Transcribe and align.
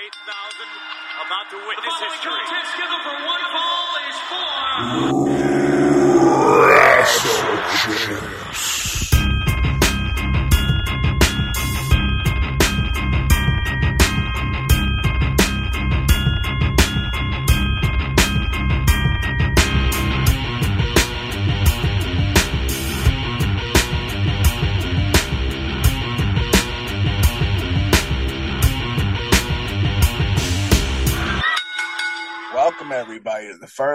8,000 0.00 0.64
about 1.26 1.50
to 1.50 1.56
witness 1.60 1.84
Following 1.84 2.16
history. 2.16 2.32
contest 2.48 2.72
scheduled 2.72 3.04
for 3.04 3.20
one 3.20 3.44
fall 3.52 4.00
is 4.08 4.16
for. 4.32 4.48
Welcome 7.20 8.39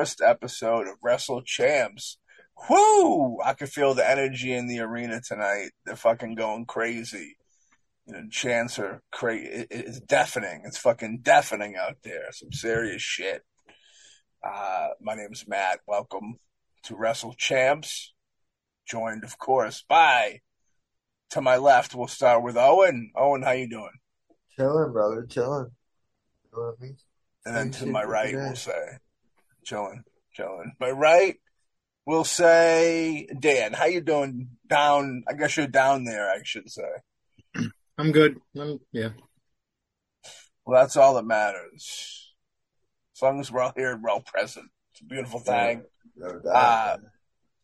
first 0.06 0.22
episode 0.22 0.88
of 0.88 1.00
Wrestle 1.02 1.42
Champs. 1.42 2.20
Whoo! 2.70 3.40
I 3.44 3.54
can 3.56 3.66
feel 3.66 3.96
the 3.96 4.08
energy 4.08 4.54
in 4.54 4.68
the 4.68 4.82
arena 4.82 5.20
tonight. 5.20 5.72
They're 5.84 5.96
fucking 5.96 6.36
going 6.36 6.66
crazy. 6.66 7.36
You 8.06 8.14
know, 8.14 8.28
chants 8.30 8.78
are 8.78 9.02
crazy. 9.12 9.48
It, 9.48 9.68
it's 9.72 10.00
deafening. 10.02 10.62
It's 10.64 10.78
fucking 10.78 11.22
deafening 11.24 11.76
out 11.76 11.96
there. 12.04 12.32
Some 12.34 12.52
serious 12.52 13.02
shit. 13.02 13.42
Uh, 14.48 14.90
my 15.02 15.16
name's 15.16 15.48
Matt. 15.48 15.80
Welcome 15.88 16.36
to 16.84 16.96
Wrestle 16.96 17.34
Champs. 17.34 18.14
Joined, 18.88 19.24
of 19.24 19.40
course, 19.40 19.84
by 19.90 20.42
to 21.32 21.42
my 21.42 21.58
left. 21.58 21.96
We'll 21.96 22.06
start 22.06 22.44
with 22.44 22.58
Owen. 22.58 23.12
Owen, 23.16 23.42
how 23.42 23.54
you 23.54 23.68
doing? 23.68 23.98
Chilling, 24.56 24.94
brother, 24.94 25.26
chilling. 25.28 25.72
You 26.44 26.50
know 26.54 26.64
what 26.64 26.76
I 26.80 26.84
mean? 26.84 26.98
And 27.48 27.56
then 27.56 27.72
to 27.72 27.88
my 27.88 28.04
right, 28.04 28.36
we'll 28.36 28.56
say, 28.56 29.00
chilling, 29.66 30.04
chilling. 30.34 30.74
My 30.80 30.92
right, 30.92 31.36
we'll 32.06 32.24
say, 32.24 33.28
Dan, 33.38 33.74
how 33.74 33.86
you 33.86 34.02
doing 34.02 34.50
down? 34.68 35.24
I 35.28 35.34
guess 35.34 35.58
you're 35.58 35.68
down 35.68 36.06
there, 36.06 36.30
I 36.30 36.42
should 36.44 36.70
say. 36.70 36.84
I'm 37.98 38.12
good. 38.12 38.38
I'm, 38.58 38.80
yeah. 38.92 39.10
Well, 40.66 40.82
that's 40.82 40.96
all 40.96 41.16
that 41.16 41.26
matters. 41.26 42.34
As 43.16 43.22
long 43.22 43.40
as 43.40 43.52
we're 43.52 43.62
all 43.62 43.74
here 43.76 43.94
and 43.94 44.04
we're 44.04 44.10
all 44.10 44.22
present. 44.22 44.70
It's 44.92 45.02
a 45.02 45.06
beautiful 45.06 45.40
thing. 45.40 45.84
No. 46.16 46.28
Uh, 46.28 46.98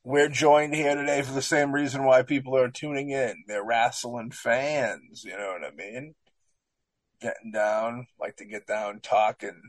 We're 0.03 0.30
joined 0.30 0.73
here 0.73 0.95
today 0.95 1.21
for 1.21 1.33
the 1.33 1.41
same 1.41 1.71
reason 1.71 2.03
why 2.03 2.23
people 2.23 2.58
are 2.58 2.69
tuning 2.69 3.11
in. 3.11 3.43
They're 3.47 3.63
wrestling 3.63 4.31
fans, 4.31 5.23
you 5.23 5.31
know 5.31 5.55
what 5.59 5.71
I 5.71 5.75
mean? 5.75 6.15
Getting 7.21 7.52
down, 7.52 8.08
like 8.19 8.38
to 8.38 8.45
get 8.45 8.65
down, 8.65 8.99
talk 8.99 9.43
and 9.43 9.61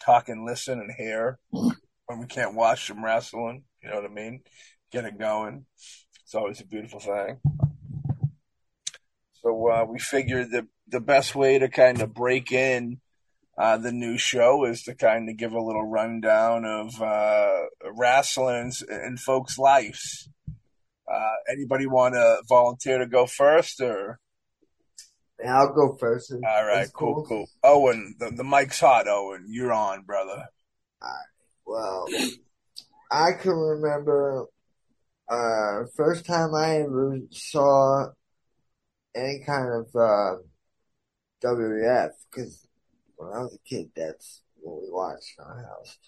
talk 0.00 0.28
and 0.28 0.44
listen 0.44 0.80
and 0.80 0.92
hear 0.96 1.38
when 1.50 2.18
we 2.18 2.26
can't 2.26 2.54
watch 2.54 2.88
them 2.88 3.04
wrestling, 3.04 3.64
you 3.82 3.88
know 3.88 3.96
what 3.96 4.10
I 4.10 4.12
mean? 4.12 4.42
Get 4.92 5.04
it 5.04 5.18
going. 5.18 5.66
It's 6.22 6.34
always 6.34 6.60
a 6.60 6.66
beautiful 6.66 7.00
thing. 7.00 7.40
So 9.42 9.70
uh, 9.70 9.84
we 9.88 9.98
figured 9.98 10.50
the 10.50 10.66
the 10.88 11.00
best 11.00 11.34
way 11.34 11.58
to 11.58 11.68
kind 11.68 12.00
of 12.02 12.14
break 12.14 12.52
in 12.52 13.00
uh, 13.56 13.76
the 13.78 13.92
new 13.92 14.18
show 14.18 14.64
is 14.64 14.82
to 14.82 14.94
kind 14.94 15.28
of 15.28 15.36
give 15.36 15.52
a 15.52 15.60
little 15.60 15.86
rundown 15.86 16.64
of 16.64 17.00
uh, 17.00 17.62
wrestling 17.96 18.72
in, 18.88 19.00
in 19.00 19.16
folks' 19.16 19.58
lives. 19.58 20.28
Uh, 21.10 21.34
anybody 21.50 21.86
want 21.86 22.14
to 22.14 22.42
volunteer 22.48 22.98
to 22.98 23.06
go 23.06 23.26
first, 23.26 23.80
or 23.80 24.18
I'll 25.46 25.72
go 25.72 25.96
first. 25.98 26.30
and- 26.30 26.44
all 26.44 26.66
right, 26.66 26.76
that's 26.76 26.90
cool, 26.90 27.24
cool. 27.26 27.46
Owen, 27.62 28.14
the, 28.18 28.30
the 28.30 28.44
mic's 28.44 28.80
hot. 28.80 29.08
Owen, 29.08 29.46
you're 29.48 29.72
on, 29.72 30.02
brother. 30.02 30.44
Well, 31.66 32.06
I 33.10 33.32
can 33.32 33.52
remember 33.52 34.46
uh 35.28 35.84
first 35.96 36.26
time 36.26 36.54
I 36.54 36.82
ever 36.82 37.18
saw 37.30 38.08
any 39.14 39.42
kind 39.46 39.68
of 39.72 39.86
uh, 39.94 40.36
WWF 41.42 42.10
because 42.30 42.66
when 43.16 43.30
I 43.32 43.38
was 43.40 43.54
a 43.54 43.68
kid, 43.68 43.90
that's 43.96 44.42
what 44.56 44.82
we 44.82 44.90
watched 44.90 45.34
in 45.38 45.44
our 45.44 45.64
house. 45.64 45.98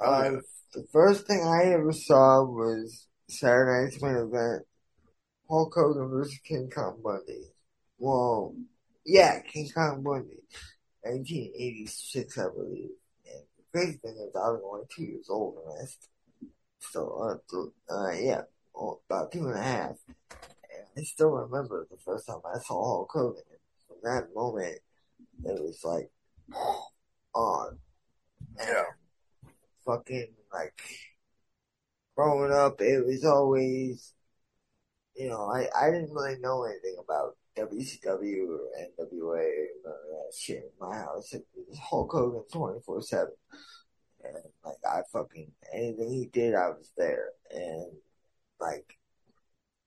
Uh, 0.00 0.40
the 0.72 0.86
first 0.92 1.26
thing 1.26 1.42
I 1.42 1.72
ever 1.72 1.92
saw 1.92 2.44
was 2.44 3.06
Saturday 3.28 3.84
Night's 3.84 4.02
main 4.02 4.16
event, 4.16 4.62
Hulk 5.48 5.72
Hogan 5.74 6.08
versus 6.10 6.38
King 6.46 6.70
Kong 6.74 7.00
Bundy. 7.02 7.53
Well, 7.98 8.54
yeah, 9.04 9.40
King 9.40 9.70
Kong 9.74 10.02
Bundy, 10.02 10.42
1986, 11.02 12.38
I 12.38 12.42
believe. 12.54 12.90
And 13.26 13.44
the 13.56 13.64
crazy 13.72 13.98
thing 13.98 14.16
is, 14.16 14.34
I 14.34 14.50
was 14.50 14.62
only 14.64 14.84
two 14.94 15.04
years 15.04 15.26
old 15.28 15.56
when 15.56 15.76
I 15.78 15.84
still, 16.80 17.40
uh, 17.90 17.94
uh, 17.94 18.10
yeah, 18.12 18.42
well, 18.74 19.00
about 19.08 19.32
two 19.32 19.46
and 19.46 19.58
a 19.58 19.62
half. 19.62 19.96
And 20.08 20.86
I 20.98 21.02
still 21.02 21.30
remember 21.30 21.86
the 21.90 21.96
first 21.98 22.26
time 22.26 22.40
I 22.44 22.58
saw 22.58 22.84
Hulk 22.84 23.10
Hogan. 23.12 23.42
And 23.50 23.60
from 23.86 23.96
that 24.02 24.34
moment, 24.34 24.80
it 25.44 25.62
was 25.62 25.80
like, 25.84 26.10
on. 27.34 27.78
And 28.58 28.68
Yeah. 28.68 28.84
fucking, 29.84 30.28
like, 30.52 30.80
growing 32.16 32.52
up, 32.52 32.80
it 32.80 33.04
was 33.04 33.24
always, 33.24 34.12
you 35.14 35.28
know, 35.28 35.50
I, 35.50 35.68
I 35.76 35.90
didn't 35.90 36.12
really 36.12 36.38
know 36.38 36.64
anything 36.64 36.96
about 36.98 37.36
WCW 37.56 38.48
or 38.48 38.60
NWA 38.80 39.46
or 39.84 39.96
that 40.10 40.32
shit 40.36 40.58
in 40.64 40.88
my 40.88 40.96
house. 40.96 41.32
It 41.32 41.44
was 41.54 41.78
Hulk 41.78 42.12
Hogan 42.12 42.44
24 42.52 43.02
7. 43.02 43.28
And, 44.24 44.36
like, 44.64 44.76
I 44.88 45.00
fucking, 45.12 45.52
anything 45.72 46.10
he 46.10 46.26
did, 46.26 46.54
I 46.54 46.68
was 46.68 46.90
there. 46.96 47.28
And, 47.50 47.92
like, 48.60 48.98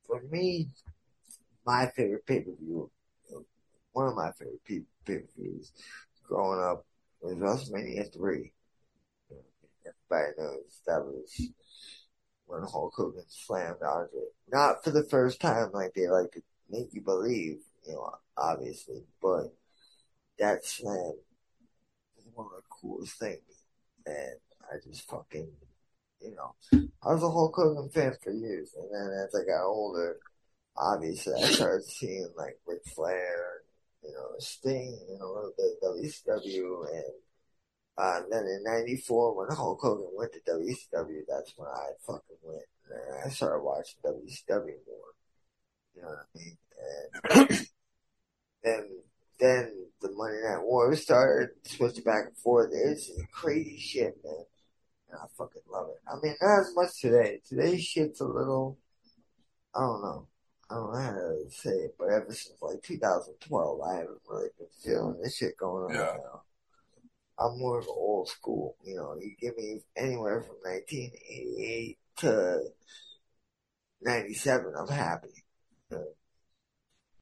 for 0.05 0.21
me, 0.29 0.67
my 1.65 1.87
favorite 1.95 2.25
pay 2.25 2.41
per 2.41 2.51
view, 2.59 2.89
one 3.91 4.07
of 4.07 4.15
my 4.15 4.31
favorite 4.31 4.63
pay 4.65 5.19
per 5.19 5.23
views 5.37 5.71
growing 6.23 6.61
up 6.61 6.85
was 7.21 7.35
WrestleMania 7.35 8.13
3. 8.13 8.51
Everybody 10.11 10.33
knows 10.37 10.81
that 10.85 11.03
was 11.03 11.49
when 12.45 12.61
Hulk 12.63 12.93
Hogan 12.95 13.23
slammed 13.27 13.81
Andre. 13.81 14.21
Not 14.51 14.83
for 14.83 14.91
the 14.91 15.03
first 15.03 15.41
time, 15.41 15.71
like 15.73 15.93
they 15.93 16.07
like 16.07 16.31
to 16.33 16.41
make 16.69 16.93
you 16.93 17.01
believe, 17.01 17.59
you 17.85 17.93
know, 17.93 18.11
obviously, 18.37 19.03
but 19.21 19.53
that 20.39 20.65
slam 20.65 21.13
was 22.15 22.25
one 22.33 22.47
of 22.47 22.61
the 22.61 22.67
coolest 22.69 23.19
things. 23.19 23.63
And 24.05 24.35
I 24.71 24.77
just 24.83 25.09
fucking, 25.09 25.49
you 26.21 26.35
know, 26.35 26.55
I 27.03 27.13
was 27.13 27.23
a 27.23 27.29
Hulk 27.29 27.55
Hogan 27.55 27.89
fan 27.89 28.13
for 28.23 28.31
years. 28.31 28.73
And 28.75 28.89
then 28.91 29.25
as 29.25 29.35
I 29.35 29.45
got 29.45 29.65
older, 29.65 30.17
obviously 30.77 31.33
I 31.33 31.45
started 31.47 31.85
seeing 31.85 32.29
like 32.37 32.59
Ric 32.67 32.85
Flair, 32.85 33.61
you 34.03 34.13
know, 34.13 34.35
Sting, 34.39 34.99
you 35.09 35.17
know, 35.19 35.25
a 35.25 35.33
little 35.33 35.53
bit 35.57 35.77
of 35.81 35.95
WCW 35.95 36.93
and 36.93 37.13
uh, 37.97 38.21
then 38.29 38.45
in 38.45 38.63
'94, 38.63 39.35
when 39.35 39.47
Hulk 39.49 39.79
Hogan 39.81 40.09
went 40.13 40.31
to 40.33 40.39
WCW, 40.51 41.21
that's 41.27 41.53
when 41.57 41.67
I 41.67 41.89
fucking 42.05 42.37
went. 42.43 42.61
And 42.91 43.25
I 43.25 43.29
started 43.29 43.63
watching 43.63 43.99
WCW 44.05 44.77
more. 44.85 45.16
You 45.97 46.03
know 46.03 46.09
what 46.09 46.19
I 46.19 46.37
mean? 46.37 46.57
And 47.43 47.67
then, 48.63 48.89
then 49.39 49.85
the 50.01 50.11
Monday 50.11 50.41
Night 50.47 50.63
War 50.63 50.95
started, 50.95 51.49
switched 51.65 52.05
back 52.05 52.25
and 52.27 52.37
forth. 52.37 52.69
It's 52.71 53.11
crazy 53.31 53.77
shit, 53.77 54.15
man. 54.23 54.45
And 55.09 55.19
I 55.19 55.25
fucking 55.37 55.63
love 55.71 55.87
it. 55.89 56.01
I 56.07 56.15
mean, 56.21 56.35
not 56.41 56.59
as 56.61 56.75
much 56.75 57.01
today. 57.01 57.41
Today's 57.47 57.83
shit's 57.83 58.21
a 58.21 58.25
little, 58.25 58.77
I 59.75 59.79
don't 59.79 60.01
know. 60.01 60.27
I 60.69 60.75
don't 60.75 60.93
know 60.93 60.99
how 60.99 61.11
to 61.11 61.45
say 61.49 61.69
it, 61.71 61.95
but 61.97 62.09
ever 62.09 62.27
since 62.29 62.61
like 62.61 62.83
2012, 62.83 63.81
I 63.81 63.93
haven't 63.95 64.21
really 64.29 64.49
been 64.57 64.67
feeling 64.83 65.19
this 65.23 65.37
shit 65.37 65.57
going 65.57 65.85
on 65.85 65.93
Yeah. 65.95 66.17
now. 66.17 66.41
I'm 67.39 67.57
more 67.57 67.79
of 67.79 67.85
an 67.85 67.93
old 67.95 68.27
school. 68.27 68.75
You 68.83 68.95
know, 68.95 69.15
you 69.19 69.33
give 69.39 69.55
me 69.57 69.81
anywhere 69.95 70.41
from 70.41 70.57
1988 70.63 71.97
to 72.17 72.59
97, 74.01 74.73
I'm 74.77 74.87
happy. 74.87 75.43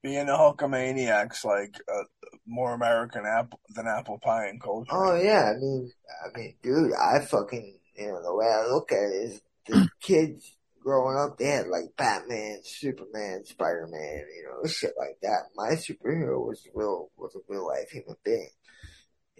Being 0.01 0.29
a 0.29 0.33
Hulkamaniac's 0.33 1.43
like 1.43 1.75
uh, 1.91 2.03
more 2.45 2.73
American 2.73 3.23
apple 3.25 3.59
than 3.69 3.87
apple 3.87 4.19
pie 4.19 4.47
and 4.47 4.61
culture. 4.61 4.91
Oh 4.91 5.15
yeah, 5.15 5.51
I 5.55 5.59
mean, 5.59 5.91
I 6.23 6.37
mean, 6.37 6.55
dude, 6.61 6.91
I 6.93 7.19
fucking, 7.25 7.79
you 7.97 8.07
know, 8.07 8.21
the 8.21 8.35
way 8.35 8.45
I 8.45 8.67
look 8.67 8.91
at 8.91 8.97
it 8.97 9.15
is 9.15 9.41
the 9.67 9.89
kids 10.01 10.55
growing 10.85 11.17
up, 11.17 11.37
they 11.37 11.47
had 11.47 11.67
like 11.67 11.95
Batman, 11.97 12.59
Superman, 12.63 13.43
Spider 13.45 13.87
Man, 13.91 14.25
you 14.35 14.43
know, 14.47 14.69
shit 14.69 14.93
like 14.97 15.17
that. 15.23 15.45
My 15.55 15.71
superhero 15.71 16.45
was 16.45 16.61
real, 16.75 17.09
was 17.17 17.35
a 17.35 17.39
real 17.49 17.65
life 17.65 17.89
human 17.89 18.15
being. 18.23 18.49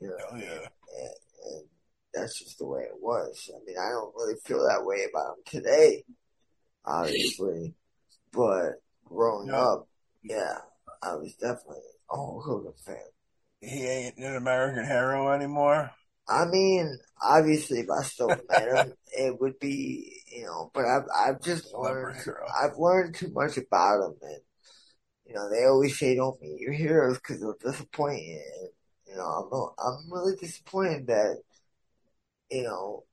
You 0.01 0.09
know, 0.09 0.15
Hell 0.31 0.39
yeah. 0.39 0.67
and, 0.97 1.13
and 1.51 1.65
that's 2.13 2.39
just 2.39 2.57
the 2.57 2.65
way 2.65 2.81
it 2.81 2.99
was. 2.99 3.51
I 3.53 3.59
mean, 3.65 3.77
I 3.77 3.89
don't 3.89 4.15
really 4.15 4.39
feel 4.43 4.63
that 4.67 4.83
way 4.83 5.05
about 5.07 5.37
him 5.37 5.61
today, 5.61 6.03
obviously, 6.83 7.75
but 8.33 8.81
growing 9.15 9.49
Yeah. 9.49 9.59
up, 9.59 9.87
yeah, 10.23 10.57
I 11.01 11.15
was 11.15 11.33
definitely 11.35 11.81
a 12.11 12.15
Hulk 12.15 12.43
Hogan 12.45 12.73
fan. 12.85 12.97
he 13.61 13.85
ain't 13.87 14.17
an 14.17 14.35
American 14.35 14.85
hero 14.85 15.31
anymore. 15.33 15.91
I 16.27 16.45
mean, 16.45 16.97
obviously, 17.21 17.79
if 17.79 17.89
I 17.89 18.03
still 18.03 18.43
met 18.49 18.67
him, 18.67 18.93
it 19.17 19.39
would 19.39 19.59
be, 19.59 20.21
you 20.31 20.43
know. 20.45 20.71
But 20.73 20.85
I've 20.85 21.03
I've 21.15 21.41
just 21.41 21.73
learned 21.73 22.17
I've 22.61 22.77
learned 22.77 23.15
too 23.15 23.29
much 23.31 23.57
about 23.57 24.03
him, 24.05 24.15
and 24.21 24.41
you 25.27 25.33
know, 25.35 25.49
they 25.49 25.65
always 25.65 25.97
say 25.99 26.15
don't 26.15 26.41
meet 26.41 26.59
your 26.61 26.73
heroes 26.73 27.17
because 27.17 27.39
they'll 27.39 27.55
disappoint 27.63 28.21
you. 28.23 28.41
And, 28.61 28.69
you 29.07 29.15
know, 29.17 29.23
I'm 29.25 29.85
I'm 29.85 30.11
really 30.11 30.35
disappointed 30.35 31.07
that 31.07 31.41
you 32.49 32.63
know 32.63 33.03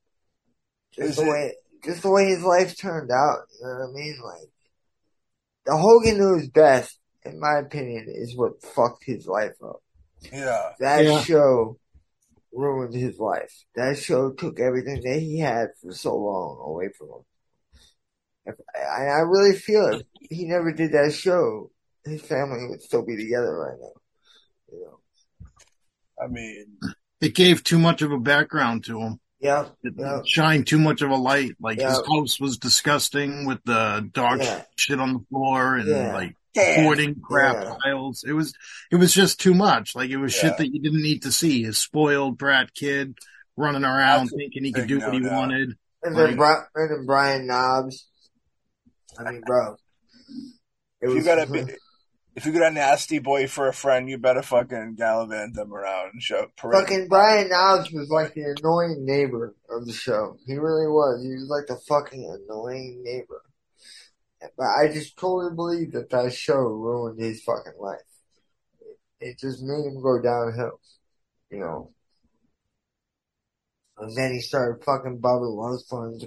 just 0.92 1.10
Is 1.10 1.16
the 1.16 1.22
it- 1.22 1.28
way 1.28 1.54
just 1.84 2.02
the 2.02 2.10
way 2.10 2.26
his 2.26 2.42
life 2.42 2.76
turned 2.76 3.10
out. 3.10 3.40
You 3.60 3.66
know 3.66 3.74
what 3.74 3.90
I 3.90 3.92
mean? 3.92 4.20
Like 4.24 4.48
the 5.66 5.76
Hogan 5.76 6.18
knows 6.18 6.48
best, 6.48 6.98
in 7.24 7.38
my 7.38 7.58
opinion, 7.58 8.06
is 8.08 8.36
what 8.36 8.62
fucked 8.62 9.04
his 9.04 9.26
life 9.26 9.54
up. 9.64 9.82
Yeah, 10.32 10.72
That 10.78 11.04
Yeah. 11.04 11.20
show 11.22 11.78
ruined 12.52 12.94
his 12.94 13.18
life. 13.18 13.64
That 13.74 13.98
show 13.98 14.32
took 14.32 14.60
everything 14.60 15.02
that 15.02 15.18
he 15.18 15.38
had 15.38 15.68
for 15.80 15.92
so 15.92 16.16
long 16.16 16.58
away 16.64 16.90
from 16.96 17.08
him. 17.08 17.24
If, 18.44 18.54
and 18.74 19.10
I 19.10 19.20
really 19.20 19.56
feel 19.56 19.88
if 19.88 20.02
he 20.30 20.44
never 20.46 20.72
did 20.72 20.92
that 20.92 21.12
show, 21.14 21.70
his 22.04 22.22
family 22.22 22.66
would 22.68 22.82
still 22.82 23.04
be 23.04 23.16
together 23.16 23.56
right 23.56 23.78
now. 23.80 23.92
You 24.72 24.84
know. 24.84 25.00
I 26.22 26.28
mean, 26.28 26.78
It 27.20 27.34
gave 27.36 27.62
too 27.62 27.78
much 27.78 28.02
of 28.02 28.10
a 28.10 28.18
background 28.18 28.84
to 28.84 29.00
him. 29.00 29.20
Yeah. 29.42 29.66
It 29.82 29.94
Yeah. 29.98 30.20
shined 30.24 30.66
too 30.68 30.78
much 30.78 31.02
of 31.02 31.10
a 31.10 31.16
light. 31.16 31.56
Like 31.60 31.78
his 31.80 31.84
Yeah. 31.84 32.16
house 32.16 32.38
was 32.40 32.58
disgusting 32.58 33.44
with 33.44 33.58
the 33.64 34.08
dog 34.12 34.38
Yeah. 34.40 34.62
shit 34.76 35.00
on 35.00 35.12
the 35.14 35.24
floor 35.30 35.76
and 35.76 35.88
Yeah. 35.88 36.14
like 36.14 36.36
damn. 36.54 36.84
hoarding 36.84 37.20
crap 37.20 37.56
Yeah. 37.62 37.74
piles. 37.82 38.24
It 38.26 38.32
was 38.34 38.54
it 38.92 38.96
was 38.96 39.12
just 39.12 39.40
too 39.40 39.52
much. 39.54 39.96
Like 39.96 40.10
it 40.10 40.16
was 40.18 40.34
Yeah. 40.36 40.42
shit 40.42 40.58
that 40.58 40.72
you 40.72 40.80
didn't 40.80 41.02
need 41.02 41.22
to 41.22 41.32
see. 41.32 41.64
His 41.64 41.76
spoiled 41.76 42.38
brat 42.38 42.72
kid 42.72 43.18
running 43.56 43.84
around 43.84 44.26
That's 44.26 44.36
thinking 44.36 44.64
he 44.64 44.72
could 44.72 44.86
do 44.86 45.00
what 45.00 45.12
he 45.12 45.18
no-no. 45.20 45.34
wanted. 45.36 45.76
And 46.04 46.16
then, 46.16 46.36
Like- 46.36 46.36
Bri- 46.36 46.82
and 46.82 46.90
then 46.98 47.06
Brian 47.06 47.46
Knobbs. 47.48 48.06
I 49.18 49.30
mean, 49.30 49.42
bro. 49.44 49.72
It 49.74 49.78
If 51.02 51.08
you 51.10 51.14
was- 51.16 51.24
got 51.24 51.38
a 51.38 51.46
if 52.34 52.46
you 52.46 52.52
got 52.52 52.70
a 52.70 52.74
nasty 52.74 53.18
boy 53.18 53.46
for 53.46 53.68
a 53.68 53.74
friend, 53.74 54.08
you 54.08 54.18
better 54.18 54.42
fucking 54.42 54.94
gallivant 54.96 55.54
them 55.54 55.72
around 55.72 56.10
and 56.12 56.22
show 56.22 56.46
parade. 56.56 56.82
Fucking 56.82 57.08
Brian 57.08 57.48
Knobbs 57.48 57.92
was 57.92 58.08
like 58.10 58.34
the 58.34 58.54
annoying 58.56 59.04
neighbor 59.04 59.54
of 59.68 59.86
the 59.86 59.92
show. 59.92 60.36
He 60.46 60.54
really 60.54 60.86
was. 60.86 61.22
He 61.22 61.34
was 61.34 61.48
like 61.48 61.66
the 61.66 61.82
fucking 61.86 62.38
annoying 62.44 63.02
neighbor. 63.04 63.42
But 64.56 64.66
I 64.66 64.88
just 64.88 65.16
totally 65.16 65.54
believe 65.54 65.92
that 65.92 66.10
that 66.10 66.32
show 66.32 66.56
ruined 66.56 67.20
his 67.20 67.42
fucking 67.42 67.78
life. 67.78 68.00
It 69.20 69.38
just 69.38 69.62
made 69.62 69.84
him 69.84 70.02
go 70.02 70.20
downhill, 70.20 70.80
you 71.50 71.60
know. 71.60 71.92
And 73.98 74.16
then 74.16 74.32
he 74.32 74.40
started 74.40 74.82
fucking 74.84 75.20
Bubba 75.20 75.54
Love 75.54 75.80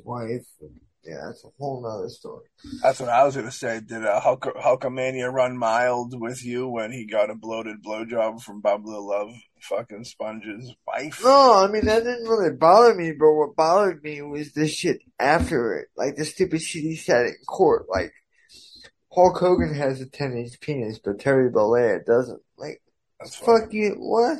wife. 0.05 0.45
And, 0.61 0.79
yeah, 1.05 1.25
that's 1.27 1.43
a 1.45 1.49
whole 1.59 1.81
nother 1.81 2.09
story. 2.09 2.45
That's 2.81 2.99
what 2.99 3.09
I 3.09 3.23
was 3.23 3.35
gonna 3.35 3.51
say. 3.51 3.79
Did 3.79 4.05
uh, 4.05 4.19
Hulk, 4.19 4.41
Hulkamania 4.43 5.31
run 5.31 5.57
mild 5.57 6.19
with 6.19 6.43
you 6.43 6.67
when 6.67 6.91
he 6.91 7.05
got 7.05 7.29
a 7.29 7.35
bloated 7.35 7.83
blowjob 7.83 8.41
from 8.41 8.61
Bubba 8.61 8.83
Love 8.85 9.33
fucking 9.61 10.03
Sponge's 10.03 10.73
wife? 10.87 11.21
No, 11.23 11.63
I 11.63 11.67
mean 11.71 11.85
that 11.85 12.03
didn't 12.03 12.27
really 12.27 12.55
bother 12.55 12.95
me, 12.95 13.11
but 13.11 13.33
what 13.33 13.55
bothered 13.55 14.03
me 14.03 14.21
was 14.21 14.53
the 14.53 14.67
shit 14.67 14.99
after 15.19 15.75
it. 15.75 15.87
Like 15.95 16.15
the 16.15 16.25
stupid 16.25 16.61
shit 16.61 16.83
he 16.83 16.95
said 16.95 17.25
in 17.27 17.35
court. 17.47 17.85
Like 17.89 18.11
Hulk 19.13 19.37
Hogan 19.37 19.73
has 19.75 20.01
a 20.01 20.09
ten 20.09 20.35
inch 20.37 20.59
penis, 20.59 20.99
but 21.03 21.19
Terry 21.19 21.49
Bollea 21.51 22.03
doesn't. 22.05 22.41
Like 22.57 22.81
That's 23.19 23.35
funny. 23.35 23.61
fuck 23.61 23.73
you 23.73 23.95
what? 23.97 24.37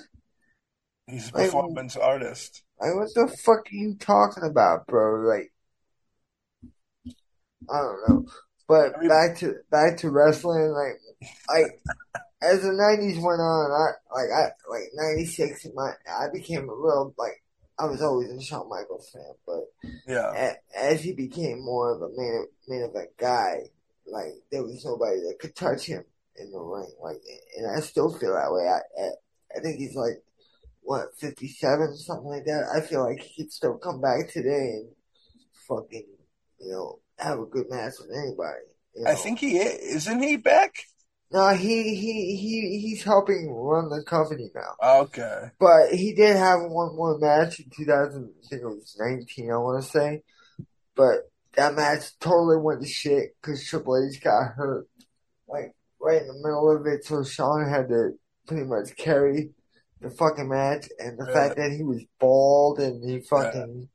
He's 1.07 1.31
a 1.31 1.37
Like, 1.37 1.45
performance 1.45 1.95
artist. 1.95 2.63
Like 2.79 2.95
what 2.95 3.09
the 3.13 3.27
fuck 3.45 3.59
are 3.59 3.75
you 3.75 3.95
talking 3.95 4.43
about, 4.43 4.87
bro? 4.87 5.21
Like 5.27 5.51
I 7.69 7.79
don't 7.81 8.09
know. 8.09 8.25
But 8.67 8.95
Every- 8.95 9.07
back 9.07 9.37
to 9.39 9.55
back 9.69 9.97
to 9.97 10.09
wrestling, 10.09 10.71
like 10.71 10.99
like 11.49 11.79
as 12.41 12.61
the 12.61 12.71
nineties 12.73 13.17
went 13.17 13.39
on, 13.41 13.71
I 13.71 13.91
like 14.13 14.31
I 14.31 14.43
like 14.69 14.89
ninety 14.93 15.25
six 15.25 15.65
my 15.73 15.91
I 16.11 16.27
became 16.33 16.63
a 16.69 16.73
real 16.75 17.13
like 17.17 17.43
I 17.77 17.85
was 17.85 18.01
always 18.01 18.29
a 18.31 18.41
Shawn 18.41 18.69
Michaels 18.69 19.09
fan, 19.11 19.33
but 19.45 19.91
Yeah, 20.07 20.31
a- 20.33 20.77
as 20.79 21.01
he 21.01 21.13
became 21.13 21.63
more 21.63 21.93
of 21.93 22.01
a 22.01 22.09
main 22.15 22.45
main 22.67 22.81
event 22.89 23.09
guy, 23.17 23.69
like 24.07 24.33
there 24.51 24.63
was 24.63 24.83
nobody 24.85 25.19
that 25.21 25.37
could 25.39 25.55
touch 25.55 25.85
him 25.85 26.03
in 26.37 26.51
the 26.51 26.59
ring. 26.59 26.91
Like, 27.01 27.21
and 27.57 27.69
I 27.69 27.81
still 27.81 28.11
feel 28.11 28.33
that 28.33 28.51
way. 28.51 28.67
I 28.67 28.79
I, 29.01 29.09
I 29.57 29.61
think 29.61 29.77
he's 29.77 29.95
like 29.95 30.23
what 30.81 31.15
fifty 31.19 31.47
seven, 31.49 31.95
something 31.95 32.27
like 32.29 32.45
that. 32.45 32.67
I 32.75 32.81
feel 32.81 33.03
like 33.03 33.19
he 33.21 33.43
could 33.43 33.51
still 33.51 33.77
come 33.77 34.01
back 34.01 34.29
today 34.29 34.71
and 34.81 34.89
fucking 35.67 36.07
you 36.59 36.71
know 36.71 36.99
have 37.17 37.39
a 37.39 37.45
good 37.45 37.69
match 37.69 37.93
with 37.99 38.11
anybody. 38.15 38.59
You 38.95 39.03
know? 39.03 39.11
I 39.11 39.15
think 39.15 39.39
he 39.39 39.57
is. 39.57 40.07
Isn't 40.07 40.21
he 40.23 40.37
back? 40.37 40.73
no, 41.31 41.49
he 41.49 41.95
he 41.95 42.35
he 42.37 42.79
he's 42.79 43.03
helping 43.03 43.51
run 43.51 43.89
the 43.89 44.03
company 44.03 44.49
now. 44.53 45.01
Okay. 45.01 45.49
But 45.59 45.89
he 45.91 46.13
did 46.13 46.35
have 46.37 46.59
one 46.61 46.95
more 46.95 47.17
match 47.17 47.59
in 47.59 47.65
2000, 47.75 48.29
I 48.43 48.47
think 48.47 48.61
it 48.61 48.65
was 48.65 48.95
19, 48.99 49.51
I 49.51 49.57
want 49.57 49.83
to 49.83 49.89
say. 49.89 50.21
But 50.95 51.29
that 51.55 51.73
match 51.73 52.17
totally 52.19 52.57
went 52.57 52.81
to 52.81 52.87
shit 52.87 53.35
because 53.41 53.67
Triple 53.67 54.07
H 54.09 54.21
got 54.23 54.53
hurt, 54.55 54.87
like, 55.47 55.73
right 55.99 56.21
in 56.21 56.27
the 56.27 56.33
middle 56.43 56.73
of 56.73 56.85
it. 56.85 57.03
So 57.05 57.23
Shawn 57.23 57.67
had 57.67 57.89
to 57.89 58.11
pretty 58.47 58.63
much 58.65 58.95
carry 58.95 59.49
the 60.01 60.11
fucking 60.11 60.47
match. 60.47 60.87
And 60.99 61.17
the 61.17 61.25
Yeah. 61.27 61.33
fact 61.33 61.55
that 61.57 61.71
he 61.71 61.83
was 61.83 62.03
bald 62.19 62.79
and 62.79 63.03
he 63.03 63.19
fucking, 63.21 63.89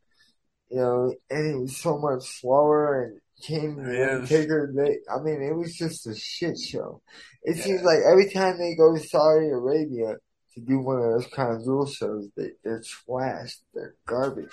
you 0.70 0.76
know, 0.78 1.14
and 1.30 1.46
he 1.48 1.54
was 1.54 1.76
so 1.76 1.98
much 1.98 2.22
slower 2.40 3.02
and 3.04 3.20
came 3.42 3.76
to 3.76 3.82
They, 3.86 4.98
I 5.12 5.18
mean, 5.22 5.42
it 5.42 5.54
was 5.54 5.74
just 5.74 6.06
a 6.06 6.14
shit 6.14 6.58
show. 6.58 7.02
It 7.42 7.56
Yeah. 7.56 7.62
seems 7.64 7.82
like 7.82 7.98
every 8.10 8.30
time 8.30 8.58
they 8.58 8.74
go 8.74 8.94
to 8.94 9.00
Saudi 9.02 9.48
Arabia, 9.48 10.16
to 10.54 10.60
do 10.60 10.80
one 10.80 10.96
of 10.96 11.12
those 11.12 11.26
kind 11.28 11.52
of 11.54 11.66
rule 11.66 11.86
shows, 11.86 12.28
they, 12.36 12.50
they're 12.64 12.80
trashed. 12.82 13.60
They're 13.72 13.94
garbage. 14.06 14.52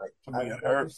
Like, 0.00 0.10
Somebody 0.24 0.50
I've 0.50 0.60
got 0.62 0.70
hurt. 0.70 0.92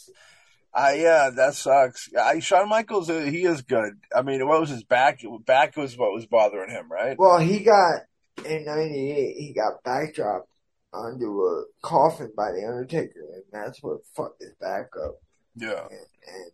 Uh, 0.73 0.93
yeah, 0.95 1.29
that 1.29 1.53
sucks. 1.53 2.09
I, 2.15 2.39
Shawn 2.39 2.67
Michaels, 2.67 3.09
uh, 3.09 3.19
he 3.21 3.43
is 3.45 3.61
good. 3.61 3.93
I 4.13 4.21
mean, 4.23 4.45
what 4.47 4.59
was 4.59 4.69
his 4.69 4.83
back? 4.83 5.21
Back 5.45 5.77
was 5.77 5.97
what 5.97 6.11
was 6.13 6.25
bothering 6.25 6.69
him, 6.71 6.91
right? 6.91 7.17
Well, 7.17 7.39
he 7.39 7.59
got, 7.59 8.01
in 8.45 8.65
98, 8.65 9.35
he 9.37 9.53
got 9.53 9.83
backdropped 9.85 10.47
onto 10.95 11.41
a 11.41 11.63
coffin 11.81 12.31
by 12.35 12.51
The 12.51 12.65
Undertaker, 12.65 13.25
and 13.33 13.43
that's 13.51 13.83
what 13.83 14.05
fucked 14.15 14.41
his 14.41 14.53
back 14.59 14.89
up. 15.03 15.15
Yeah. 15.55 15.87
And, 15.89 16.07
and 16.27 16.51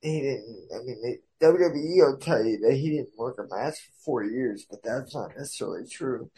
he 0.00 0.20
didn't, 0.20 0.68
I 0.74 0.78
mean, 0.84 1.18
WWE 1.40 1.96
will 1.96 2.18
tell 2.18 2.44
you 2.44 2.58
that 2.60 2.74
he 2.74 2.90
didn't 2.90 3.18
work 3.18 3.38
a 3.38 3.54
match 3.54 3.74
for 3.74 4.04
four 4.04 4.24
years, 4.24 4.66
but 4.68 4.82
that's 4.82 5.14
not 5.14 5.30
necessarily 5.36 5.86
true. 5.88 6.30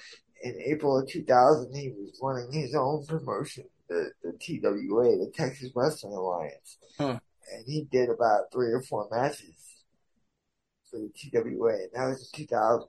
In 0.42 0.54
April 0.66 0.99
of 0.99 1.08
2000, 1.08 1.75
he 1.75 1.90
was 1.90 2.18
running 2.22 2.52
his 2.52 2.75
own 2.75 3.04
promotion, 3.06 3.64
the, 3.88 4.11
the 4.22 4.32
TWA, 4.32 5.16
the 5.18 5.32
Texas 5.34 5.70
Wrestling 5.75 6.14
Alliance. 6.14 6.78
Huh. 6.96 7.18
And 7.52 7.64
he 7.66 7.84
did 7.90 8.11
about 8.11 8.52
three 8.52 8.72
or 8.72 8.82
four 8.82 9.08
matches 9.11 9.84
for 10.90 10.99
the 10.99 11.11
TWA, 11.16 11.72
and 11.72 11.90
that 11.94 12.08
was 12.08 12.30
in 12.32 12.46
2000. 12.46 12.88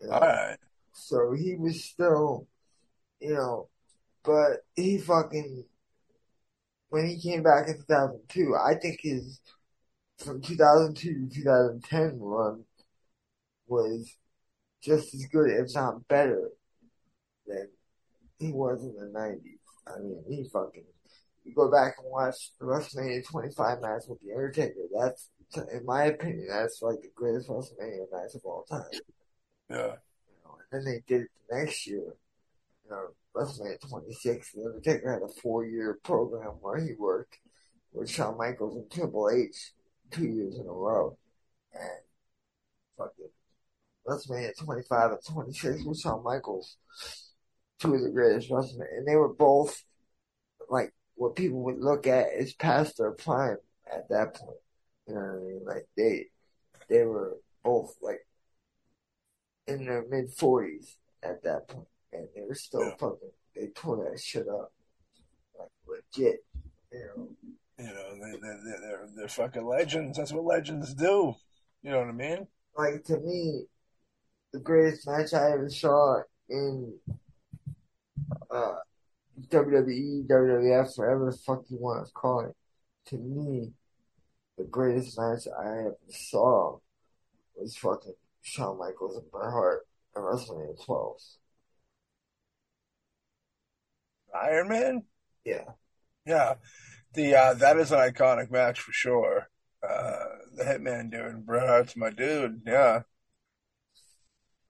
You 0.00 0.08
know? 0.08 0.12
All 0.14 0.20
right. 0.20 0.56
So 0.92 1.32
he 1.32 1.56
was 1.56 1.84
still, 1.84 2.46
you 3.22 3.34
know, 3.34 3.68
but 4.24 4.64
he 4.74 4.98
fucking, 4.98 5.64
when 6.88 7.08
he 7.08 7.20
came 7.20 7.42
back 7.42 7.68
in 7.68 7.76
2002, 7.76 8.54
I 8.56 8.74
think 8.74 9.00
his, 9.00 9.40
from 10.18 10.42
2002 10.42 11.28
to 11.28 11.34
2010 11.34 12.18
run 12.20 12.64
was 13.66 14.16
just 14.82 15.14
as 15.14 15.24
good, 15.26 15.50
if 15.50 15.74
not 15.74 16.06
better, 16.08 16.50
than 17.46 17.68
he 18.38 18.52
was 18.52 18.82
in 18.82 18.94
the 18.94 19.18
90s. 19.18 19.38
I 19.86 20.00
mean, 20.00 20.22
he 20.28 20.48
fucking, 20.52 20.84
you 21.44 21.54
go 21.54 21.70
back 21.70 21.94
and 21.98 22.10
watch 22.10 22.50
the 22.58 22.66
WrestleMania 22.66 23.24
25 23.26 23.80
match 23.80 24.02
with 24.08 24.20
The 24.20 24.32
Undertaker, 24.32 24.74
that's, 24.92 25.30
in 25.72 25.84
my 25.84 26.04
opinion, 26.04 26.48
that's 26.48 26.82
like 26.82 27.00
the 27.02 27.10
greatest 27.14 27.48
WrestleMania 27.48 28.06
match 28.12 28.34
of 28.34 28.42
all 28.44 28.64
time. 28.68 28.84
Yeah. 29.70 29.76
You 29.76 30.34
know, 30.44 30.58
and 30.58 30.84
then 30.84 30.84
they 30.84 31.02
did 31.06 31.22
it 31.22 31.30
the 31.48 31.56
next 31.56 31.86
year. 31.86 32.14
Know, 32.92 33.08
WrestleMania 33.34 33.88
26, 33.88 34.52
The 34.52 34.64
Undertaker 34.66 35.12
had 35.12 35.22
a 35.22 35.40
four 35.40 35.64
year 35.64 35.98
program 36.02 36.52
where 36.60 36.78
he 36.78 36.92
worked 36.98 37.38
with 37.92 38.10
Shawn 38.10 38.36
Michaels 38.36 38.76
and 38.76 38.90
Triple 38.90 39.30
H 39.30 39.72
two 40.10 40.26
years 40.26 40.56
in 40.58 40.66
a 40.66 40.72
row. 40.72 41.16
And 41.72 42.00
fucking 42.98 43.30
WrestleMania 44.06 44.56
25 44.58 45.12
and 45.12 45.24
26 45.26 45.84
with 45.84 45.98
Shawn 45.98 46.22
Michaels, 46.22 46.76
two 47.78 47.94
of 47.94 48.02
the 48.02 48.10
greatest 48.10 48.50
WrestleMania. 48.50 48.98
And 48.98 49.08
they 49.08 49.16
were 49.16 49.32
both 49.32 49.82
like 50.68 50.92
what 51.14 51.36
people 51.36 51.62
would 51.64 51.78
look 51.78 52.06
at 52.06 52.32
as 52.32 52.52
past 52.52 52.98
their 52.98 53.12
prime 53.12 53.56
at 53.90 54.08
that 54.10 54.34
point. 54.34 54.58
You 55.08 55.14
know 55.14 55.20
what 55.20 55.28
I 55.28 55.38
mean? 55.38 55.62
Like 55.64 55.86
they, 55.96 56.26
they 56.88 57.04
were 57.04 57.38
both 57.64 57.94
like 58.02 58.26
in 59.66 59.86
their 59.86 60.04
mid 60.08 60.30
forties. 60.30 60.96
at 61.22 61.42
that 61.44 61.68
point, 61.68 61.86
and 62.12 62.28
they're 62.34 62.54
still 62.54 62.82
Yeah. 62.82 62.96
fucking. 62.98 63.30
They 63.54 63.66
tore 63.74 64.08
that 64.10 64.18
shit 64.20 64.48
up, 64.48 64.72
like 65.58 65.68
legit. 65.86 66.44
You 66.90 67.06
know, 67.16 67.28
You 67.78 67.84
know, 67.86 68.14
they, 68.14 68.32
they, 68.32 68.38
they're, 68.40 68.80
they're, 68.80 69.08
they're 69.16 69.28
fucking 69.28 69.64
legends. 69.64 70.16
That's 70.18 70.32
what 70.32 70.44
legends 70.44 70.94
do. 70.94 71.34
You 71.82 71.90
know 71.90 71.98
what 72.00 72.08
I 72.08 72.12
mean? 72.12 72.46
like 72.76 73.04
to 73.04 73.18
me, 73.18 73.64
the 74.52 74.60
greatest 74.60 75.06
match 75.06 75.34
I 75.34 75.52
ever 75.52 75.68
saw 75.68 76.22
in 76.48 76.94
uh, 78.50 78.74
WWE, 79.48 80.26
WWF, 80.26 80.98
whatever 80.98 81.30
the 81.30 81.36
fuck 81.36 81.62
you 81.68 81.78
want 81.78 82.06
to 82.06 82.12
call 82.12 82.40
it. 82.40 82.56
To 83.06 83.16
me, 83.18 83.72
the 84.56 84.64
greatest 84.64 85.18
match 85.18 85.46
I 85.58 85.64
ever 85.80 85.96
saw 86.10 86.78
was 87.56 87.76
fucking 87.76 88.14
Shawn 88.42 88.78
Michaels 88.78 89.16
and 89.16 89.30
Bret 89.30 89.50
Hart 89.50 89.86
at 90.16 90.22
WrestleMania 90.22 90.82
12. 90.84 91.16
Iron 94.34 94.68
Man? 94.68 95.02
Yeah. 95.44 95.64
Yeah. 96.26 96.54
The 97.14 97.34
uh, 97.34 97.54
that 97.54 97.76
is 97.76 97.92
an 97.92 97.98
iconic 97.98 98.50
match 98.50 98.80
for 98.80 98.92
sure. 98.92 99.48
Uh, 99.86 100.24
the 100.56 100.64
Hitman 100.64 101.10
dude, 101.10 101.44
Bret 101.44 101.68
Hart's 101.68 101.96
my 101.96 102.10
dude. 102.10 102.62
Yeah. 102.66 103.02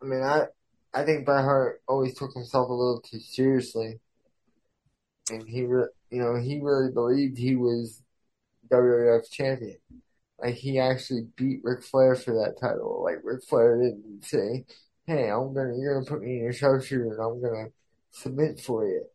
I 0.03 0.05
mean, 0.05 0.23
I 0.23 0.47
I 0.95 1.05
think 1.05 1.25
Bret 1.25 1.45
Hart 1.45 1.83
always 1.89 2.15
took 2.15 2.33
himself 2.35 2.69
a 2.69 2.73
little 2.73 3.01
too 3.01 3.21
seriously, 3.21 4.01
and 5.31 5.49
he, 5.49 5.65
re- 5.65 5.89
you 6.11 6.21
know, 6.21 6.37
he 6.37 6.61
really 6.61 6.91
believed 6.93 7.39
he 7.39 7.57
was 7.57 8.03
WWF 8.71 9.31
champion. 9.31 9.79
Like 10.41 10.55
he 10.57 10.79
actually 10.79 11.29
beat 11.37 11.61
Ric 11.63 11.83
Flair 11.83 12.15
for 12.17 12.35
that 12.35 12.59
title. 12.61 13.03
Like 13.05 13.21
Ric 13.23 13.45
Flair 13.45 13.81
didn't 13.81 14.25
say, 14.25 14.65
"Hey, 15.07 15.31
I'm 15.31 15.55
gonna, 15.55 15.77
you're 15.79 15.95
gonna 15.95 16.07
put 16.07 16.23
me 16.23 16.37
in 16.37 16.43
your 16.43 16.53
sharpshooter, 16.53 17.13
and 17.13 17.21
I'm 17.23 17.41
gonna 17.41 17.69
submit 18.11 18.61
for 18.61 18.87
you." 18.87 19.07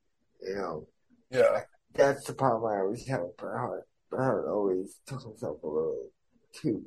You 0.42 0.56
know, 0.56 0.88
Yeah. 1.32 1.64
that's 1.94 2.26
the 2.26 2.34
problem 2.34 2.72
I 2.72 2.80
always 2.82 3.08
had 3.08 3.22
with 3.22 3.38
Bret 3.38 3.58
Hart. 3.58 3.88
Bret 4.10 4.24
Hart 4.24 4.48
always 4.48 5.00
took 5.06 5.24
himself 5.24 5.62
a 5.64 5.68
little 5.68 6.10
too 6.54 6.86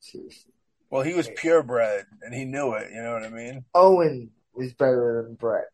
seriously. 0.00 0.52
Well, 0.90 1.02
he 1.02 1.14
was 1.14 1.28
purebred 1.36 2.06
and 2.22 2.34
he 2.34 2.44
knew 2.44 2.72
it. 2.74 2.90
You 2.92 3.02
know 3.02 3.12
what 3.12 3.24
I 3.24 3.28
mean? 3.28 3.64
Owen 3.74 4.30
was 4.54 4.72
better 4.74 5.24
than 5.26 5.34
Bret. 5.34 5.66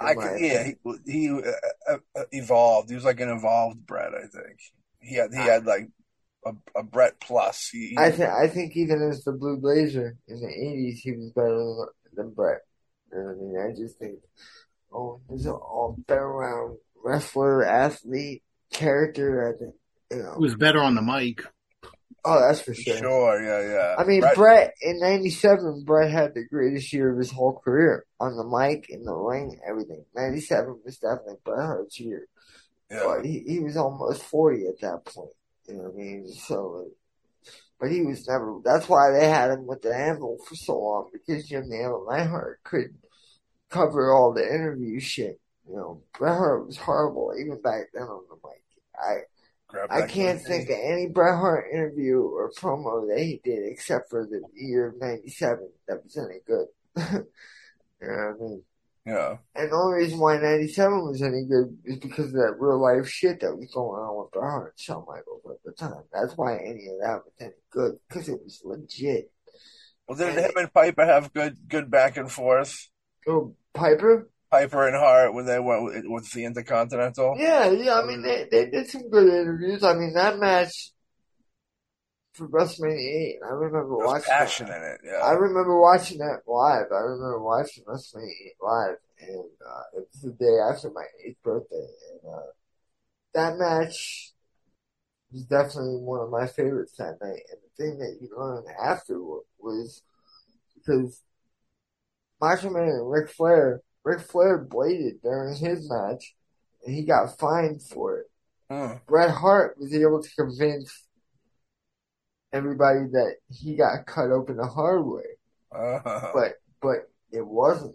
I 0.00 0.14
could, 0.14 0.40
yeah, 0.40 0.64
he, 0.64 0.76
he 1.06 1.30
uh, 1.30 1.96
uh, 2.14 2.24
evolved. 2.30 2.88
He 2.88 2.94
was 2.94 3.04
like 3.04 3.18
an 3.18 3.30
evolved 3.30 3.84
Bret, 3.84 4.14
I 4.14 4.28
think. 4.28 4.60
He 5.00 5.16
had 5.16 5.32
he 5.32 5.40
had 5.40 5.66
like 5.66 5.88
a, 6.46 6.52
a 6.76 6.84
Bret 6.84 7.18
plus. 7.20 7.68
He, 7.68 7.88
he- 7.88 7.96
I 7.98 8.12
think 8.12 8.30
I 8.30 8.46
think 8.46 8.76
even 8.76 9.02
as 9.02 9.24
the 9.24 9.32
Blue 9.32 9.56
Blazer 9.56 10.16
in 10.28 10.40
the 10.40 10.48
eighties, 10.48 11.00
he 11.00 11.12
was 11.12 11.32
better 11.32 11.56
than, 11.56 11.86
than 12.14 12.34
Bret. 12.34 12.60
You 13.12 13.18
know 13.18 13.30
I 13.30 13.34
mean? 13.34 13.72
I 13.72 13.76
just 13.76 13.98
think 13.98 14.20
Oh, 14.92 14.98
Owen 14.98 15.20
was 15.28 15.46
an 15.46 15.52
all-around 15.52 16.78
wrestler, 17.02 17.64
athlete, 17.64 18.42
character. 18.72 19.54
I 19.54 19.58
think 19.58 19.74
you 20.10 20.22
know. 20.22 20.34
He 20.38 20.42
was 20.42 20.54
better 20.56 20.80
on 20.80 20.94
the 20.94 21.02
mic. 21.02 21.42
Oh, 22.24 22.40
that's 22.40 22.60
for 22.60 22.74
sure. 22.74 22.96
sure. 22.96 23.42
yeah, 23.42 23.72
yeah. 23.72 23.94
I 23.96 24.04
mean, 24.04 24.20
Bret- 24.20 24.34
Bret 24.34 24.74
in 24.82 24.98
'97, 24.98 25.84
Bret 25.84 26.10
had 26.10 26.34
the 26.34 26.44
greatest 26.44 26.92
year 26.92 27.12
of 27.12 27.18
his 27.18 27.30
whole 27.30 27.58
career 27.58 28.04
on 28.20 28.36
the 28.36 28.44
mic, 28.44 28.90
in 28.90 29.04
the 29.04 29.14
ring, 29.14 29.58
everything. 29.66 30.04
'97 30.14 30.80
was 30.84 30.98
definitely 30.98 31.36
Bret 31.44 31.58
Hart's 31.64 31.98
year. 32.00 32.26
yeah. 32.90 33.02
But 33.04 33.24
he, 33.24 33.44
he 33.46 33.60
was 33.60 33.76
almost 33.76 34.22
40 34.24 34.66
at 34.66 34.80
that 34.80 35.04
point. 35.06 35.30
You 35.68 35.74
know 35.76 35.82
what 35.84 35.94
I 35.94 35.96
mean? 35.96 36.28
So, 36.28 36.88
but 37.80 37.90
he 37.90 38.02
was 38.02 38.26
never, 38.26 38.58
that's 38.64 38.88
why 38.88 39.12
they 39.12 39.28
had 39.28 39.50
him 39.52 39.66
with 39.66 39.82
the 39.82 39.94
anvil 39.94 40.38
for 40.46 40.56
so 40.56 40.78
long, 40.78 41.10
because 41.12 41.46
Jim 41.46 41.68
the 41.68 41.76
Anvil 41.76 42.06
Neidhart 42.10 42.60
could 42.64 42.96
cover 43.70 44.12
all 44.12 44.32
the 44.32 44.44
interview 44.44 45.00
shit. 45.00 45.40
You 45.68 45.76
know, 45.76 46.02
Bret 46.18 46.36
Hart 46.36 46.66
was 46.66 46.76
horrible, 46.76 47.34
even 47.38 47.60
back 47.60 47.88
then 47.92 48.04
on 48.04 48.24
the 48.28 48.36
mic. 48.36 48.62
I, 49.00 49.20
Grab 49.68 49.88
I 49.90 50.06
can't 50.06 50.40
think 50.40 50.70
of 50.70 50.76
any 50.82 51.08
Bret 51.08 51.36
Hart 51.36 51.66
interview 51.72 52.22
or 52.22 52.50
promo 52.52 53.06
that 53.08 53.22
he 53.22 53.40
did 53.44 53.66
except 53.66 54.08
for 54.08 54.26
the 54.26 54.40
year 54.54 54.88
of 54.88 54.98
97 54.98 55.68
that 55.86 56.02
was 56.02 56.16
any 56.16 56.40
good. 56.46 56.66
you 56.96 58.08
know 58.08 58.32
what 58.32 58.46
I 58.46 58.48
mean? 58.48 58.62
Yeah. 59.04 59.36
And 59.54 59.70
the 59.70 59.76
only 59.76 59.98
reason 59.98 60.18
why 60.18 60.38
97 60.38 61.04
was 61.04 61.22
any 61.22 61.44
good 61.44 61.76
is 61.84 61.98
because 61.98 62.26
of 62.26 62.32
that 62.32 62.56
real 62.58 62.80
life 62.80 63.08
shit 63.08 63.40
that 63.40 63.56
was 63.56 63.70
going 63.72 64.00
on 64.00 64.18
with 64.18 64.32
Bret 64.32 64.50
Hart 64.50 64.74
and 64.74 64.80
Shawn 64.80 65.04
Michaels 65.06 65.42
at 65.50 65.62
the 65.64 65.72
time. 65.72 66.02
That's 66.12 66.36
why 66.36 66.56
any 66.56 66.88
of 66.88 67.00
that 67.02 67.22
was 67.24 67.32
any 67.40 67.52
good, 67.70 67.98
because 68.08 68.28
it 68.28 68.40
was 68.42 68.62
legit. 68.64 69.30
Well, 70.06 70.16
didn't 70.16 70.42
him 70.42 70.50
and 70.56 70.72
Piper 70.72 71.04
have 71.04 71.34
good 71.34 71.56
good 71.68 71.90
back 71.90 72.16
and 72.16 72.32
forth? 72.32 72.88
Oh, 73.28 73.54
Piper? 73.74 74.28
Piper 74.50 74.86
and 74.88 74.96
Hart 74.96 75.34
when 75.34 75.44
they 75.44 75.60
went 75.60 75.84
with, 75.84 76.04
with 76.06 76.32
the 76.32 76.44
Intercontinental. 76.46 77.36
Yeah, 77.38 77.70
yeah, 77.70 78.00
I 78.00 78.06
mean, 78.06 78.22
they, 78.22 78.46
they 78.50 78.70
did 78.70 78.88
some 78.88 79.10
good 79.10 79.28
interviews. 79.28 79.84
I 79.84 79.94
mean, 79.94 80.14
that 80.14 80.38
match 80.38 80.92
for 82.32 82.48
WrestleMania 82.48 83.36
8, 83.36 83.38
I 83.44 83.52
remember 83.52 83.96
watching 83.98 84.24
passion 84.24 84.66
that. 84.68 84.78
in 84.78 84.82
it. 84.84 85.00
Yeah. 85.04 85.18
I 85.18 85.32
remember 85.32 85.78
watching 85.78 86.18
that 86.18 86.42
live. 86.46 86.86
I 86.90 87.00
remember 87.00 87.42
watching 87.42 87.84
WrestleMania 87.84 88.30
8 88.46 88.52
live, 88.62 88.96
and 89.20 89.44
uh, 89.66 89.98
it 89.98 90.08
was 90.12 90.22
the 90.22 90.32
day 90.32 90.58
after 90.72 90.90
my 90.90 91.04
eighth 91.26 91.42
birthday. 91.42 91.86
And 92.12 92.32
uh, 92.32 92.46
that 93.34 93.58
match 93.58 94.32
was 95.30 95.42
definitely 95.44 95.96
one 95.96 96.20
of 96.20 96.30
my 96.30 96.46
favorites 96.46 96.94
that 96.98 97.18
night. 97.20 97.42
And 97.50 97.60
the 97.60 97.84
thing 97.84 97.98
that 97.98 98.18
you 98.20 98.30
learned 98.34 98.66
after 98.82 99.20
was 99.58 100.02
because 100.74 101.22
Macho 102.40 102.70
Man 102.70 102.84
and 102.88 103.10
Ric 103.10 103.30
Flair, 103.30 103.80
Ric 104.04 104.20
Flair 104.20 104.58
bladed 104.58 105.22
during 105.22 105.54
his 105.56 105.90
match, 105.90 106.34
and 106.84 106.94
he 106.94 107.02
got 107.04 107.38
fined 107.38 107.82
for 107.82 108.18
it. 108.18 108.26
Hmm. 108.70 108.98
Bret 109.06 109.30
Hart 109.30 109.76
was 109.78 109.94
able 109.94 110.22
to 110.22 110.30
convince 110.36 111.06
everybody 112.52 113.00
that 113.12 113.36
he 113.50 113.76
got 113.76 114.06
cut 114.06 114.30
open 114.30 114.56
the 114.56 114.66
hard 114.66 115.04
way 115.04 115.22
Uh, 115.70 116.30
but 116.32 116.54
but 116.80 117.10
it 117.30 117.46
wasn't. 117.46 117.94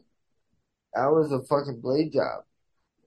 That 0.93 1.07
was 1.07 1.31
a 1.31 1.41
fucking 1.43 1.81
blade 1.81 2.13
job. 2.13 2.43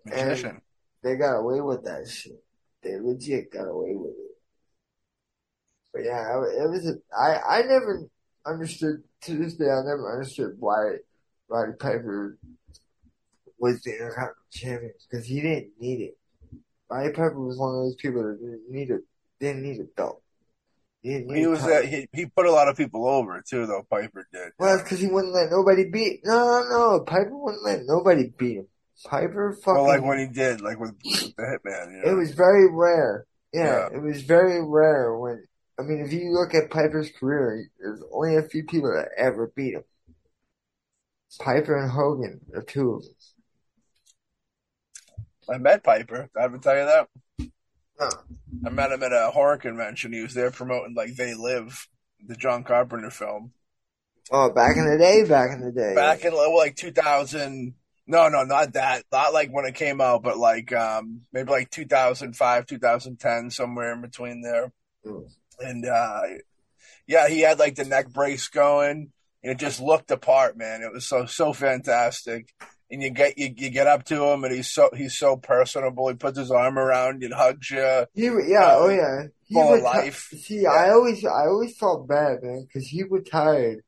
magician. 0.05 0.61
They 1.03 1.17
got 1.17 1.37
away 1.39 1.61
with 1.61 1.85
that 1.85 2.09
shit. 2.09 2.43
They 2.83 2.99
legit 2.99 3.53
got 3.53 3.69
away 3.69 3.95
with 3.95 4.11
it. 4.11 4.37
But 5.93 6.05
yeah, 6.05 6.35
it 6.65 6.69
was. 6.71 6.87
A, 6.89 6.95
I 7.17 7.59
I 7.59 7.63
never 7.63 8.03
understood 8.45 9.03
to 9.23 9.37
this 9.37 9.55
day. 9.55 9.71
I 9.71 9.83
never 9.83 10.13
understood 10.13 10.57
why 10.59 10.97
Roddy 11.49 11.73
Piper 11.79 12.39
was 13.59 13.81
the 13.83 13.93
Intercontinental 13.93 14.35
Champion 14.51 14.93
because 15.11 15.27
he 15.27 15.41
didn't 15.41 15.71
need 15.81 16.01
it. 16.03 16.19
Roddy 16.91 17.11
Piper 17.11 17.41
was 17.41 17.59
one 17.59 17.71
of 17.71 17.77
those 17.83 17.97
people 17.97 18.23
that 18.23 18.39
didn't 18.41 18.71
need 18.71 18.91
a 18.91 18.99
didn't 19.41 19.63
need 19.63 19.81
a 19.81 19.85
belt. 19.85 20.23
He, 21.03 21.23
He 21.29 21.43
a 21.45 21.49
was 21.49 21.61
title. 21.61 21.77
uh, 21.77 21.83
he 21.83 22.09
he 22.13 22.27
put 22.27 22.47
a 22.47 22.51
lot 22.53 22.69
of 22.69 22.77
people 22.77 23.07
over 23.09 23.43
too, 23.49 23.67
though. 23.67 23.87
Piper 23.89 24.27
did. 24.33 24.53
Well, 24.59 24.71
that's 24.77 24.83
because 24.83 25.01
he 25.01 25.07
wouldn't 25.07 25.33
let 25.35 25.51
nobody 25.51 25.85
beat. 25.89 26.21
No, 26.25 26.33
no, 26.35 26.69
no. 26.97 27.01
Piper 27.01 27.31
wouldn't 27.37 27.65
let 27.65 27.81
nobody 27.87 28.33
beat 28.37 28.57
him. 28.59 28.67
Piper 29.05 29.53
fucking. 29.63 29.75
Well, 29.75 29.87
like 29.87 30.03
when 30.03 30.19
he 30.19 30.27
did, 30.27 30.61
like 30.61 30.81
with 30.81 30.99
the 31.03 31.33
Hitman. 31.39 31.93
You 31.93 32.03
know? 32.05 32.11
it 32.13 32.15
was 32.15 32.33
very 32.33 32.69
rare. 32.73 33.27
Yeah, 33.53 33.89
Yeah. 33.91 33.97
it 33.97 34.03
was 34.03 34.23
very 34.23 34.61
rare 34.65 35.17
when. 35.17 35.45
I 35.79 35.83
mean, 35.83 36.01
if 36.01 36.11
you 36.13 36.31
look 36.33 36.55
at 36.55 36.71
Piper's 36.71 37.11
career, 37.21 37.69
there's 37.79 38.03
only 38.11 38.37
a 38.37 38.43
few 38.43 38.65
people 38.65 38.91
that 38.95 39.09
ever 39.19 39.53
beat 39.55 39.75
him. 39.75 39.85
Piper 41.39 41.77
and 41.77 41.91
Hogan 41.91 42.41
are 42.55 42.63
two 42.63 42.95
of 42.95 43.03
them. 43.03 43.13
I 45.49 45.59
met 45.59 45.85
Piper. 45.85 46.29
I 46.37 46.45
ever 46.45 46.59
tell 46.59 46.77
you 46.77 46.85
that? 46.87 47.09
No. 48.01 48.11
I 48.67 48.71
met 48.71 48.93
him 48.93 49.03
at 49.03 49.13
a 49.13 49.31
horror 49.31 49.57
convention. 49.57 50.13
He 50.13 50.23
was 50.23 50.35
there 50.35 50.51
promoting 50.51 50.95
like 50.95 51.17
They 51.17 51.35
Live, 51.35 51.89
the 52.25 52.37
John 52.37 52.65
Carpenter 52.65 53.11
film. 53.11 53.53
Oh, 54.31 54.51
back 54.51 54.77
in 54.77 54.91
the 54.91 54.99
day, 54.99 55.25
back 55.25 55.53
in 55.53 55.61
the 55.61 55.73
day. 55.73 55.95
Back 55.95 56.25
in 56.25 56.35
like 56.35 56.77
2000. 56.77 57.75
No, 58.09 58.29
no, 58.29 58.43
not 58.45 58.73
that. 58.75 59.05
Not 59.13 59.33
like 59.33 59.51
when 59.51 59.67
it 59.67 59.75
came 59.75 60.01
out, 60.01 60.23
but 60.23 60.37
like 60.37 60.73
um 60.73 61.23
maybe 61.33 61.51
like 61.51 61.71
2005, 61.71 62.67
2010, 62.67 63.51
somewhere 63.51 63.93
in 63.93 64.01
between 64.01 64.43
there. 64.43 64.73
Mm. 65.05 65.29
And 65.61 65.87
uh 65.87 66.23
yeah, 67.07 67.29
he 67.29 67.41
had 67.41 67.59
like 67.59 67.77
the 67.77 67.85
neck 67.85 68.09
brace 68.09 68.49
going. 68.49 69.13
It 69.51 69.59
just 69.59 69.81
looked 69.81 70.11
apart, 70.11 70.57
man. 70.57 70.83
It 70.83 70.93
was 70.93 71.07
so 71.07 71.27
so 71.27 71.53
fantastic. 71.53 72.53
And 72.91 73.03
you 73.03 73.11
get 73.11 73.37
you, 73.37 73.53
you 73.57 73.71
get 73.71 73.87
up 73.89 74.05
to 74.05 74.23
him, 74.25 74.45
and 74.45 74.55
he's 74.55 74.73
so 74.73 74.91
he's 74.95 75.19
so 75.19 75.37
personable. 75.37 76.09
He 76.09 76.15
puts 76.15 76.39
his 76.39 76.51
arm 76.51 76.79
around 76.79 77.23
you, 77.23 77.27
and 77.27 77.35
hugs 77.35 77.71
you. 77.71 78.07
He, 78.15 78.25
yeah, 78.27 78.75
oh 78.77 78.89
yeah. 78.89 79.25
He 79.45 79.55
full 79.55 79.73
reti- 79.73 79.83
life. 79.83 80.29
See, 80.37 80.63
Yeah. 80.63 80.71
I 80.71 80.91
always, 80.91 81.25
I 81.25 81.47
always 81.47 81.77
felt 81.77 82.07
bad, 82.09 82.43
man, 82.43 82.67
because 82.67 82.87
he 82.89 83.03
retired 83.03 83.83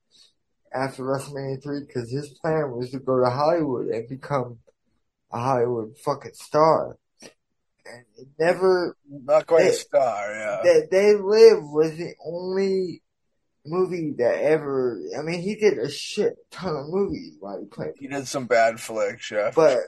after 0.73 1.03
WrestleMania 1.03 1.63
three 1.63 1.81
because 1.87 2.11
his 2.11 2.29
plan 2.41 2.73
was 2.73 2.91
to 2.91 2.99
go 2.99 3.23
to 3.23 3.31
Hollywood 3.31 3.87
and 3.89 4.09
become 4.09 4.59
a 5.33 5.39
Hollywood 5.39 5.97
fucking 6.05 6.35
star, 6.35 6.97
and 7.23 8.05
it 8.17 8.29
never. 8.39 8.97
Not 9.09 9.47
quite 9.47 9.63
Hey, 9.63 9.69
a 9.71 9.73
star, 9.75 10.33
yeah. 10.35 10.61
They, 10.65 10.83
they 10.91 11.15
Live 11.15 11.63
was 11.63 11.97
the 11.97 12.15
only 12.25 13.03
movie 13.69 14.15
that 14.19 14.41
ever. 14.43 15.01
I 15.19 15.23
mean, 15.23 15.41
he 15.41 15.55
did 15.55 15.79
a 15.79 15.91
shit 15.91 16.37
ton 16.51 16.77
of 16.77 16.89
movies 16.89 17.35
while 17.41 17.59
he 17.59 17.67
played. 17.67 17.93
He 17.99 18.09
did 18.09 18.27
some 18.27 18.47
bad 18.47 18.81
flicks, 18.81 19.31
yeah. 19.31 19.53
But 19.55 19.79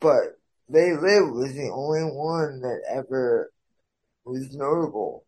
but 0.00 0.38
They 0.68 0.92
Live 0.92 1.30
was 1.30 1.54
the 1.54 1.70
only 1.72 2.02
one 2.02 2.60
that 2.60 2.82
ever 2.90 3.50
was 4.24 4.54
notable. 4.54 5.24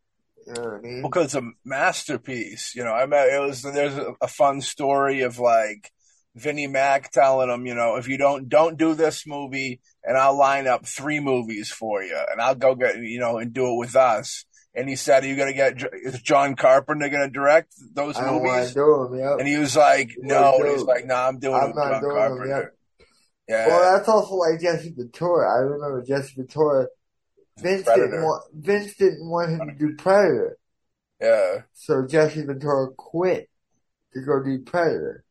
You 0.47 0.55
know 0.55 0.63
what 0.63 0.75
I 0.75 0.81
mean? 0.81 1.03
because 1.03 1.35
a 1.35 1.43
masterpiece. 1.65 2.75
You 2.75 2.85
know, 2.85 2.93
I 2.93 3.07
mean, 3.07 3.21
it 3.21 3.41
was 3.41 3.63
there's 3.63 3.97
a, 3.97 4.15
a 4.21 4.29
fun 4.29 4.61
story 4.61 5.23
of 5.23 5.39
like 5.39 5.93
Vinnie 6.35 6.67
Mac 6.67 7.11
telling 7.11 7.51
him, 7.51 7.67
you 7.67 7.75
know, 7.75 7.97
if 7.97 8.09
you 8.09 8.17
don't 8.17 8.49
don't 8.49 8.79
do 8.79 8.95
this 8.95 9.27
movie, 9.27 9.81
and 10.05 10.17
I'll 10.17 10.37
line 10.37 10.67
up 10.67 10.87
three 10.87 11.21
movies 11.21 11.71
for 11.71 12.03
you, 12.03 12.19
and 12.31 12.41
I'll 12.41 12.55
go 12.55 12.75
get 12.75 12.97
you 12.99 13.21
know 13.21 13.39
and 13.39 13.53
do 13.53 13.67
it 13.75 13.79
with 13.79 13.97
us. 13.97 14.45
And 14.75 14.89
he 14.89 14.95
said, 14.97 15.25
"Are 15.25 15.27
you 15.27 15.37
gonna 15.37 15.53
get 15.53 15.83
is 15.93 16.21
John 16.23 16.55
Carpenter 16.55 17.09
gonna 17.09 17.29
direct 17.29 17.75
those 17.93 18.17
I 18.17 18.31
movies?" 18.31 18.69
to 18.69 18.75
do 18.75 19.09
them. 19.11 19.19
Yep. 19.19 19.39
And 19.41 19.49
he 19.49 19.57
was 19.59 19.77
like, 19.77 20.11
"No." 20.19 20.59
And 20.61 20.69
he's 20.69 20.83
like, 20.85 21.07
"No, 21.07 21.17
I'm 21.17 21.39
doing 21.39 21.55
I'm 21.57 21.67
with 21.69 21.77
not 21.77 21.93
John 21.93 22.01
doing 22.03 22.15
them. 22.15 22.29
Carpenter." 22.29 22.47
Yep. 22.47 22.77
Yeah, 23.49 23.67
Well, 23.67 23.97
that's 23.97 24.09
also 24.09 24.35
like 24.37 24.61
Jesse 24.61 24.95
Ventura. 24.97 25.51
I 25.53 25.59
remember 25.63 26.05
Jesse 26.05 26.35
Ventura. 26.37 26.87
Vince 27.59 27.83
Predator. 27.83 28.07
didn't 28.07 28.23
want 28.23 28.45
Vince 28.55 28.95
didn't 28.95 29.29
want 29.29 29.51
him 29.51 29.69
to 29.69 29.75
do 29.75 29.95
Predator, 29.97 30.57
yeah, 31.21 31.63
so 31.75 32.07
Jesse 32.07 32.43
Ventura 32.43 32.89
quit 32.97 33.51
to 34.15 34.21
go 34.23 34.43
do 34.43 34.61
Predator, 34.61 35.25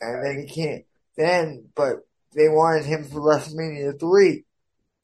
and 0.00 0.24
then 0.24 0.46
he 0.46 0.52
can't. 0.52 0.84
Then, 1.16 1.68
but 1.74 2.06
they 2.34 2.48
wanted 2.48 2.84
him 2.84 3.04
for 3.04 3.20
WrestleMania 3.20 3.98
three 3.98 4.44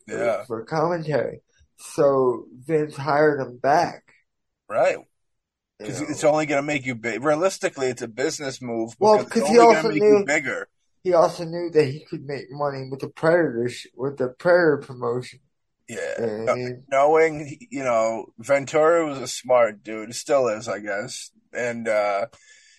yeah, 0.07 0.45
for 0.45 0.65
commentary, 0.65 1.41
so 1.83 2.47
Vince 2.55 2.97
hired 2.97 3.41
him 3.41 3.59
back. 3.59 4.05
right. 4.69 4.97
you 4.99 5.05
Because 5.79 6.01
know. 6.01 6.07
it's 6.11 6.25
only 6.25 6.47
gonna 6.47 6.63
make 6.63 6.87
you 6.87 6.95
big. 6.95 7.23
Realistically, 7.23 7.89
it's 7.89 8.03
a 8.03 8.09
business 8.09 8.63
move. 8.63 8.95
Well, 8.99 9.25
because 9.25 9.47
he 9.49 9.59
also 9.59 9.89
make 9.89 10.03
knew- 10.03 10.19
you 10.19 10.25
bigger. 10.25 10.69
he 11.03 11.13
also 11.15 11.45
knew 11.45 11.71
that 11.71 11.85
he 11.85 12.05
could 12.09 12.25
make 12.25 12.51
money 12.51 12.89
with 12.91 13.01
the 13.01 13.09
Predator 13.09 13.71
with 13.97 14.17
the 14.19 14.29
Predator 14.29 14.83
promotion. 14.87 15.41
Yeah. 15.89 15.99
You 16.21 16.27
know 16.27 16.37
what 16.37 16.45
No- 16.47 16.53
I 16.53 16.57
mean? 16.57 16.85
knowing, 16.89 17.59
you 17.71 17.83
know, 17.83 18.27
Ventura 18.39 19.05
was 19.07 19.19
a 19.19 19.27
smart 19.27 19.83
dude, 19.83 20.15
still 20.15 20.49
is, 20.49 20.69
I 20.69 20.79
guess. 20.79 21.31
And 21.53 21.89
uh 21.89 22.27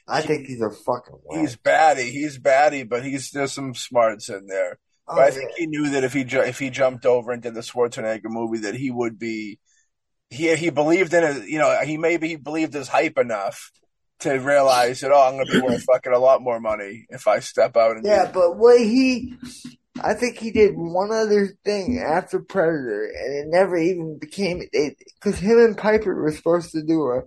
I 0.08 0.22
think 0.22 0.48
he's 0.48 0.62
a 0.62 0.70
fucking. 0.70 1.20
whack. 1.24 1.40
he's 1.42 1.56
batty. 1.56 2.10
He's 2.12 2.38
batty, 2.38 2.84
but 2.84 3.06
he's 3.06 3.32
there's 3.32 3.52
some 3.54 3.74
smarts 3.76 4.30
in 4.30 4.48
there. 4.48 4.80
Oh, 5.08 5.16
But 5.16 5.24
I 5.24 5.26
yeah. 5.28 5.32
think 5.32 5.52
he 5.58 5.68
knew 5.68 5.90
that 5.92 6.04
if 6.04 6.14
he 6.14 6.24
ju- 6.24 6.42
if 6.42 6.60
he 6.60 6.70
jumped 6.70 7.06
over 7.06 7.32
and 7.32 7.42
did 7.42 7.54
the 7.54 7.62
Schwarzenegger 7.62 8.26
movie, 8.26 8.60
that 8.60 8.76
he 8.76 8.92
would 8.92 9.20
be. 9.20 9.60
He 10.30 10.56
he 10.56 10.70
believed 10.72 11.14
in 11.14 11.24
it. 11.24 11.48
You 11.48 11.60
know, 11.60 11.78
he 11.86 11.98
maybe 11.98 12.28
he 12.30 12.36
believed 12.38 12.74
his 12.74 12.88
hype 12.88 13.18
enough 13.20 13.72
to 14.22 14.32
realize 14.38 15.02
that 15.02 15.12
oh, 15.12 15.22
I'm 15.22 15.34
going 15.34 15.46
to 15.46 15.52
be 15.52 15.58
worth 15.58 15.84
fucking 15.84 16.14
a 16.14 16.18
lot 16.20 16.42
more 16.42 16.60
money 16.60 17.06
if 17.10 17.28
I 17.28 17.40
step 17.40 17.78
out 17.78 17.98
and 17.98 18.06
Yeah, 18.06 18.32
but 18.34 18.58
what 18.58 18.80
he, 18.80 19.36
I 20.02 20.14
think 20.16 20.38
he 20.38 20.52
did 20.52 20.74
one 20.76 21.12
other 21.12 21.50
thing 21.64 22.00
after 22.04 22.40
Predator, 22.40 23.06
and 23.16 23.36
it 23.36 23.48
never 23.48 23.78
even 23.78 24.18
became 24.18 24.64
it 24.72 24.98
because 25.22 25.40
him 25.40 25.60
and 25.60 25.78
Piper 25.78 26.16
were 26.16 26.32
supposed 26.32 26.72
to 26.72 26.82
do 26.84 27.04
a 27.12 27.22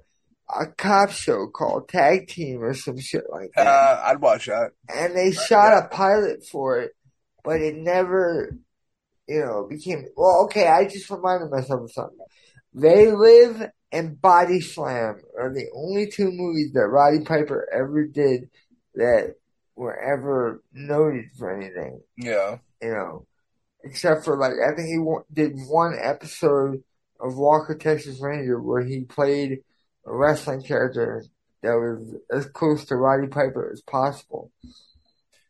a 0.49 0.67
cop 0.67 1.11
show 1.11 1.49
called 1.49 1.89
Tag 1.89 2.29
Team 2.29 2.63
or 2.63 2.73
some 2.75 2.99
shit 2.99 3.25
like 3.31 3.51
that, 3.57 3.67
Uh, 3.67 4.01
I'd 4.05 4.21
watch 4.21 4.47
that. 4.47 4.73
and 4.89 5.15
they 5.17 5.33
shot 5.33 5.77
a 5.77 5.89
pilot 5.89 6.45
for 6.47 6.81
it, 6.81 6.93
but 7.47 7.63
it 7.63 7.77
never, 7.77 8.57
you 9.29 9.41
know, 9.41 9.67
became. 9.71 10.07
Well, 10.17 10.45
okay, 10.45 10.67
I 10.67 10.87
just 10.87 11.09
reminded 11.09 11.51
myself 11.51 11.83
of 11.83 11.93
something. 11.93 12.19
They 12.75 13.13
Live 13.13 13.71
and 13.93 14.21
Body 14.21 14.61
Slam 14.61 15.21
are 15.39 15.55
the 15.55 15.69
only 15.75 16.11
two 16.11 16.33
movies 16.33 16.73
that 16.73 16.89
Roddy 16.89 17.21
Piper 17.21 17.69
ever 17.73 18.05
did 18.05 18.51
that 18.97 19.37
were 19.77 19.97
ever 19.97 20.63
noted 20.73 21.27
for 21.39 21.55
anything 21.57 22.01
Yeah, 22.17 22.59
you 22.83 22.91
know, 22.91 23.27
except 23.85 24.25
for 24.25 24.37
like 24.37 24.55
I 24.55 24.75
think 24.75 24.89
he 24.89 24.99
did 25.33 25.55
one 25.69 25.97
episode 25.99 26.83
of 27.21 27.37
Walker 27.37 27.77
Texas 27.77 28.21
Ranger 28.21 28.61
where 28.61 28.83
he 28.83 29.05
played 29.05 29.61
a 30.05 30.15
wrestling 30.15 30.63
character 30.63 31.25
that 31.63 31.75
was 31.75 32.17
as 32.31 32.47
close 32.47 32.85
to 32.87 32.97
Roddy 32.97 33.29
Piper 33.29 33.71
as 33.73 33.81
possible. 33.83 34.51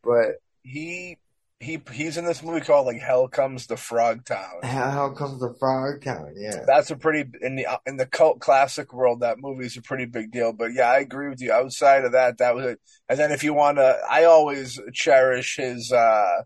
But 0.04 0.36
he 0.62 1.16
he 1.58 1.80
he's 1.92 2.16
in 2.16 2.24
this 2.26 2.42
movie 2.42 2.60
called 2.60 2.86
like 2.86 3.00
Hell 3.00 3.28
Comes 3.28 3.66
to 3.68 3.76
Frog 3.76 4.24
Town. 4.24 4.60
Hell, 4.62 5.12
comes 5.12 5.40
the 5.40 5.54
Frog 5.58 6.02
Town? 6.02 6.34
Yeah, 6.36 6.64
That's 6.66 6.90
a 6.90 6.96
pretty 6.96 7.30
in 7.40 7.56
the 7.56 7.66
in 7.86 7.96
the 7.96 8.06
cult 8.06 8.40
classic 8.40 8.92
world. 8.92 9.20
That 9.20 9.38
movie 9.38 9.66
is 9.66 9.76
a 9.76 9.82
pretty 9.82 10.04
big 10.04 10.30
deal. 10.30 10.52
But 10.52 10.72
yeah, 10.74 10.90
I 10.90 10.98
agree 10.98 11.28
with 11.28 11.40
you. 11.40 11.52
Outside 11.52 12.04
of 12.04 12.12
that, 12.12 12.38
that 12.38 12.54
was 12.54 12.66
it. 12.66 12.80
And 13.08 13.18
then 13.18 13.32
if 13.32 13.42
you 13.42 13.54
want 13.54 13.78
to, 13.78 13.98
I 14.08 14.24
always 14.24 14.78
cherish 14.92 15.56
his 15.56 15.92
uh 15.92 16.42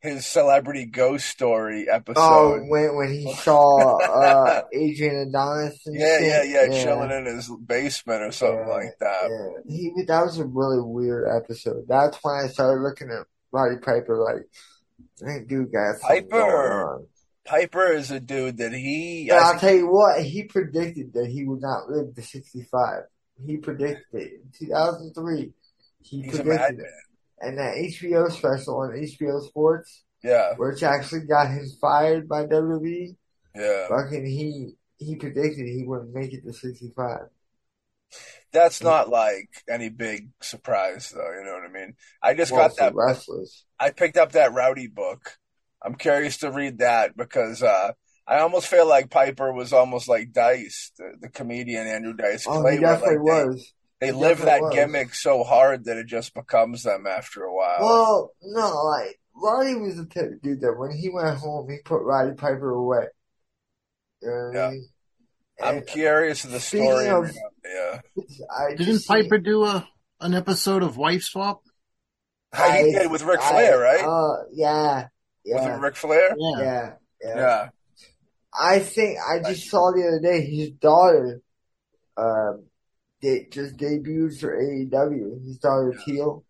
his 0.00 0.26
celebrity 0.26 0.84
ghost 0.84 1.26
story 1.26 1.88
episode. 1.88 2.20
Oh, 2.20 2.58
when 2.68 2.94
when 2.96 3.10
he 3.12 3.32
saw 3.34 3.98
uh, 3.98 4.62
Adrian 4.72 5.28
Adonis 5.28 5.80
and 5.86 5.98
yeah, 5.98 6.18
yeah, 6.20 6.42
shit. 6.42 6.50
yeah, 6.72 6.82
chilling 6.84 7.10
in 7.10 7.24
his 7.26 7.50
basement 7.66 8.22
or 8.22 8.30
something 8.32 8.58
Yeah, 8.66 8.72
like 8.74 8.98
that. 9.00 9.30
Yeah, 9.30 9.48
he 9.66 9.92
that 10.06 10.22
was 10.24 10.38
a 10.38 10.44
really 10.44 10.80
weird 10.80 11.26
episode. 11.28 11.84
That's 11.88 12.18
when 12.22 12.34
I 12.34 12.48
started 12.48 12.82
looking 12.82 13.10
at 13.10 13.26
Roddy 13.54 13.76
Piper 13.76 14.18
like, 14.18 14.48
that 15.20 15.46
dude 15.46 15.72
got 15.72 16.00
Piper. 16.00 17.02
Piper 17.44 17.92
is 17.92 18.10
a 18.10 18.18
dude 18.18 18.56
that 18.56 18.72
he. 18.72 19.30
I 19.30 19.36
I'll 19.36 19.58
tell 19.58 19.74
you 19.74 19.86
what, 19.86 20.20
he 20.22 20.42
predicted 20.42 21.12
that 21.12 21.28
he 21.28 21.44
would 21.44 21.60
not 21.60 21.88
live 21.88 22.14
to 22.16 22.22
65. 22.22 23.02
He 23.46 23.58
predicted 23.58 24.02
it 24.12 24.32
in 24.42 24.68
2003. 24.68 25.52
He 26.02 26.22
he's 26.22 26.40
predicted 26.40 26.80
it. 26.80 26.86
And 27.40 27.58
that 27.58 27.76
HBO 27.76 28.32
special 28.32 28.80
on 28.80 28.90
HBO 28.90 29.40
Sports, 29.46 30.02
Yeah, 30.22 30.54
which 30.56 30.82
actually 30.82 31.26
got 31.26 31.48
him 31.48 31.66
fired 31.80 32.28
by 32.28 32.46
WWE, 32.46 33.14
yeah. 33.54 33.88
fucking 33.88 34.26
he 34.26 34.72
he 34.96 35.14
predicted 35.14 35.66
he 35.66 35.84
wouldn't 35.86 36.14
make 36.14 36.32
it 36.32 36.44
to 36.44 36.52
65. 36.52 37.18
That's 38.52 38.82
not 38.82 39.08
like 39.08 39.48
any 39.68 39.88
big 39.88 40.28
surprise, 40.40 41.10
though. 41.14 41.32
You 41.38 41.44
know 41.44 41.52
what 41.54 41.68
I 41.68 41.72
mean? 41.72 41.94
I 42.22 42.34
just 42.34 42.52
Well, 42.52 42.68
got 42.68 42.76
that 42.76 42.94
wrestlers. 42.94 43.64
I 43.80 43.90
picked 43.90 44.16
up 44.16 44.32
that 44.32 44.52
Rowdy 44.52 44.86
book. 44.86 45.36
I'm 45.82 45.96
curious 45.96 46.38
to 46.38 46.50
read 46.50 46.78
that 46.78 47.16
because 47.16 47.62
uh, 47.62 47.92
I 48.26 48.38
almost 48.38 48.68
feel 48.68 48.88
like 48.88 49.10
Piper 49.10 49.52
was 49.52 49.72
almost 49.72 50.08
like 50.08 50.32
Dice, 50.32 50.92
the, 50.96 51.14
the 51.20 51.28
comedian 51.28 51.86
Andrew 51.86 52.14
Dice 52.14 52.46
Oh, 52.46 52.60
Clay. 52.60 52.76
he 52.76 52.80
definitely 52.80 53.16
like, 53.16 53.46
was. 53.46 53.72
They, 54.00 54.06
He 54.06 54.12
live 54.12 54.38
that 54.42 54.60
was. 54.60 54.74
gimmick 54.74 55.14
so 55.14 55.42
hard 55.44 55.84
that 55.84 55.96
it 55.96 56.06
just 56.06 56.34
becomes 56.34 56.82
them 56.84 57.06
after 57.06 57.42
a 57.42 57.54
while. 57.54 57.78
Well, 57.80 58.30
no, 58.42 58.82
like 58.84 59.20
Roddy 59.34 59.74
was 59.74 59.96
the 59.96 60.06
type 60.06 60.24
of 60.32 60.42
dude 60.42 60.60
that 60.62 60.74
when 60.78 60.92
he 60.92 61.10
went 61.10 61.36
home, 61.38 61.68
he 61.68 61.78
put 61.84 62.02
Roddy 62.02 62.34
Piper 62.34 62.70
away. 62.70 63.06
You 64.22 64.28
know 64.28 64.50
Yeah. 64.54 64.66
I 64.68 64.70
mean? 64.70 64.88
I'm 65.62 65.78
And 65.78 65.86
curious 65.86 66.44
of 66.44 66.50
the 66.50 66.60
story. 66.60 67.08
of- 67.08 67.30
yeah, 67.64 68.00
I 68.50 68.70
Didn't 68.70 68.86
just 68.86 69.08
Piper 69.08 69.38
do 69.38 69.64
a 69.64 69.88
an 70.20 70.34
episode 70.34 70.82
of 70.82 70.96
Wife 70.96 71.22
Swap? 71.22 71.62
he 72.54 72.62
I- 72.62 72.82
did 72.82 73.10
with 73.10 73.22
Ric 73.22 73.40
I- 73.40 73.50
Flair, 73.50 73.78
right? 73.78 74.04
Uh, 74.04 74.44
yeah, 74.52 75.08
Was 75.46 75.64
yeah, 75.64 75.76
it 75.76 75.80
Ric 75.80 75.96
Flair? 75.96 76.34
Yeah. 76.38 76.60
yeah, 76.62 76.92
yeah, 77.22 77.36
Yeah. 77.36 77.68
I 78.58 78.78
think 78.78 79.18
I 79.18 79.40
just 79.40 79.68
saw 79.68 79.90
the 79.92 80.06
other 80.06 80.20
day 80.20 80.44
his 80.44 80.70
daughter, 80.70 81.40
um, 82.16 82.66
they 83.20 83.46
just 83.50 83.76
debuted 83.76 84.38
for 84.40 84.56
AEW. 84.56 85.44
His 85.44 85.58
daughter 85.58 85.94
Teal. 86.04 86.44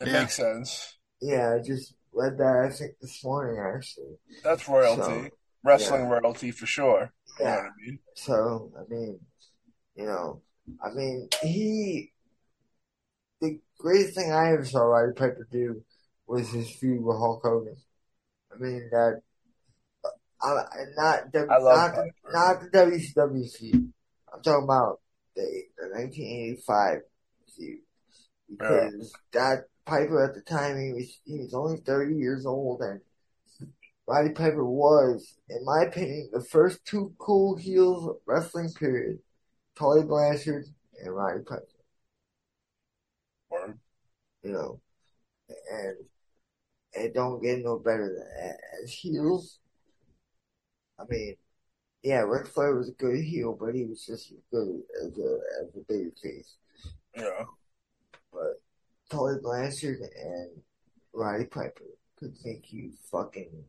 It 0.00 0.08
Yeah. 0.08 0.20
makes 0.20 0.34
sense. 0.34 0.96
Yeah, 1.20 1.54
I 1.54 1.58
just 1.66 1.94
read 2.12 2.38
that. 2.38 2.66
I 2.66 2.70
think 2.70 2.92
this 3.00 3.24
morning 3.24 3.60
actually. 3.74 4.16
That's 4.44 4.68
royalty, 4.68 5.02
So, 5.02 5.28
wrestling 5.64 6.02
yeah. 6.02 6.08
royalty 6.10 6.50
for 6.52 6.66
sure. 6.66 7.12
You 7.38 7.44
Yeah. 7.44 7.56
I 7.56 7.68
mean? 7.84 7.98
So 8.14 8.72
I 8.78 8.92
mean, 8.92 9.20
you 9.96 10.06
know, 10.06 10.42
I 10.82 10.90
mean 10.90 11.28
he. 11.42 12.10
The 13.40 13.60
greatest 13.78 14.14
thing 14.14 14.32
I 14.32 14.52
ever 14.52 14.64
saw 14.64 14.80
Roddy 14.80 15.12
Piper 15.12 15.46
do 15.50 15.82
was 16.26 16.48
his 16.50 16.70
feud 16.70 17.02
with 17.02 17.16
Hulk 17.18 17.42
Hogan. 17.42 17.76
I 18.52 18.58
mean 18.58 18.88
that. 18.90 19.20
Uh, 20.04 20.08
I, 20.42 20.84
not 20.96 21.32
the, 21.32 21.46
I 21.50 21.58
love 21.58 21.76
not 21.76 21.94
Piper. 21.94 22.14
not 22.32 22.60
the 22.60 22.78
WCW 22.78 23.56
feud. 23.56 23.92
I'm 24.32 24.42
talking 24.42 24.64
about 24.64 25.00
the, 25.36 25.42
the 25.78 25.88
1985 25.94 27.00
feud 27.56 27.78
because 28.50 29.12
that 29.32 29.64
Piper 29.84 30.24
at 30.24 30.34
the 30.34 30.40
time 30.40 30.80
he 30.80 30.92
was 30.92 31.20
he 31.24 31.38
was 31.40 31.54
only 31.54 31.78
30 31.78 32.16
years 32.16 32.46
old 32.46 32.80
and 32.80 33.00
Roddy 34.06 34.30
Piper 34.30 34.64
was, 34.64 35.38
in 35.48 35.64
my 35.64 35.84
opinion, 35.84 36.28
the 36.32 36.44
first 36.44 36.84
two 36.84 37.14
cool 37.18 37.56
heels 37.56 38.06
of 38.06 38.16
wrestling 38.26 38.70
period. 38.72 39.18
Tully 39.76 40.04
Blanchard 40.04 40.66
and 41.02 41.14
Roddy 41.14 41.42
Piper, 41.42 41.66
Or- 43.50 43.78
you 44.42 44.52
know, 44.52 44.80
and 45.48 45.96
it 46.92 47.14
don't 47.14 47.42
get 47.42 47.64
no 47.64 47.78
better 47.78 48.06
than 48.06 48.28
that. 48.36 48.58
As 48.82 48.92
heels, 48.92 49.58
I 50.98 51.04
mean, 51.08 51.36
yeah, 52.02 52.20
Ric 52.20 52.46
Flair 52.46 52.74
was 52.76 52.90
a 52.90 52.92
good 52.92 53.16
heel, 53.24 53.56
but 53.58 53.74
he 53.74 53.84
was 53.84 54.04
just 54.04 54.30
as 54.30 54.38
good 54.52 54.82
as 55.02 55.18
a 55.18 55.38
as 55.62 55.74
a 55.76 55.80
baby 55.88 56.10
face. 56.22 56.54
Yeah. 57.16 57.44
but 58.32 58.60
Tully 59.10 59.40
Blanchard 59.40 60.00
and 60.00 60.50
Roddy 61.12 61.46
Piper 61.46 61.84
could 62.16 62.34
make 62.44 62.72
you 62.72 62.92
fucking 63.10 63.64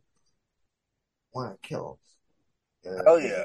want 1.35 1.61
to 1.61 1.67
kill 1.67 1.99
him. 2.83 2.97
Hell 3.05 3.19
yeah. 3.19 3.43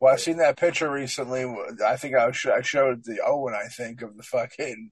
Well, 0.00 0.12
I've 0.14 0.20
seen 0.20 0.38
that 0.38 0.56
picture 0.56 0.90
recently. 0.90 1.44
I 1.86 1.96
think 1.96 2.16
I, 2.16 2.26
was, 2.26 2.44
I 2.46 2.62
showed 2.62 3.04
the 3.04 3.20
Owen. 3.24 3.54
I 3.54 3.68
think 3.68 4.02
of 4.02 4.16
the 4.16 4.22
fucking 4.24 4.90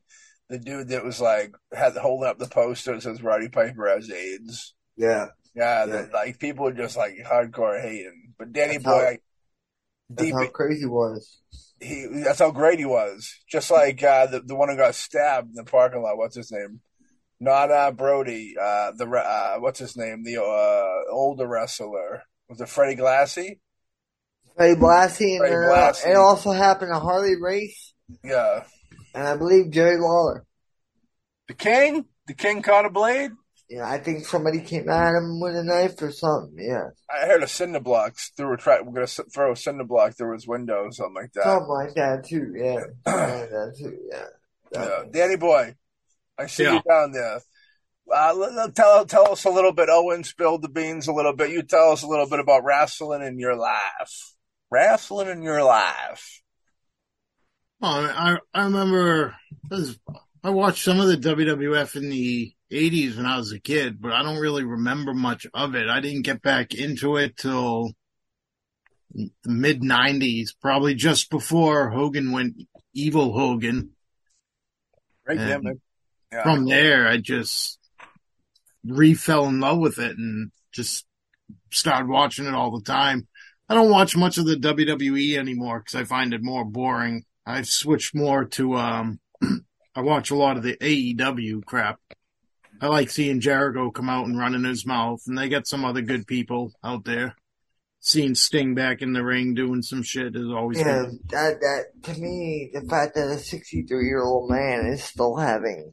the 0.48 0.58
dude 0.58 0.88
that 0.88 1.04
was 1.04 1.20
like 1.20 1.52
had 1.72 1.96
holding 1.96 2.28
up 2.28 2.38
the 2.38 2.46
poster 2.46 2.94
that 2.94 3.02
says 3.02 3.22
Roddy 3.22 3.48
Piper 3.48 3.88
has 3.88 4.10
AIDS. 4.10 4.74
Yeah, 4.96 5.26
Yeah, 5.54 5.84
Yeah. 5.84 5.86
that, 5.86 6.12
like 6.12 6.38
people 6.38 6.64
were 6.66 6.72
just 6.72 6.96
like 6.96 7.14
hardcore 7.26 7.80
hating. 7.80 8.34
But 8.38 8.52
Danny 8.52 8.74
That's 8.74 8.84
Boy, 8.84 8.90
how- 8.90 9.04
like, 9.04 9.22
that's 10.10 10.22
deep 10.26 10.34
how 10.34 10.46
crazy 10.48 10.86
was. 10.86 11.38
he 11.80 12.06
that's 12.24 12.40
how 12.40 12.50
great 12.50 12.78
he 12.80 12.84
was. 12.84 13.32
Just 13.48 13.70
like 13.70 14.02
uh, 14.02 14.26
the 14.26 14.40
the 14.40 14.56
one 14.56 14.68
who 14.68 14.76
got 14.76 14.94
stabbed 14.96 15.48
in 15.50 15.54
the 15.54 15.64
parking 15.64 16.02
lot. 16.02 16.16
What's 16.18 16.34
his 16.36 16.50
name? 16.52 16.80
Not 17.40 17.70
uh, 17.70 17.90
Brody. 17.92 18.54
Uh, 18.60 18.92
the 18.92 19.06
uh, 19.06 19.56
what's 19.60 19.78
his 19.78 19.96
name? 19.96 20.22
The 20.24 20.42
uh, 20.42 21.12
older 21.12 21.46
wrestler 21.48 22.22
was 22.48 22.60
it 22.60 22.68
Freddie 22.68 22.96
Glassy? 22.96 23.60
Freddie 24.56 24.78
Blassie, 24.80 25.30
and 25.36 25.38
Freddie 25.38 25.54
then, 25.54 25.64
uh, 25.64 25.72
Blassie. 25.72 26.10
it 26.10 26.16
also 26.16 26.52
happened 26.52 26.90
to 26.92 26.98
Harley 27.00 27.36
Race, 27.40 27.94
Yeah, 28.22 28.64
and 29.14 29.26
I 29.26 29.36
believe 29.36 29.70
Jerry 29.70 29.96
Lawler. 29.98 30.44
the 31.48 31.54
King. 31.54 32.04
The 32.26 32.34
King 32.34 32.62
caught 32.62 32.84
a 32.84 32.90
blade. 32.90 33.30
You 33.68 33.78
know, 33.78 33.84
I 33.84 33.98
think 33.98 34.26
somebody 34.26 34.60
came 34.60 34.88
at 34.88 35.14
him 35.14 35.40
with 35.40 35.56
a 35.56 35.62
knife 35.64 36.00
or 36.02 36.10
something. 36.12 36.56
Yeah, 36.58 36.88
I 37.08 37.26
heard 37.26 37.42
a 37.42 37.48
cinder 37.48 37.80
block 37.80 38.16
through 38.36 38.52
a 38.54 38.56
track. 38.56 38.80
We're 38.84 38.92
gonna 38.92 39.02
s- 39.04 39.20
throw 39.32 39.52
a 39.52 39.56
cinder 39.56 39.84
block 39.84 40.16
through 40.16 40.34
his 40.34 40.46
window, 40.46 40.90
something 40.90 41.14
like 41.14 41.32
that. 41.34 41.44
something 41.44 41.68
like 41.68 41.94
that 41.94 42.24
too. 42.26 42.52
Yeah, 42.54 42.80
something 43.08 43.40
like 43.40 43.50
that 43.50 43.74
too. 43.78 43.98
Yeah. 44.12 44.24
Yeah. 44.72 45.02
Danny 45.10 45.36
boy, 45.36 45.74
I 46.40 46.46
see 46.46 46.62
Yeah. 46.64 46.74
you 46.74 46.82
down 46.88 47.12
there. 47.12 47.40
Uh, 48.12 48.68
tell 48.74 49.04
tell 49.06 49.32
us 49.32 49.44
a 49.44 49.50
little 49.50 49.72
bit. 49.72 49.88
Owen 49.90 50.24
spilled 50.24 50.62
the 50.62 50.68
beans 50.68 51.06
a 51.06 51.12
little 51.12 51.34
bit. 51.34 51.50
You 51.50 51.62
tell 51.62 51.90
us 51.92 52.02
a 52.02 52.06
little 52.08 52.28
bit 52.28 52.40
about 52.40 52.64
wrestling 52.64 53.22
in 53.22 53.38
your 53.38 53.54
life. 53.56 54.32
Wrestling 54.70 55.28
in 55.28 55.42
your 55.42 55.62
life. 55.62 56.42
Well, 57.80 58.06
I 58.06 58.38
I 58.52 58.64
remember 58.64 59.36
I 59.70 59.74
was- 59.74 59.98
I 60.42 60.50
watched 60.50 60.82
some 60.84 60.98
of 61.00 61.06
the 61.08 61.16
WWF 61.18 61.96
in 61.96 62.08
the 62.08 62.52
'80s 62.70 63.16
when 63.16 63.26
I 63.26 63.36
was 63.36 63.52
a 63.52 63.60
kid, 63.60 64.00
but 64.00 64.12
I 64.12 64.22
don't 64.22 64.38
really 64.40 64.64
remember 64.64 65.12
much 65.12 65.46
of 65.52 65.74
it. 65.74 65.88
I 65.88 66.00
didn't 66.00 66.22
get 66.22 66.40
back 66.42 66.74
into 66.74 67.16
it 67.16 67.36
till 67.36 67.92
the 69.14 69.30
mid 69.44 69.82
'90s, 69.82 70.52
probably 70.58 70.94
just 70.94 71.30
before 71.30 71.90
Hogan 71.90 72.32
went 72.32 72.56
evil 72.94 73.32
Hogan. 73.34 73.94
Great 75.26 75.38
And 75.40 75.62
gimmick. 75.62 75.78
Yeah. 76.32 76.42
From 76.44 76.66
there, 76.66 77.08
I 77.08 77.16
just 77.16 77.78
re 78.84 79.14
fell 79.14 79.46
in 79.46 79.60
love 79.60 79.78
with 79.78 79.98
it 79.98 80.16
and 80.16 80.52
just 80.72 81.04
started 81.70 82.08
watching 82.08 82.46
it 82.46 82.54
all 82.54 82.76
the 82.78 82.84
time. 82.84 83.26
I 83.68 83.74
don't 83.74 83.90
watch 83.90 84.16
much 84.16 84.38
of 84.38 84.46
the 84.46 84.56
WWE 84.56 85.36
anymore 85.38 85.80
because 85.80 85.94
I 85.94 86.04
find 86.04 86.32
it 86.32 86.42
more 86.42 86.64
boring. 86.64 87.24
I've 87.46 87.66
switched 87.66 88.14
more 88.14 88.44
to 88.44 88.76
um 88.76 89.20
I 89.94 90.02
watch 90.02 90.30
a 90.30 90.36
lot 90.36 90.56
of 90.56 90.62
the 90.62 90.76
AEW 90.76 91.64
crap. 91.64 91.98
I 92.80 92.86
like 92.86 93.10
seeing 93.10 93.40
Jericho 93.40 93.90
come 93.90 94.08
out 94.08 94.26
and 94.26 94.38
run 94.38 94.54
in 94.54 94.64
his 94.64 94.86
mouth, 94.86 95.20
and 95.26 95.36
they 95.36 95.48
got 95.48 95.66
some 95.66 95.84
other 95.84 96.00
good 96.00 96.26
people 96.26 96.72
out 96.82 97.04
there. 97.04 97.36
Seeing 98.02 98.34
Sting 98.34 98.74
back 98.74 99.02
in 99.02 99.12
the 99.12 99.22
ring 99.22 99.52
doing 99.54 99.82
some 99.82 100.02
shit 100.02 100.34
is 100.34 100.48
always 100.48 100.78
Yeah, 100.78 101.02
good. 101.02 101.18
that 101.30 101.60
that 101.60 101.84
to 102.04 102.20
me, 102.20 102.70
the 102.72 102.80
fact 102.88 103.14
that 103.16 103.28
a 103.28 103.38
63 103.38 104.06
year 104.06 104.22
old 104.22 104.48
man 104.50 104.86
is 104.86 105.04
still 105.04 105.36
having 105.36 105.92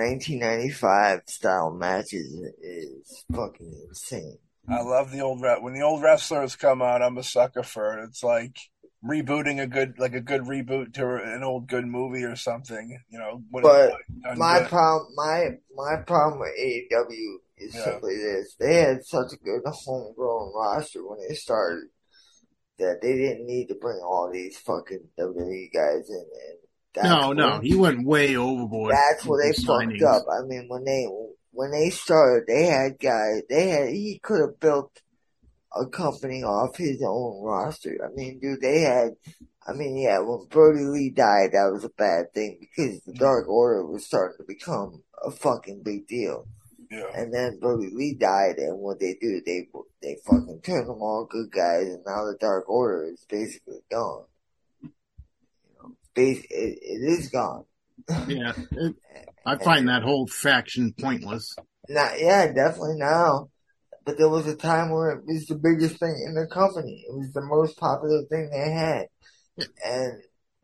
1995 0.00 1.22
style 1.26 1.70
matches 1.72 2.32
is 2.62 3.24
fucking 3.32 3.72
insane. 3.88 4.38
I 4.68 4.82
love 4.82 5.10
the 5.10 5.20
old 5.20 5.42
re- 5.42 5.58
when 5.60 5.74
the 5.74 5.82
old 5.82 6.02
wrestlers 6.02 6.56
come 6.56 6.80
out. 6.80 7.02
I'm 7.02 7.18
a 7.18 7.22
sucker 7.22 7.62
for 7.62 7.98
it. 7.98 8.04
It's 8.04 8.22
like 8.22 8.56
rebooting 9.04 9.60
a 9.60 9.66
good 9.66 9.98
like 9.98 10.14
a 10.14 10.20
good 10.20 10.42
reboot 10.42 10.94
to 10.94 11.16
an 11.16 11.42
old 11.42 11.66
good 11.68 11.86
movie 11.86 12.24
or 12.24 12.36
something. 12.36 12.98
You 13.10 13.18
know. 13.18 13.42
But 13.50 13.64
My 14.36 14.60
good. 14.60 14.68
problem, 14.68 15.12
my 15.16 15.48
my 15.74 15.96
problem 16.06 16.40
with 16.40 16.52
AEW 16.58 17.36
is 17.58 17.74
Yeah. 17.74 17.84
simply 17.84 18.16
this: 18.16 18.54
they 18.58 18.74
had 18.76 19.04
such 19.04 19.32
a 19.32 19.44
good 19.44 19.62
homegrown 19.66 20.52
roster 20.54 21.06
when 21.06 21.18
they 21.28 21.34
started 21.34 21.84
that 22.78 23.00
they 23.02 23.14
didn't 23.16 23.46
need 23.46 23.66
to 23.68 23.74
bring 23.74 24.00
all 24.02 24.30
these 24.32 24.56
fucking 24.58 25.08
WWE 25.18 25.70
guys 25.74 26.08
in. 26.08 26.16
And 26.16 26.58
that's 26.94 27.06
No, 27.06 27.32
no, 27.32 27.60
he 27.60 27.74
went 27.74 28.04
way 28.04 28.36
overboard. 28.36 28.92
That's 28.92 29.24
where 29.24 29.42
they 29.42 29.52
the 29.52 29.62
fucked 29.62 30.02
up. 30.02 30.24
I 30.30 30.44
mean, 30.46 30.66
when 30.68 30.84
they 30.84 31.06
when 31.52 31.70
they 31.70 31.90
started, 31.90 32.46
they 32.46 32.66
had 32.66 32.98
guys. 32.98 33.42
They 33.48 33.68
had 33.68 33.88
he 33.90 34.20
could 34.22 34.40
have 34.40 34.60
built 34.60 35.00
a 35.74 35.86
company 35.86 36.42
off 36.42 36.76
his 36.76 37.02
own 37.06 37.42
roster. 37.42 37.96
I 38.04 38.14
mean, 38.14 38.40
dude, 38.40 38.60
they 38.60 38.80
had. 38.80 39.10
I 39.66 39.72
mean, 39.72 39.96
yeah, 39.98 40.18
when 40.18 40.46
Brodie 40.48 40.84
Lee 40.84 41.10
died, 41.10 41.50
that 41.52 41.70
was 41.72 41.84
a 41.84 41.90
bad 41.90 42.32
thing 42.32 42.58
because 42.60 43.00
the 43.02 43.12
Dark 43.12 43.46
Order 43.46 43.84
was 43.86 44.06
starting 44.06 44.38
to 44.38 44.44
become 44.44 45.02
a 45.24 45.30
fucking 45.30 45.82
big 45.84 46.08
deal. 46.08 46.46
Yeah. 46.90 47.06
And 47.14 47.32
then 47.32 47.60
Brodie 47.60 47.94
Lee 47.94 48.14
died, 48.14 48.56
and 48.58 48.78
what 48.78 48.98
they 48.98 49.16
do, 49.20 49.40
they 49.46 49.68
they 50.02 50.16
fucking 50.24 50.62
turn 50.64 50.86
them 50.86 51.02
all 51.02 51.28
good 51.30 51.52
guys, 51.52 51.86
and 51.86 52.02
now 52.04 52.24
the 52.24 52.36
Dark 52.40 52.68
Order 52.68 53.10
is 53.12 53.24
basically 53.28 53.78
gone. 53.90 54.24
It, 56.16 56.44
it 56.50 57.18
is 57.18 57.28
gone. 57.28 57.64
Yeah, 58.26 58.52
it, 58.72 58.96
I 59.46 59.56
find 59.58 59.88
that 59.88 60.02
whole 60.02 60.26
faction 60.26 60.94
pointless. 60.98 61.56
Not, 61.88 62.20
yeah, 62.20 62.52
definitely 62.52 62.96
now. 62.96 63.50
But 64.04 64.16
there 64.18 64.28
was 64.28 64.46
a 64.46 64.56
time 64.56 64.90
where 64.90 65.10
it 65.10 65.24
was 65.26 65.46
the 65.46 65.56
biggest 65.56 65.98
thing 66.00 66.24
in 66.26 66.34
the 66.34 66.46
company. 66.46 67.04
It 67.08 67.14
was 67.14 67.32
the 67.32 67.42
most 67.42 67.76
popular 67.76 68.22
thing 68.30 68.50
they 68.50 68.70
had. 68.72 69.06
And 69.84 70.22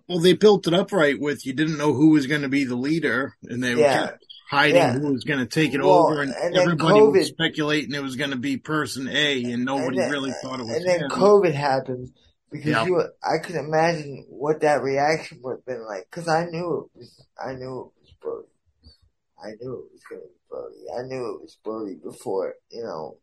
Well, 0.08 0.20
they 0.20 0.32
built 0.32 0.66
it 0.66 0.74
up 0.74 0.90
right 0.92 1.18
with 1.20 1.44
you 1.44 1.52
didn't 1.52 1.78
know 1.78 1.92
who 1.92 2.10
was 2.10 2.26
going 2.26 2.42
to 2.42 2.48
be 2.48 2.64
the 2.64 2.76
leader, 2.76 3.34
and 3.44 3.62
they 3.62 3.74
Yeah. 3.74 4.06
were 4.06 4.18
hiding 4.50 4.76
Yeah. 4.76 4.92
who 4.92 5.12
was 5.12 5.24
going 5.24 5.40
to 5.40 5.46
take 5.46 5.74
it 5.74 5.80
Well, 5.80 6.08
over, 6.08 6.22
and, 6.22 6.32
and 6.32 6.56
everybody 6.56 7.00
was 7.02 7.26
speculating 7.26 7.94
it 7.94 8.02
was 8.02 8.16
going 8.16 8.30
to 8.30 8.36
be 8.36 8.56
person 8.56 9.08
A, 9.08 9.44
and 9.52 9.64
nobody 9.64 9.98
and 9.98 9.98
then, 9.98 10.10
really 10.10 10.30
thought 10.42 10.60
it 10.60 10.66
was 10.66 10.76
and 10.76 10.86
then 10.86 11.00
him. 11.00 11.10
COVID 11.10 11.54
happened 11.54 12.10
because 12.56 12.72
Yeah. 12.72 12.84
you, 12.84 13.02
I 13.22 13.38
could 13.44 13.56
imagine 13.56 14.26
what 14.28 14.60
that 14.60 14.82
reaction 14.82 15.40
would 15.42 15.56
have 15.58 15.66
been 15.66 15.84
like. 15.86 16.10
Cause 16.10 16.28
I 16.28 16.46
knew 16.46 16.90
it 16.94 16.98
was, 16.98 17.26
I 17.38 17.52
knew 17.54 17.92
it 17.92 18.00
was 18.00 18.14
Brodie. 18.20 18.48
I 19.42 19.50
knew 19.60 19.74
it 19.74 19.92
was 19.92 20.00
to 20.10 20.16
be 20.16 20.22
Brodie. 20.48 20.90
I 20.98 21.02
knew 21.02 21.34
it 21.34 21.42
was 21.42 21.58
Brodie 21.62 22.00
before, 22.02 22.54
you 22.70 22.82
know, 22.82 23.18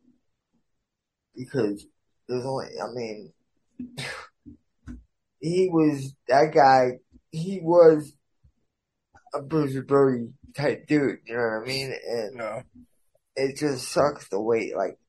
because 1.36 1.86
there's 2.28 2.46
only, 2.46 2.68
I 2.82 2.88
mean, 2.94 3.34
he 5.40 5.70
was 5.72 6.14
that 6.28 6.54
guy. 6.54 7.00
He 7.32 7.60
was 7.62 8.14
a 9.34 9.42
Bruce 9.42 9.76
Brody 9.86 10.30
type 10.56 10.88
dude. 10.88 11.20
You 11.26 11.36
know 11.36 11.42
what 11.42 11.64
I 11.64 11.68
mean? 11.68 11.94
And 12.08 12.38
Yeah. 12.38 12.62
it 13.36 13.58
just 13.58 13.92
sucks 13.92 14.30
the 14.30 14.40
way 14.40 14.74
like 14.78 15.00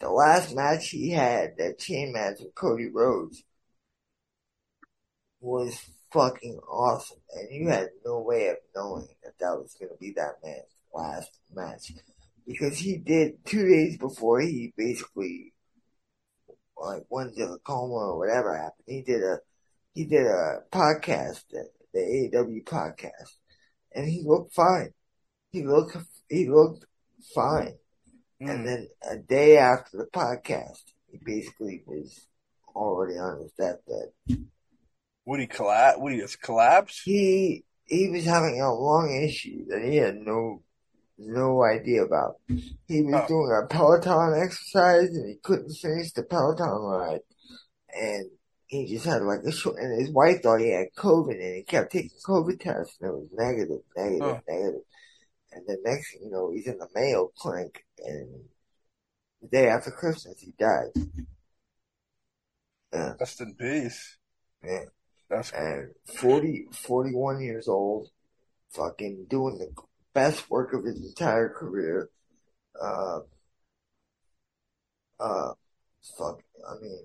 the 0.00 0.08
last 0.10 0.54
match 0.54 0.90
he 0.90 1.10
had, 1.10 1.56
that 1.58 1.78
chain 1.78 2.12
match 2.12 2.36
with 2.40 2.54
Cody 2.54 2.88
Rhodes, 2.92 3.42
was 5.44 5.78
fucking 6.12 6.58
awesome, 6.70 7.18
and 7.34 7.48
you 7.50 7.68
had 7.68 7.90
no 8.04 8.20
way 8.20 8.48
of 8.48 8.56
knowing 8.74 9.08
that 9.22 9.38
that 9.38 9.58
was 9.58 9.76
gonna 9.78 9.92
be 10.00 10.12
that 10.16 10.36
man's 10.42 10.62
last 10.92 11.30
match 11.54 11.92
because 12.46 12.78
he 12.78 12.96
did 12.98 13.44
two 13.44 13.66
days 13.68 13.98
before 13.98 14.40
he 14.40 14.72
basically 14.76 15.52
like 16.76 17.04
went 17.10 17.32
into 17.36 17.52
a 17.52 17.58
coma 17.58 17.94
or 17.94 18.18
whatever 18.18 18.56
happened. 18.56 18.84
He 18.86 19.02
did 19.02 19.22
a 19.22 19.38
he 19.92 20.04
did 20.06 20.26
a 20.26 20.60
podcast, 20.72 21.44
the, 21.50 21.68
the 21.92 22.00
AEW 22.00 22.64
podcast, 22.64 23.36
and 23.94 24.08
he 24.08 24.22
looked 24.24 24.54
fine. 24.54 24.92
He 25.52 25.62
looked 25.64 25.96
he 26.28 26.48
looked 26.48 26.86
fine. 27.34 27.76
And 28.40 28.60
Mm. 28.60 28.64
then 28.64 28.88
a 29.10 29.16
day 29.16 29.56
after 29.56 29.96
the 29.96 30.06
podcast, 30.06 30.82
he 31.10 31.18
basically 31.24 31.82
was 31.86 32.26
already 32.74 33.14
on 33.18 33.40
his 33.42 33.52
deathbed. 33.52 34.12
Would 35.26 35.40
he 35.40 35.46
collapse? 35.46 35.98
Would 35.98 36.12
he 36.12 36.20
just 36.20 36.40
collapse? 36.40 37.00
He 37.02 37.64
he 37.86 38.08
was 38.08 38.24
having 38.24 38.60
a 38.60 38.72
lung 38.72 39.22
issue 39.22 39.64
that 39.68 39.82
he 39.82 39.96
had 39.96 40.16
no 40.16 40.62
no 41.18 41.62
idea 41.64 42.02
about. 42.04 42.36
He 42.86 43.02
was 43.02 43.14
Oh. 43.14 43.28
doing 43.28 43.62
a 43.62 43.66
Peloton 43.66 44.34
exercise 44.42 45.08
and 45.10 45.28
he 45.28 45.36
couldn't 45.42 45.72
finish 45.74 46.12
the 46.12 46.22
Peloton 46.24 46.68
ride, 46.68 47.20
and 47.94 48.30
he 48.66 48.86
just 48.86 49.04
had 49.06 49.22
like 49.22 49.40
a 49.44 49.52
short. 49.52 49.78
And 49.78 50.00
his 50.00 50.10
wife 50.10 50.42
thought 50.42 50.60
he 50.60 50.70
had 50.70 50.88
COVID, 50.96 51.34
and 51.40 51.54
he 51.56 51.62
kept 51.62 51.92
taking 51.92 52.10
COVID 52.26 52.58
tests, 52.60 52.96
and 53.00 53.10
it 53.10 53.14
was 53.14 53.28
negative, 53.32 53.80
negative, 53.96 54.22
Oh. 54.22 54.40
negative. 54.52 54.80
And 55.52 55.66
the 55.68 55.78
next 55.84 56.14
you 56.14 56.30
know, 56.30 56.50
he's 56.52 56.66
in 56.66 56.78
the 56.78 56.88
Mayo 56.94 57.30
Clinic, 57.36 57.84
and 57.98 58.48
the 59.40 59.48
day 59.48 59.68
after 59.68 59.90
Christmas, 59.92 60.40
he 60.40 60.52
died. 60.58 60.90
Yeah, 62.92 63.14
Rest 63.20 63.40
in 63.40 63.54
peace. 63.54 64.18
yeah. 64.64 64.84
That's 65.28 65.50
cool. 65.50 65.60
and 65.60 65.90
40, 66.18 66.66
41 66.72 67.40
years 67.42 67.68
old, 67.68 68.08
fucking 68.70 69.26
doing 69.28 69.58
the 69.58 69.72
best 70.12 70.50
work 70.50 70.72
of 70.74 70.84
his 70.84 71.04
entire 71.04 71.48
career. 71.48 72.10
Uh, 72.80 73.20
uh, 75.20 75.52
fuck, 76.18 76.40
I 76.68 76.74
mean, 76.80 76.98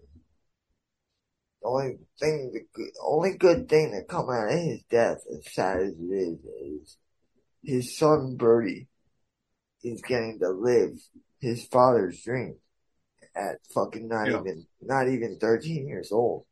the 1.61 1.67
only 1.67 1.97
thing, 2.19 2.51
the 2.53 2.61
good, 2.73 2.91
only 3.03 3.37
good 3.37 3.69
thing 3.69 3.91
that 3.91 4.07
come 4.07 4.29
out 4.29 4.51
of 4.51 4.59
his 4.59 4.81
death, 4.89 5.19
as 5.31 5.53
sad 5.53 5.77
as 5.81 5.93
it 5.99 6.03
is, 6.03 6.39
is 6.83 6.97
his 7.63 7.97
son 7.97 8.35
Bertie 8.37 8.87
is 9.83 10.01
getting 10.01 10.39
to 10.39 10.49
live 10.49 10.91
his 11.39 11.65
father's 11.65 12.21
dream 12.23 12.55
at 13.35 13.57
fucking 13.73 14.07
not 14.07 14.27
Yeah. 14.27 14.39
even, 14.39 14.67
not 14.81 15.07
even 15.07 15.37
13 15.39 15.87
years 15.87 16.11
old. 16.11 16.45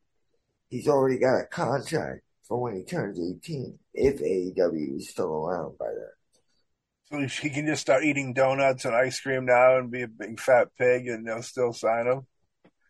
He's 0.69 0.87
already 0.87 1.17
got 1.19 1.39
a 1.39 1.45
contract 1.45 2.21
for 2.47 2.59
when 2.61 2.75
he 2.75 2.83
turns 2.83 3.19
18, 3.19 3.77
if 3.93 4.19
AEW 4.21 4.97
is 4.97 5.09
still 5.09 5.33
around 5.33 5.77
by 5.77 5.85
then. 5.87 7.29
So 7.29 7.41
he 7.41 7.49
can 7.49 7.65
just 7.65 7.81
start 7.81 8.03
eating 8.03 8.33
donuts 8.33 8.83
and 8.83 8.93
ice 8.93 9.19
cream 9.21 9.45
now 9.45 9.77
and 9.77 9.89
be 9.89 10.01
a 10.01 10.07
big 10.09 10.39
fat 10.39 10.67
pig, 10.77 11.07
and 11.07 11.25
they'll 11.25 11.41
still 11.41 11.71
sign 11.71 12.05
him. 12.07 12.27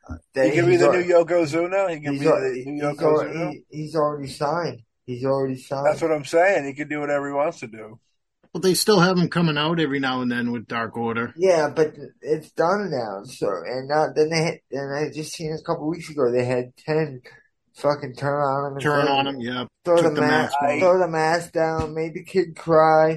Uh, 0.09 0.15
they- 0.33 0.49
He 0.49 0.55
can 0.55 0.65
be 0.65 0.77
the 0.77 0.85
al- 0.87 0.93
new 0.93 1.03
Yokozuna. 1.03 1.89
He 1.93 1.99
can 1.99 2.13
he's 2.13 2.21
be 2.21 2.27
al- 2.27 2.39
the 2.41 2.63
new 2.65 2.83
al- 2.87 2.95
Yokozuna. 2.95 3.51
he- 3.51 3.65
he's 3.69 3.95
already 3.95 4.31
signed. 4.31 4.81
He's 5.05 5.23
already 5.23 5.57
signed. 5.57 5.85
That's 5.85 6.01
what 6.01 6.11
I'm 6.11 6.25
saying. 6.25 6.65
He 6.65 6.73
can 6.73 6.87
do 6.87 6.99
whatever 6.99 7.27
he 7.27 7.33
wants 7.33 7.59
to 7.59 7.67
do. 7.67 7.99
But 8.53 8.61
they 8.63 8.73
still 8.73 8.99
have 9.01 9.17
him 9.17 9.29
coming 9.29 9.57
out 9.57 9.79
every 9.79 9.99
now 9.99 10.21
and 10.21 10.31
then 10.31 10.51
with 10.51 10.67
Dark 10.67 10.97
Order. 10.97 11.33
Yeah, 11.37 11.69
but 11.69 11.93
it's 12.21 12.49
done 12.51 12.89
now. 12.89 13.23
So 13.25 13.49
and 13.65 13.87
now 13.87 14.07
then 14.15 14.29
they 14.29 14.41
had, 14.41 14.59
then 14.71 14.89
I 14.89 15.09
just 15.13 15.33
seen 15.33 15.53
a 15.53 15.61
couple 15.61 15.87
weeks 15.87 16.09
ago 16.09 16.31
they 16.31 16.45
had 16.45 16.75
ten 16.77 17.21
fucking 17.77 18.15
turn 18.15 18.41
on 18.41 18.73
him, 18.73 18.79
Turn 18.79 19.07
on 19.07 19.27
him, 19.27 19.39
yeah. 19.39 19.65
throw 19.85 19.97
the, 19.97 20.03
took 20.03 20.15
the 20.15 20.21
mask, 20.21 20.53
mask 20.61 20.79
throw 20.79 20.99
the 20.99 21.07
mask 21.07 21.51
down, 21.53 21.93
made 21.93 22.13
the 22.13 22.23
kid 22.23 22.55
cry. 22.55 23.09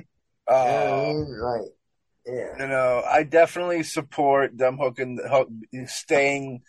You 0.49 0.55
know 0.55 0.57
what 0.57 0.66
I 0.66 0.90
Uh, 1.01 1.12
mean? 1.12 1.40
Like, 1.40 1.68
yeah, 2.27 2.62
you 2.64 2.66
know, 2.68 3.03
I 3.07 3.23
definitely 3.23 3.83
support 3.83 4.57
them 4.57 4.79
hooking, 4.79 5.18
hook, 5.29 5.49
staying, 5.87 6.62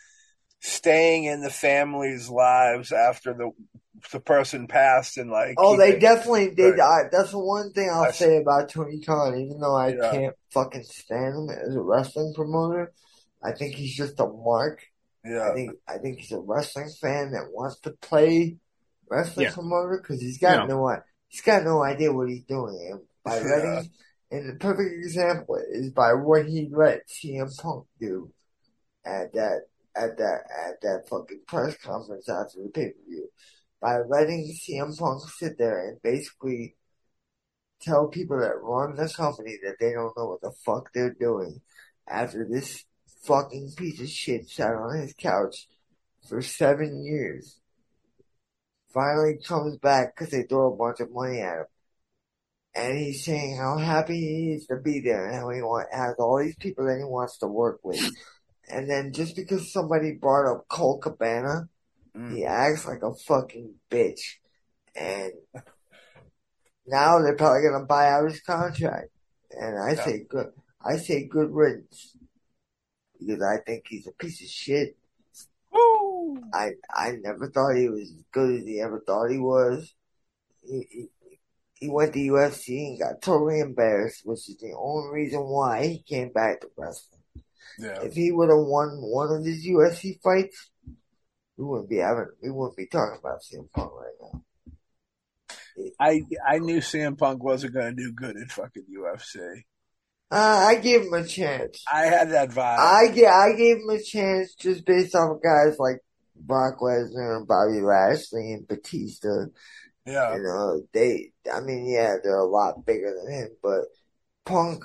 staying 0.59 1.25
in 1.25 1.41
the 1.41 1.49
family's 1.49 2.29
lives 2.29 2.91
after 2.91 3.33
the 3.33 3.51
the 4.11 4.19
person 4.19 4.65
passed, 4.67 5.17
and 5.19 5.29
like. 5.29 5.53
Oh, 5.59 5.77
they 5.77 5.89
keeping- 5.93 5.99
definitely 6.01 6.55
did. 6.55 6.79
Right. 6.79 7.05
I, 7.05 7.09
that's 7.11 7.29
the 7.31 7.39
one 7.39 7.71
thing 7.71 7.87
I'll 7.91 8.05
I- 8.05 8.11
say 8.11 8.37
about 8.37 8.69
Tony 8.69 8.99
Khan. 8.99 9.37
Even 9.39 9.59
though 9.59 9.75
I 9.75 9.89
Yeah. 9.89 10.11
can't 10.11 10.35
fucking 10.51 10.83
stand 10.85 11.35
him 11.35 11.49
as 11.51 11.75
a 11.75 11.81
wrestling 11.81 12.33
promoter, 12.35 12.93
I 13.43 13.51
think 13.51 13.75
he's 13.75 13.95
just 13.95 14.19
a 14.19 14.25
mark. 14.25 14.81
I 15.25 15.29
Yeah, 15.29 15.53
think 15.53 15.71
I 15.87 15.97
think 15.97 16.19
he's 16.19 16.31
a 16.31 16.39
wrestling 16.39 16.89
fan 17.01 17.31
that 17.31 17.51
wants 17.51 17.79
to 17.81 17.91
play 17.91 18.57
wrestling 19.09 19.45
Yeah. 19.45 19.53
promoter 19.53 19.99
because 20.01 20.21
he's 20.21 20.39
got 20.39 20.65
Yeah. 20.65 20.67
no 20.67 20.97
he's 21.27 21.41
got 21.41 21.63
no 21.63 21.83
idea 21.83 22.13
what 22.13 22.29
he's 22.29 22.43
doing. 22.45 22.77
And 22.91 23.01
by 23.23 23.39
Yeah. 23.45 23.47
letting, 23.49 23.91
and 24.31 24.49
the 24.49 24.55
perfect 24.59 24.93
example 24.93 25.57
is 25.69 25.91
by 25.91 26.13
what 26.13 26.45
he 26.47 26.69
let 26.71 27.07
CM 27.09 27.49
Punk 27.57 27.87
do 27.99 28.31
at 29.05 29.33
that 29.33 29.61
at 29.95 30.17
that 30.17 30.41
at 30.67 30.81
that 30.81 31.07
fucking 31.09 31.41
press 31.47 31.77
conference 31.77 32.29
after 32.29 32.63
the 32.63 32.69
pay 32.69 32.89
per 32.89 32.99
view. 33.07 33.29
By 33.81 33.99
letting 33.99 34.45
CM 34.55 34.97
Punk 34.97 35.21
sit 35.29 35.57
there 35.57 35.89
and 35.89 36.01
basically 36.01 36.75
tell 37.81 38.07
people 38.07 38.39
that 38.39 38.61
run 38.61 38.95
the 38.95 39.09
company 39.09 39.57
that 39.63 39.77
they 39.79 39.91
don't 39.93 40.15
know 40.17 40.27
what 40.27 40.41
the 40.41 40.51
fuck 40.65 40.91
they're 40.93 41.13
doing 41.19 41.61
after 42.07 42.47
this 42.49 42.85
fucking 43.23 43.71
piece 43.75 44.01
of 44.01 44.09
shit 44.09 44.49
sat 44.49 44.73
on 44.73 44.99
his 44.99 45.13
couch 45.13 45.67
for 46.27 46.41
seven 46.41 47.03
years. 47.03 47.59
Finally 48.93 49.39
comes 49.43 49.77
back 49.77 50.15
because 50.15 50.31
they 50.31 50.43
throw 50.43 50.73
a 50.73 50.75
bunch 50.75 50.99
of 50.99 51.11
money 51.11 51.39
at 51.39 51.59
him. 51.59 51.65
And 52.73 52.97
he's 52.97 53.25
saying 53.25 53.57
how 53.57 53.77
happy 53.77 54.19
he 54.19 54.53
is 54.53 54.67
to 54.67 54.77
be 54.77 55.01
there 55.01 55.25
and 55.25 55.35
how 55.35 55.49
he 55.49 55.61
want, 55.61 55.87
has 55.91 56.15
all 56.19 56.39
these 56.41 56.55
people 56.55 56.85
that 56.85 56.97
he 56.97 57.03
wants 57.03 57.37
to 57.39 57.47
work 57.47 57.79
with. 57.83 58.01
And 58.69 58.89
then 58.89 59.11
just 59.11 59.35
because 59.35 59.73
somebody 59.73 60.13
brought 60.13 60.49
up 60.49 60.67
Colt 60.67 61.01
Cabana, 61.01 61.67
Mm. 62.15 62.35
he 62.35 62.45
acts 62.45 62.85
like 62.85 63.03
a 63.03 63.13
fucking 63.13 63.75
bitch. 63.89 64.19
And 64.95 65.31
now 66.85 67.19
they're 67.19 67.35
probably 67.35 67.61
gonna 67.63 67.85
buy 67.85 68.09
out 68.09 68.29
his 68.29 68.41
contract. 68.41 69.09
And 69.51 69.77
I 69.79 69.93
Yeah. 69.93 70.03
say 70.03 70.23
good, 70.27 70.51
I 70.81 70.97
say 70.97 71.25
good 71.25 71.51
riddance. 71.51 72.17
Because 73.21 73.41
I 73.43 73.57
think 73.65 73.85
he's 73.87 74.07
a 74.07 74.11
piece 74.11 74.41
of 74.41 74.47
shit. 74.47 74.97
Woo! 75.71 76.41
I, 76.53 76.71
I 76.93 77.11
never 77.21 77.49
thought 77.49 77.75
he 77.75 77.87
was 77.87 78.11
as 78.11 78.23
good 78.31 78.61
as 78.61 78.65
he 78.65 78.81
ever 78.81 79.01
thought 79.05 79.29
he 79.29 79.37
was. 79.37 79.93
He, 80.63 80.87
he, 80.89 81.09
he 81.75 81.89
went 81.89 82.13
to 82.13 82.19
UFC 82.19 82.87
and 82.87 82.99
got 82.99 83.21
totally 83.21 83.59
embarrassed, 83.59 84.21
which 84.25 84.49
is 84.49 84.57
the 84.57 84.73
only 84.77 85.13
reason 85.13 85.41
why 85.41 85.87
he 85.87 86.03
came 86.03 86.31
back 86.31 86.61
to 86.61 86.67
wrestling. 86.77 87.21
Yeah, 87.79 88.01
If 88.01 88.13
he 88.13 88.31
would 88.31 88.49
have 88.49 88.59
won 88.59 88.89
one 89.01 89.31
of 89.31 89.45
his 89.45 89.65
UFC 89.65 90.21
fights, 90.21 90.69
we 91.57 91.65
wouldn't 91.65 91.89
be 91.89 91.97
having, 91.97 92.27
we 92.41 92.51
wouldn't 92.51 92.77
be 92.77 92.87
talking 92.87 93.19
about 93.19 93.41
CM 93.41 93.71
Punk 93.71 93.91
right 93.93 94.13
now. 94.21 94.43
I 95.99 96.21
I 96.45 96.59
knew 96.59 96.79
CM 96.79 97.17
Punk 97.17 97.43
wasn't 97.43 97.73
going 97.73 97.95
to 97.95 98.03
do 98.03 98.11
good 98.11 98.35
in 98.35 98.47
fucking 98.47 98.85
UFC. 98.95 99.63
Uh, 100.31 100.65
I 100.69 100.75
gave 100.75 101.01
him 101.01 101.13
a 101.13 101.25
chance. 101.25 101.83
I 101.91 102.05
had 102.05 102.31
that 102.31 102.49
vibe. 102.49 102.77
I 102.79 103.07
get, 103.13 103.31
I 103.31 103.53
gave 103.57 103.77
him 103.77 103.89
a 103.89 104.01
chance 104.01 104.53
just 104.55 104.85
based 104.85 105.13
off 105.13 105.35
of 105.35 105.43
guys 105.43 105.77
like 105.77 105.97
Brock 106.35 106.79
Lesnar 106.79 107.37
and 107.37 107.47
Bobby 107.47 107.81
Lashley 107.81 108.53
and 108.53 108.67
Batista. 108.67 109.45
yeah, 110.05 110.35
You 110.35 110.43
know, 110.43 110.81
they, 110.93 111.31
I 111.53 111.59
mean, 111.59 111.85
yeah, 111.85 112.15
they're 112.23 112.37
a 112.37 112.45
lot 112.45 112.85
bigger 112.85 113.13
than 113.23 113.33
him, 113.33 113.49
but 113.61 113.81
Punk 114.45 114.83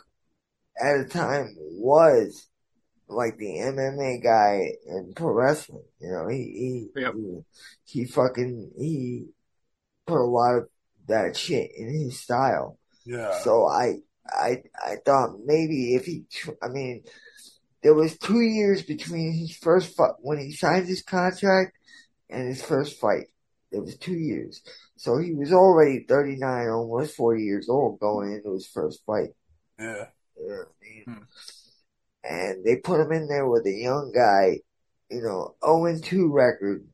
at 0.82 0.98
the 0.98 1.08
time 1.08 1.54
was 1.58 2.48
like 3.08 3.38
the 3.38 3.46
MMA 3.46 4.22
guy 4.22 4.72
in 4.86 5.12
pro 5.14 5.30
wrestling. 5.32 5.84
You 6.00 6.10
know, 6.10 6.28
he, 6.28 6.88
he, 6.94 7.00
Yep. 7.00 7.14
he, 7.14 7.40
he 7.84 8.04
fucking, 8.04 8.72
he 8.76 9.26
put 10.06 10.18
a 10.20 10.24
lot 10.24 10.56
of 10.56 10.68
that 11.06 11.36
shit 11.36 11.70
in 11.76 11.88
his 11.88 12.20
style. 12.20 12.78
yeah. 13.04 13.38
So 13.44 13.66
I, 13.68 13.98
I, 14.30 14.62
I 14.84 14.96
thought 15.04 15.38
maybe 15.44 15.94
if 15.94 16.04
he, 16.04 16.24
I 16.62 16.68
mean, 16.68 17.04
there 17.82 17.94
was 17.94 18.18
two 18.18 18.40
years 18.40 18.82
between 18.82 19.32
his 19.32 19.56
first 19.56 19.96
fight, 19.96 20.14
when 20.18 20.38
he 20.38 20.52
signed 20.52 20.86
his 20.86 21.02
contract 21.02 21.76
and 22.28 22.48
his 22.48 22.62
first 22.62 22.98
fight. 22.98 23.26
There 23.72 23.82
was 23.82 23.96
two 23.96 24.14
years. 24.14 24.62
So 24.96 25.18
he 25.18 25.34
was 25.34 25.52
already 25.52 26.04
39, 26.08 26.68
almost 26.68 27.16
40 27.16 27.42
years 27.42 27.68
old 27.68 28.00
going 28.00 28.32
into 28.32 28.54
his 28.54 28.66
first 28.66 29.04
fight. 29.04 29.30
yeah. 29.78 30.06
You 30.38 30.48
know 30.48 30.56
what 30.56 30.68
I 30.68 30.84
mean? 30.84 31.04
Hmm. 31.06 31.22
And 32.24 32.64
they 32.64 32.76
put 32.76 33.00
him 33.00 33.12
in 33.12 33.28
there 33.28 33.48
with 33.48 33.66
a 33.66 33.72
young 33.72 34.12
guy, 34.14 34.60
you 35.10 35.22
know, 35.22 35.54
0-2 35.62 36.32
record 36.32 36.86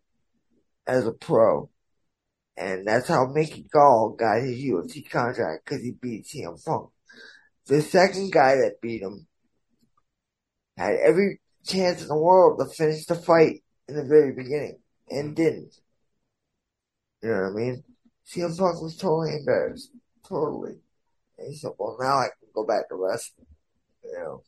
as 0.86 1.06
a 1.06 1.12
pro. 1.12 1.70
And 2.56 2.86
that's 2.86 3.08
how 3.08 3.26
Mickey 3.26 3.66
Gall 3.72 4.10
got 4.10 4.42
his 4.42 4.58
UFC 4.58 5.08
contract 5.08 5.64
because 5.64 5.82
he 5.82 5.92
beat 5.92 6.26
CM 6.26 6.62
Punk. 6.64 6.90
The 7.66 7.82
second 7.82 8.32
guy 8.32 8.56
that 8.56 8.80
beat 8.80 9.02
him 9.02 9.26
had 10.76 10.94
every 11.04 11.40
chance 11.64 12.02
in 12.02 12.08
the 12.08 12.16
world 12.16 12.58
to 12.58 12.74
finish 12.74 13.06
the 13.06 13.14
fight 13.14 13.62
in 13.88 13.96
the 13.96 14.04
very 14.04 14.32
beginning 14.32 14.78
and 15.08 15.36
didn't. 15.36 15.74
You 17.22 17.28
know 17.28 17.42
what 17.42 17.50
I 17.50 17.54
mean? 17.54 17.84
CM 18.26 18.56
Punk 18.58 18.82
was 18.82 18.96
totally 18.96 19.36
embarrassed. 19.36 19.90
Totally. 20.26 20.76
And 21.38 21.48
he 21.48 21.56
said, 21.56 21.72
well, 21.78 21.96
now 22.00 22.18
I 22.18 22.28
can 22.38 22.48
go 22.54 22.66
back 22.66 22.88
to 22.88 22.96
wrestling. 22.96 23.46
You 24.04 24.12
know. 24.12 24.42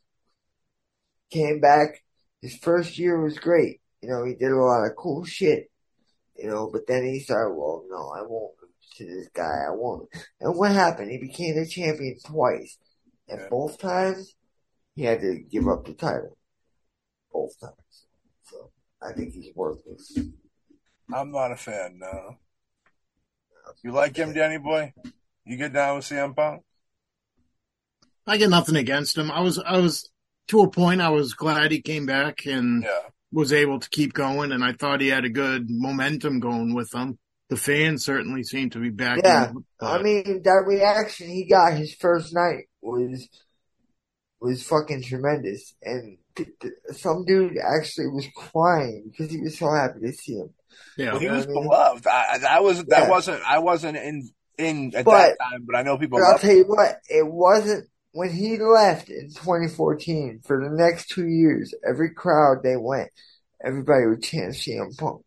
Came 1.30 1.60
back. 1.60 2.02
His 2.42 2.56
first 2.56 2.98
year 2.98 3.20
was 3.20 3.38
great. 3.38 3.80
You 4.02 4.08
know, 4.08 4.24
he 4.24 4.34
did 4.34 4.50
a 4.50 4.56
lot 4.56 4.84
of 4.84 4.96
cool 4.96 5.24
shit. 5.24 5.70
You 6.36 6.48
know, 6.48 6.68
but 6.72 6.86
then 6.86 7.04
he 7.04 7.20
started, 7.20 7.54
well, 7.54 7.84
no, 7.88 8.10
I 8.10 8.22
won't 8.26 8.54
to 8.96 9.04
this 9.04 9.28
guy. 9.34 9.64
I 9.66 9.70
won't. 9.70 10.08
And 10.40 10.56
what 10.56 10.72
happened? 10.72 11.10
He 11.10 11.18
became 11.18 11.56
the 11.56 11.66
champion 11.66 12.16
twice. 12.24 12.78
And 13.28 13.40
Yeah. 13.40 13.48
both 13.48 13.78
times, 13.78 14.36
he 14.94 15.02
had 15.04 15.20
to 15.20 15.38
give 15.38 15.68
up 15.68 15.84
the 15.84 15.94
title. 15.94 16.36
Both 17.32 17.58
times. 17.58 18.06
So, 18.44 18.70
I 19.02 19.12
think 19.12 19.32
he's 19.32 19.54
worthless. 19.54 20.16
I'm 21.12 21.30
not 21.30 21.52
a 21.52 21.56
fan. 21.56 21.98
No. 21.98 22.38
You 23.82 23.92
like 23.92 24.16
him, 24.16 24.32
Danny 24.32 24.58
boy? 24.58 24.92
You 25.44 25.56
get 25.56 25.72
down 25.72 25.96
with 25.96 26.04
CM 26.06 26.34
Punk? 26.34 26.62
I 28.26 28.36
get 28.38 28.50
nothing 28.50 28.76
against 28.76 29.18
him. 29.18 29.30
I 29.30 29.40
was, 29.40 29.58
I 29.58 29.78
was 29.78 30.10
to 30.48 30.60
a 30.60 30.70
point. 30.70 31.00
I 31.00 31.10
was 31.10 31.34
glad 31.34 31.70
he 31.70 31.82
came 31.82 32.06
back 32.06 32.46
and 32.46 32.82
Yeah, 32.82 33.08
was 33.32 33.52
able 33.52 33.80
to 33.80 33.90
keep 33.90 34.12
going, 34.12 34.52
and 34.52 34.64
I 34.64 34.72
thought 34.72 35.00
he 35.00 35.08
had 35.08 35.24
a 35.24 35.30
good 35.30 35.66
momentum 35.68 36.40
going 36.40 36.74
with 36.74 36.94
him. 36.94 37.18
The 37.50 37.56
fans 37.56 38.04
certainly 38.04 38.42
seemed 38.42 38.72
to 38.72 38.78
be 38.78 38.90
back. 38.90 39.20
Yeah, 39.22 39.48
him, 39.48 39.64
I 39.80 40.00
mean, 40.02 40.42
that 40.44 40.64
reaction 40.66 41.28
he 41.28 41.44
got 41.44 41.74
his 41.74 41.94
first 41.94 42.32
night 42.32 42.68
was 42.84 43.28
was 44.40 44.62
fucking 44.62 45.02
tremendous, 45.02 45.74
and 45.82 46.18
th- 46.36 46.48
th- 46.60 46.74
some 46.92 47.24
dude 47.24 47.56
actually 47.58 48.08
was 48.08 48.26
crying 48.36 49.10
because 49.10 49.30
he 49.32 49.40
was 49.40 49.56
so 49.58 49.70
happy 49.70 50.00
to 50.00 50.12
see 50.12 50.34
him. 50.34 50.50
Yeah. 50.98 51.12
Well, 51.12 51.20
he 51.20 51.28
was 51.28 51.44
I 51.44 51.48
mean? 51.50 51.62
beloved. 51.62 52.06
I, 52.06 52.38
that 52.38 52.62
was 52.62 52.84
that 52.84 53.04
Yeah. 53.04 53.08
wasn't 53.10 53.42
I 53.48 53.58
wasn't 53.60 53.96
in 53.96 54.28
in 54.58 54.94
at 54.94 55.04
But- 55.04 55.12
that 55.28 55.36
time, 55.50 55.64
but 55.66 55.76
I 55.76 55.82
know 55.82 55.96
people. 55.98 56.18
But 56.18 56.24
I'll 56.26 56.38
tell 56.38 56.54
you 56.54 56.64
what, 56.64 57.00
it 57.08 57.26
wasn't 57.26 57.88
when 58.12 58.30
he 58.30 58.58
left 58.58 59.08
in 59.08 59.30
2014. 59.30 60.40
For 60.44 60.62
the 60.62 60.70
next 60.74 61.08
two 61.08 61.26
years, 61.26 61.74
every 61.88 62.10
crowd 62.14 62.62
they 62.62 62.76
went, 62.76 63.10
everybody 63.64 64.06
would 64.06 64.22
chant 64.22 64.52
CM 64.54 64.96
Punk. 64.98 65.22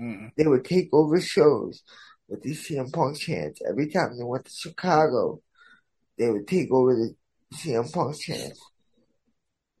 Mm. 0.00 0.30
They 0.36 0.46
would 0.46 0.64
take 0.64 0.88
over 0.92 1.20
shows 1.20 1.82
with 2.28 2.42
these 2.42 2.66
CM 2.66 2.90
Punk 2.92 3.18
chants. 3.18 3.60
Every 3.68 3.88
time 3.88 4.16
they 4.16 4.24
went 4.24 4.44
to 4.44 4.50
Chicago, 4.52 5.42
they 6.20 6.30
would 6.30 6.46
take 6.46 6.70
over 6.70 6.94
the 6.94 7.14
CM 7.54 7.90
Punk 7.90 8.20
chants. 8.20 8.60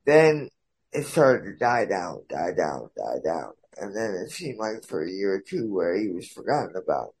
Then 0.06 0.48
it 0.90 1.04
started 1.04 1.44
to 1.44 1.56
die 1.58 1.84
down, 1.84 2.22
die 2.30 2.52
down, 2.56 2.88
die 2.96 3.20
down. 3.22 3.52
And 3.76 3.94
then 3.94 4.14
it 4.24 4.30
seemed 4.30 4.58
like 4.58 4.84
for 4.86 5.04
a 5.04 5.10
year 5.10 5.34
or 5.34 5.42
two 5.46 5.72
where 5.72 5.94
he 5.96 6.08
was 6.08 6.28
forgotten 6.28 6.76
about. 6.76 7.14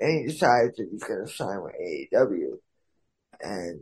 And 0.00 0.18
he 0.18 0.32
decided 0.32 0.72
that 0.76 0.88
he's 0.90 1.04
going 1.04 1.26
to 1.26 1.30
sign 1.30 1.62
with 1.62 1.74
AEW. 1.74 2.56
And 3.42 3.80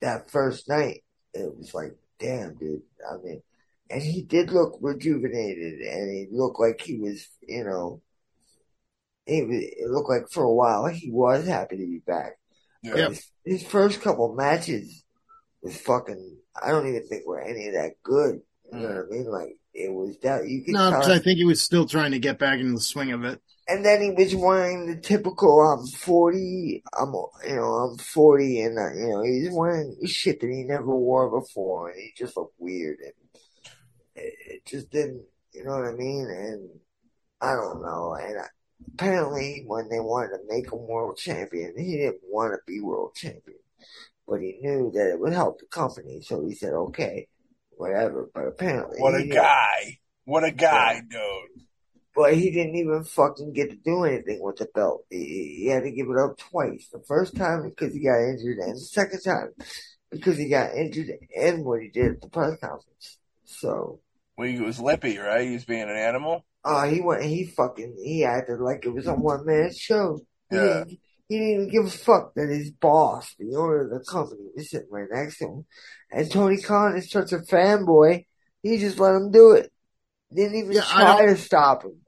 that 0.00 0.30
first 0.30 0.66
night, 0.66 1.04
it 1.34 1.54
was 1.54 1.74
like, 1.74 1.92
damn, 2.18 2.54
dude. 2.54 2.80
I 3.06 3.18
mean, 3.22 3.42
and 3.90 4.02
he 4.02 4.22
did 4.22 4.50
look 4.50 4.78
rejuvenated 4.80 5.80
and 5.80 6.10
he 6.10 6.26
looked 6.30 6.58
like 6.58 6.80
he 6.80 6.96
was, 6.96 7.28
you 7.46 7.62
know, 7.62 8.00
was, 9.28 9.46
it 9.50 9.90
looked 9.90 10.08
like 10.08 10.30
for 10.30 10.44
a 10.44 10.54
while 10.54 10.86
he 10.86 11.10
was 11.10 11.46
happy 11.46 11.76
to 11.76 11.86
be 11.86 11.98
back. 11.98 12.38
Yeah. 12.94 13.08
his, 13.08 13.30
his 13.44 13.62
first 13.62 14.00
couple 14.00 14.34
matches 14.34 15.04
was 15.62 15.76
fucking, 15.80 16.38
I 16.62 16.70
don't 16.70 16.88
even 16.88 17.06
think 17.06 17.26
were 17.26 17.40
any 17.40 17.68
of 17.68 17.74
that 17.74 17.94
good. 18.02 18.40
You 18.72 18.80
know 18.80 18.88
what 18.88 19.06
I 19.06 19.10
mean? 19.10 19.30
Like, 19.30 19.56
it 19.74 19.92
was 19.92 20.16
that, 20.22 20.48
you 20.48 20.64
could 20.64 20.74
No, 20.74 20.90
because 20.90 21.08
I 21.08 21.18
think 21.18 21.38
he 21.38 21.44
was 21.44 21.62
still 21.62 21.86
trying 21.86 22.12
to 22.12 22.18
get 22.18 22.38
back 22.38 22.58
into 22.58 22.74
the 22.74 22.80
swing 22.80 23.12
of 23.12 23.24
it. 23.24 23.40
And 23.68 23.84
then 23.84 24.00
he 24.00 24.10
was 24.10 24.34
wearing 24.34 24.86
the 24.86 24.96
typical 24.96 25.60
I'm 25.60 25.86
40, 25.86 26.82
I'm, 26.98 27.12
you 27.48 27.56
know, 27.56 27.64
I'm 27.64 27.98
40 27.98 28.60
and, 28.62 28.78
uh, 28.78 28.94
you 28.94 29.08
know, 29.08 29.22
he's 29.22 29.50
wearing 29.50 29.96
shit 30.06 30.40
that 30.40 30.50
he 30.50 30.62
never 30.62 30.94
wore 30.94 31.40
before 31.40 31.90
and 31.90 32.00
he 32.00 32.12
just 32.16 32.36
looked 32.36 32.54
weird 32.58 32.98
and 33.00 33.12
it, 34.14 34.34
it 34.46 34.66
just 34.66 34.90
didn't, 34.90 35.24
you 35.52 35.64
know 35.64 35.72
what 35.72 35.86
I 35.86 35.92
mean? 35.92 36.26
And 36.26 36.70
I 37.40 37.54
don't 37.54 37.82
know. 37.82 38.14
And 38.14 38.38
I, 38.38 38.46
apparently 38.94 39.64
when 39.66 39.88
they 39.88 40.00
wanted 40.00 40.38
to 40.38 40.40
make 40.48 40.72
him 40.72 40.86
world 40.86 41.16
champion, 41.16 41.74
he 41.76 41.96
didn't 41.96 42.20
want 42.24 42.52
to 42.52 42.58
be 42.66 42.80
world 42.80 43.14
champion, 43.14 43.58
but 44.26 44.40
he 44.40 44.58
knew 44.60 44.90
that 44.94 45.10
it 45.10 45.20
would 45.20 45.32
help 45.32 45.60
the 45.60 45.66
company. 45.66 46.20
So 46.22 46.44
he 46.46 46.54
said, 46.54 46.72
okay, 46.72 47.28
whatever. 47.70 48.30
But 48.34 48.48
apparently 48.48 48.98
What 48.98 49.20
a 49.20 49.26
guy! 49.26 49.98
What 50.24 50.44
a 50.44 50.50
guy, 50.50 51.02
dude! 51.08 51.66
but 52.16 52.34
he 52.34 52.50
didn't 52.50 52.76
even 52.76 53.04
fucking 53.04 53.52
get 53.52 53.68
to 53.70 53.76
do 53.76 54.04
anything 54.04 54.40
with 54.42 54.56
the 54.56 54.66
belt. 54.74 55.04
He, 55.10 55.58
he 55.58 55.66
had 55.66 55.82
to 55.82 55.90
give 55.90 56.08
it 56.08 56.16
up 56.16 56.38
twice. 56.38 56.88
The 56.90 57.04
first 57.06 57.36
time 57.36 57.62
because 57.68 57.92
he 57.92 58.00
got 58.00 58.18
injured, 58.18 58.56
and 58.58 58.74
the 58.74 58.80
second 58.80 59.20
time 59.20 59.52
because 60.10 60.38
he 60.38 60.48
got 60.48 60.74
injured 60.74 61.10
and 61.38 61.64
what 61.64 61.82
he 61.82 61.88
did 61.88 62.12
at 62.12 62.20
the 62.22 62.28
press 62.28 62.58
conference. 62.58 63.18
So, 63.44 64.00
Well, 64.38 64.48
he 64.48 64.60
was 64.60 64.80
lippy, 64.80 65.18
right? 65.18 65.46
He 65.46 65.52
was 65.52 65.66
being 65.66 65.82
an 65.82 65.90
animal. 65.90 66.44
Uh, 66.66 66.86
he 66.86 67.00
went, 67.00 67.22
he 67.22 67.46
fucking, 67.46 67.96
he 68.02 68.24
acted 68.24 68.58
like 68.60 68.84
it 68.84 68.92
was 68.92 69.06
a 69.06 69.14
one 69.14 69.46
man 69.46 69.72
show. 69.72 70.18
He, 70.50 70.56
Yeah. 70.56 70.62
didn't, 70.62 70.98
he 71.28 71.38
didn't 71.38 71.54
even 71.54 71.68
give 71.70 71.86
a 71.86 71.90
fuck 71.90 72.34
that 72.34 72.48
his 72.48 72.70
boss, 72.72 73.34
the 73.38 73.54
owner 73.56 73.82
of 73.82 73.90
the 73.90 74.04
company, 74.04 74.42
was 74.54 74.70
sitting 74.70 74.88
right 74.90 75.08
next 75.10 75.38
to 75.38 75.46
him. 75.46 75.66
And 76.10 76.30
Tony 76.30 76.60
Khan 76.60 76.96
is 76.96 77.10
such 77.10 77.32
a 77.32 77.38
fanboy, 77.38 78.26
he 78.62 78.78
just 78.78 78.98
let 78.98 79.14
him 79.14 79.30
do 79.30 79.52
it. 79.52 79.72
Didn't 80.34 80.56
even 80.56 80.72
Yeah, 80.72 80.82
try 80.82 81.26
to 81.26 81.36
stop 81.36 81.84
him. 81.84 82.00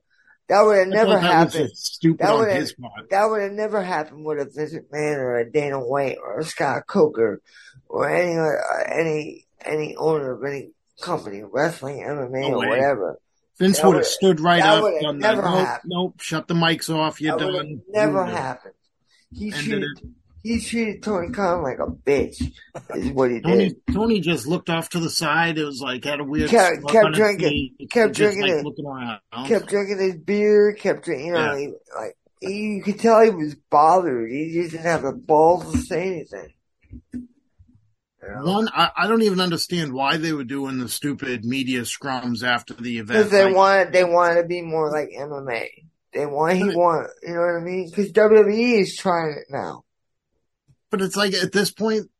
That 0.48 0.62
would 0.62 0.78
have 0.78 0.88
never 0.88 1.18
happened. 1.18 1.70
stupid 1.74 2.20
That 2.20 2.32
on 2.34 2.48
his 2.48 2.72
part. 2.72 3.10
That 3.10 3.26
would 3.26 3.42
have 3.42 3.52
never 3.52 3.82
happened 3.82 4.24
with 4.24 4.40
a 4.40 4.46
Vince 4.46 4.72
McMahon 4.74 5.18
or 5.18 5.38
a 5.38 5.50
Dana 5.50 5.78
White 5.78 6.16
or 6.22 6.40
a 6.40 6.44
Scott 6.44 6.86
Coker 6.86 7.42
or 7.86 8.08
any 8.08 8.36
uh, 8.38 8.92
any 8.92 9.46
any 9.64 9.94
owner 9.96 10.32
of 10.32 10.44
any 10.44 10.70
company, 11.00 11.42
wrestling, 11.42 11.98
MMA, 11.98 12.50
No 12.50 12.60
or 12.60 12.66
whatever. 12.68 13.20
Vince 13.58 13.82
would 13.82 13.96
have 13.96 14.06
stood 14.06 14.40
right 14.40 14.62
that 14.62 14.82
up, 14.84 15.00
done 15.00 15.18
that. 15.20 15.34
Nope, 15.36 15.44
happened. 15.44 15.90
nope, 15.92 16.20
shut 16.20 16.46
the 16.48 16.54
mics 16.54 16.94
off, 16.94 17.20
you're 17.20 17.36
that 17.38 17.44
done. 17.52 17.82
never 17.88 18.24
it. 18.24 18.30
happened. 18.30 18.74
He 19.32 19.46
Ended 19.52 19.60
treated 19.64 19.82
it. 19.82 20.04
he 20.42 20.60
treated 20.60 21.02
Tony 21.02 21.30
Khan 21.32 21.62
like 21.62 21.78
a 21.80 21.86
bitch. 21.86 22.40
Is 22.94 23.10
what 23.10 23.30
he 23.30 23.40
Tony, 23.40 23.68
did. 23.70 23.94
Tony 23.94 24.20
just 24.20 24.46
looked 24.46 24.70
off 24.70 24.90
to 24.90 25.00
the 25.00 25.10
side. 25.10 25.58
It 25.58 25.64
was 25.64 25.80
like 25.80 26.04
had 26.04 26.20
a 26.20 26.24
weird. 26.24 26.50
Kept- 26.50 26.88
kept 26.88 27.14
drinking. 27.14 27.74
Kept 27.90 28.14
just, 28.14 28.34
drinking 28.36 28.42
like, 28.42 28.60
it. 28.60 28.64
looking 28.64 28.86
around. 28.86 29.20
Kept 29.46 29.66
drinking 29.68 29.98
his 29.98 30.16
beer. 30.16 30.72
Kept 30.72 31.04
drinking. 31.04 31.26
You 31.26 31.32
know, 31.34 31.52
Yeah. 31.54 31.58
he, 31.58 31.72
like 31.96 32.16
he, 32.40 32.54
you 32.76 32.82
could 32.82 33.00
tell 33.00 33.20
he 33.22 33.30
was 33.30 33.56
bothered. 33.70 34.30
He 34.30 34.52
just 34.52 34.70
didn't 34.70 34.84
have 34.86 35.02
the 35.02 35.12
balls 35.12 35.72
to 35.72 35.78
say 35.78 36.06
anything. 36.06 37.27
Know? 38.22 38.44
One, 38.52 38.68
I, 38.74 38.90
I 38.96 39.06
don't 39.06 39.22
even 39.22 39.40
understand 39.40 39.92
why 39.92 40.16
they 40.16 40.32
were 40.32 40.44
doing 40.44 40.78
the 40.78 40.88
stupid 40.88 41.44
media 41.44 41.82
scrums 41.82 42.42
after 42.42 42.74
the 42.74 42.98
event. 42.98 43.18
Because 43.18 43.30
they 43.30 43.44
Like, 43.44 43.54
wanted, 43.56 43.92
they 43.92 44.04
wanted 44.04 44.42
to 44.42 44.48
be 44.48 44.60
more 44.62 44.90
like 44.90 45.10
MMA. 45.16 45.66
They 46.12 46.26
want, 46.26 46.56
he 46.56 46.64
want, 46.64 47.08
you 47.22 47.34
know 47.34 47.40
what 47.40 47.56
I 47.56 47.60
mean? 47.60 47.88
Because 47.90 48.10
WWE 48.12 48.80
is 48.80 48.96
trying 48.96 49.32
it 49.38 49.46
now. 49.50 49.84
but 50.90 51.00
it's 51.02 51.16
like 51.16 51.34
at 51.34 51.52
this 51.52 51.70
point, 51.70 52.10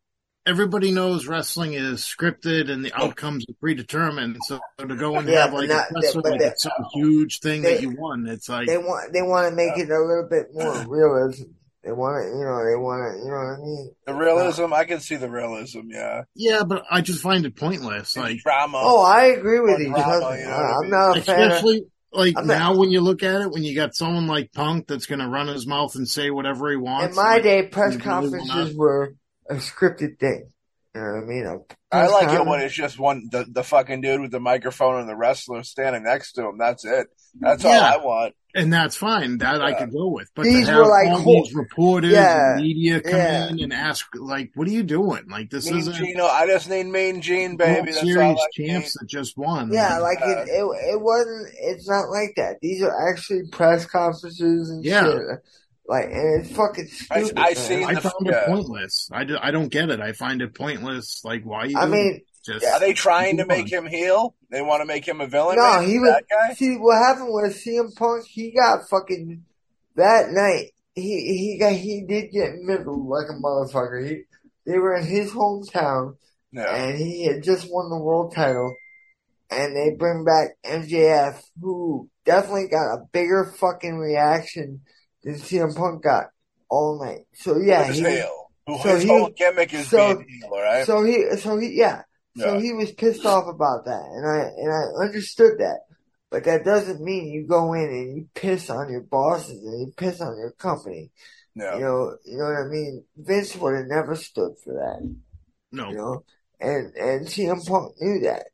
everybody 0.47 0.93
knows 0.93 1.27
wrestling 1.27 1.73
is 1.75 2.01
scripted 2.03 2.71
and 2.71 2.85
the 2.85 2.93
outcomes 2.95 3.45
are 3.49 3.55
predetermined. 3.61 4.37
So 4.47 4.61
to 4.79 4.95
go 4.95 5.17
and 5.17 5.29
Yeah, 5.29 5.47
have 5.47 5.53
like 5.53 5.69
not- 5.69 5.91
a 5.91 5.95
wrestler 5.95 6.23
but 6.23 6.31
like 6.33 6.41
they- 6.41 6.47
it's 6.49 6.67
huge 6.95 7.41
thing 7.41 7.63
they- 7.63 7.75
that 7.75 7.83
you 7.83 7.97
won, 7.99 8.27
it's 8.27 8.49
like 8.49 8.67
They 8.69 8.79
want, 8.79 9.13
they 9.13 9.23
want 9.23 9.49
to 9.49 9.55
make 9.57 9.77
it 9.77 9.91
a 9.91 9.99
little 9.99 10.29
bit 10.31 10.47
more 10.55 10.75
realism. 10.89 11.45
They 11.85 11.93
want 11.93 12.23
to, 12.23 12.29
you 12.37 12.45
know, 12.45 12.65
they 12.69 12.75
want 12.77 13.15
to, 13.15 13.19
you 13.25 13.31
know 13.31 13.37
what 13.37 13.55
I 13.55 13.63
mean? 13.63 13.91
The 14.07 14.15
realism, 14.15 14.73
I 14.73 14.85
can 14.85 15.01
see 15.01 15.15
the 15.17 15.31
realism. 15.31 15.83
Yeah, 15.89 16.23
yeah, 16.35 16.63
but 16.67 16.85
I 16.91 17.01
just 17.01 17.23
find 17.23 17.47
it 17.47 17.57
pointless. 17.57 18.17
Like 18.17 18.39
drama. 18.41 18.81
Oh, 18.83 19.03
I 19.03 19.27
agree 19.27 19.61
with 19.61 19.79
you. 19.79 19.91
drama, 19.91 20.03
Trust 20.03 20.39
you 20.41 20.45
know 20.47 20.51
what 20.51 20.59
I 20.61 20.73
I'm 20.75 20.81
mean? 20.83 20.91
not 20.91 21.19
a 21.19 21.21
fan 21.23 21.41
of, 21.41 21.51
especially 21.53 21.83
like 22.13 22.35
I'm 22.37 22.47
not- 22.49 22.59
now 22.59 22.77
when 22.77 22.91
you 22.91 23.01
look 23.01 23.23
at 23.23 23.43
it, 23.43 23.51
when 23.53 23.63
you 23.63 23.77
got 23.77 23.95
someone 23.95 24.27
like 24.27 24.53
Punk 24.53 24.89
that's 24.89 25.07
going 25.07 25.21
to 25.21 25.29
run 25.29 25.47
his 25.47 25.67
mouth 25.67 25.95
and 25.95 26.09
say 26.09 26.31
whatever 26.31 26.69
he 26.71 26.77
wants. 26.77 27.17
in 27.17 27.23
my 27.23 27.35
like, 27.35 27.43
day, 27.45 27.63
press 27.63 27.93
you 27.95 27.99
really 28.01 28.11
conferences 28.11 28.77
were 28.77 29.15
a 29.49 29.55
scripted 29.55 30.19
thing. 30.19 30.51
You 30.95 31.01
know 31.01 31.13
what 31.13 31.23
I 31.23 31.27
mean? 31.27 31.47
A 31.47 31.55
I 31.97 32.01
press 32.01 32.13
like 32.13 32.41
it 32.41 32.45
when 32.47 32.61
it's 32.61 32.75
just 32.75 32.99
one 32.99 33.29
the, 33.31 33.47
the 33.49 33.63
fucking 33.63 34.01
dude 34.01 34.21
with 34.21 34.33
the 34.33 34.41
microphone 34.41 34.99
and 34.99 35.09
the 35.09 35.15
wrestler 35.17 35.63
standing 35.63 36.03
next 36.03 36.33
to 36.33 36.49
him. 36.49 36.59
That's 36.59 36.85
it. 36.85 37.07
That's 37.39 37.65
all 37.65 37.71
I 37.73 37.99
want. 37.99 38.35
And 38.59 38.73
that's 38.73 38.97
fine. 38.97 39.39
That 39.39 39.63
I 39.63 39.73
could 39.75 39.93
go 39.93 40.09
with. 40.09 40.31
But 40.35 40.45
These 40.45 40.67
to 40.69 40.75
were 40.77 40.87
like 40.89 41.09
all 41.09 41.21
whole- 41.21 41.45
these 41.45 41.55
reporters 41.55 42.13
Yeah, 42.13 42.53
and 42.55 42.63
media 42.63 43.01
come 43.01 43.15
yeah. 43.15 43.49
in 43.49 43.61
and 43.61 43.73
ask, 43.73 44.07
like, 44.15 44.51
what 44.55 44.67
are 44.69 44.71
you 44.73 44.83
doing? 44.83 45.29
Like, 45.29 45.51
this 45.51 45.71
isn't 45.71 45.95
Gene, 45.95 46.21
I 46.21 46.47
just 46.47 46.69
need 46.69 46.85
Mean 46.87 47.21
Gene, 47.21 47.51
World 47.51 47.59
baby. 47.59 47.93
That's 47.93 47.99
all 47.99 48.05
Series 48.09 48.39
I 48.39 48.47
champs 48.53 48.93
that 48.99 49.07
just 49.07 49.39
won. 49.39 49.73
Yeah, 49.73 49.99
like 49.99 50.19
Yeah. 50.21 50.31
it, 50.33 50.39
uh, 50.39 50.71
it, 50.71 50.95
it 50.95 51.01
wasn't. 51.01 51.49
It's 51.61 51.89
not 51.89 52.11
like 52.11 52.35
that. 52.37 52.57
These 52.61 52.83
are 52.83 53.11
actually 53.11 53.49
press 53.51 53.87
conferences 53.87 54.71
and 54.71 54.85
Yeah. 54.85 55.05
shit. 55.05 55.23
Like, 55.87 56.05
and 56.05 56.45
it's 56.45 56.55
fucking 56.55 56.87
I- 57.11 57.23
stupid. 57.23 57.39
I 57.39 57.43
man. 57.45 57.57
seen 57.57 57.85
I 57.85 57.95
the- 57.95 58.01
found 58.03 58.15
yeah. 58.27 58.33
it 58.43 58.47
pointless. 58.47 59.09
I, 59.11 59.25
do, 59.25 59.39
I 59.41 59.51
don't 59.51 59.69
get 59.69 59.89
it. 59.89 60.01
I 60.01 60.13
find 60.13 60.43
it 60.43 60.55
pointless. 60.55 61.23
Like, 61.25 61.45
why 61.45 61.65
you 61.65 61.79
I 61.79 61.87
doing 61.87 61.93
mean, 61.93 62.21
it? 62.49 62.61
just 62.61 62.67
Are 62.67 62.81
they 62.81 62.93
trying 62.93 63.37
to 63.39 63.47
make 63.47 63.71
him 63.71 63.87
heel? 63.87 64.35
They 64.51 64.63
want 64.63 64.81
to 64.83 64.87
make 64.87 65.07
him 65.07 65.21
a 65.21 65.27
villain? 65.27 65.57
no, 65.57 65.81
maybe? 65.81 65.93
he 65.93 65.99
was. 65.99 66.11
that 66.11 66.25
guy. 66.29 66.55
See, 66.55 66.77
what 66.77 66.99
happened 66.99 67.29
was 67.29 67.55
CM 67.65 67.95
Punk. 67.97 68.25
He 68.27 68.51
got 68.53 68.89
fucking 68.89 69.45
that 69.97 70.31
night. 70.31 70.73
He 70.95 71.03
he 71.03 71.59
got 71.61 71.73
he 71.73 72.05
did 72.09 72.33
get 72.33 72.55
middled 72.61 73.07
like 73.07 73.27
a 73.31 73.35
motherfucker. 73.41 74.09
He 74.09 74.23
they 74.67 74.79
were 74.79 74.97
in 74.97 75.07
his 75.07 75.31
hometown 75.31 76.17
Yeah, 76.53 76.75
and 76.75 76.99
he 76.99 77.27
had 77.27 77.43
just 77.43 77.69
won 77.71 77.89
the 77.91 77.99
world 77.99 78.35
title. 78.35 78.75
And 79.51 79.75
they 79.75 79.95
bring 79.97 80.25
back 80.25 80.57
MJF, 80.65 81.41
who 81.59 82.11
definitely 82.27 82.69
got 82.69 82.93
a 82.95 83.05
bigger 83.13 83.45
fucking 83.59 83.97
reaction 83.97 84.83
than 85.23 85.37
CM 85.37 85.75
Punk 85.75 86.03
got 86.03 86.27
all 86.69 87.03
night. 87.03 87.21
So 87.33 87.57
yeah, 87.59 87.85
Who's 87.85 87.97
he, 87.99 88.05
heel? 88.11 88.51
Who 88.67 88.79
so 88.79 88.89
his 88.91 89.03
he- 89.05 89.09
whole 89.09 89.31
gimmick 89.31 89.73
is 89.73 89.89
so- 89.89 90.17
being 90.17 90.29
heel, 90.29 90.51
right? 90.51 90.85
so 90.85 91.03
he, 91.03 91.31
so 91.37 91.57
he, 91.59 91.69
yeah, 91.79 92.03
so 92.37 92.59
he 92.59 92.73
was 92.73 92.93
pissed 92.93 93.27
off 93.27 93.49
about 93.49 93.85
that, 93.87 94.05
and 94.05 94.27
I 94.27 94.51
and 94.57 94.71
I 94.71 95.05
understood 95.05 95.59
that. 95.59 95.81
But 96.31 96.45
that 96.45 96.65
doesn't 96.65 97.01
mean 97.01 97.33
you 97.33 97.47
go 97.47 97.73
in 97.73 97.89
and 97.89 98.17
you 98.17 98.29
piss 98.35 98.69
on 98.69 98.91
your 98.91 99.01
bosses 99.01 99.65
and 99.65 99.81
you 99.81 99.93
piss 99.97 100.21
on 100.21 100.37
your 100.37 100.53
company. 100.53 101.11
No. 101.55 101.75
You 101.75 101.81
know, 101.81 102.17
you 102.25 102.39
know 102.39 102.45
what 102.45 102.67
I 102.67 102.69
mean. 102.69 103.05
Vince 103.17 103.57
would 103.57 103.77
have 103.77 103.87
never 103.87 104.15
stood 104.15 104.53
for 104.63 104.75
that. 104.75 105.17
No. 105.73 105.89
You 105.89 105.97
know, 105.97 106.25
and 106.61 106.95
and 106.95 107.27
CM 107.27 107.67
Punk 107.67 107.95
knew 108.01 108.21
that. 108.21 108.45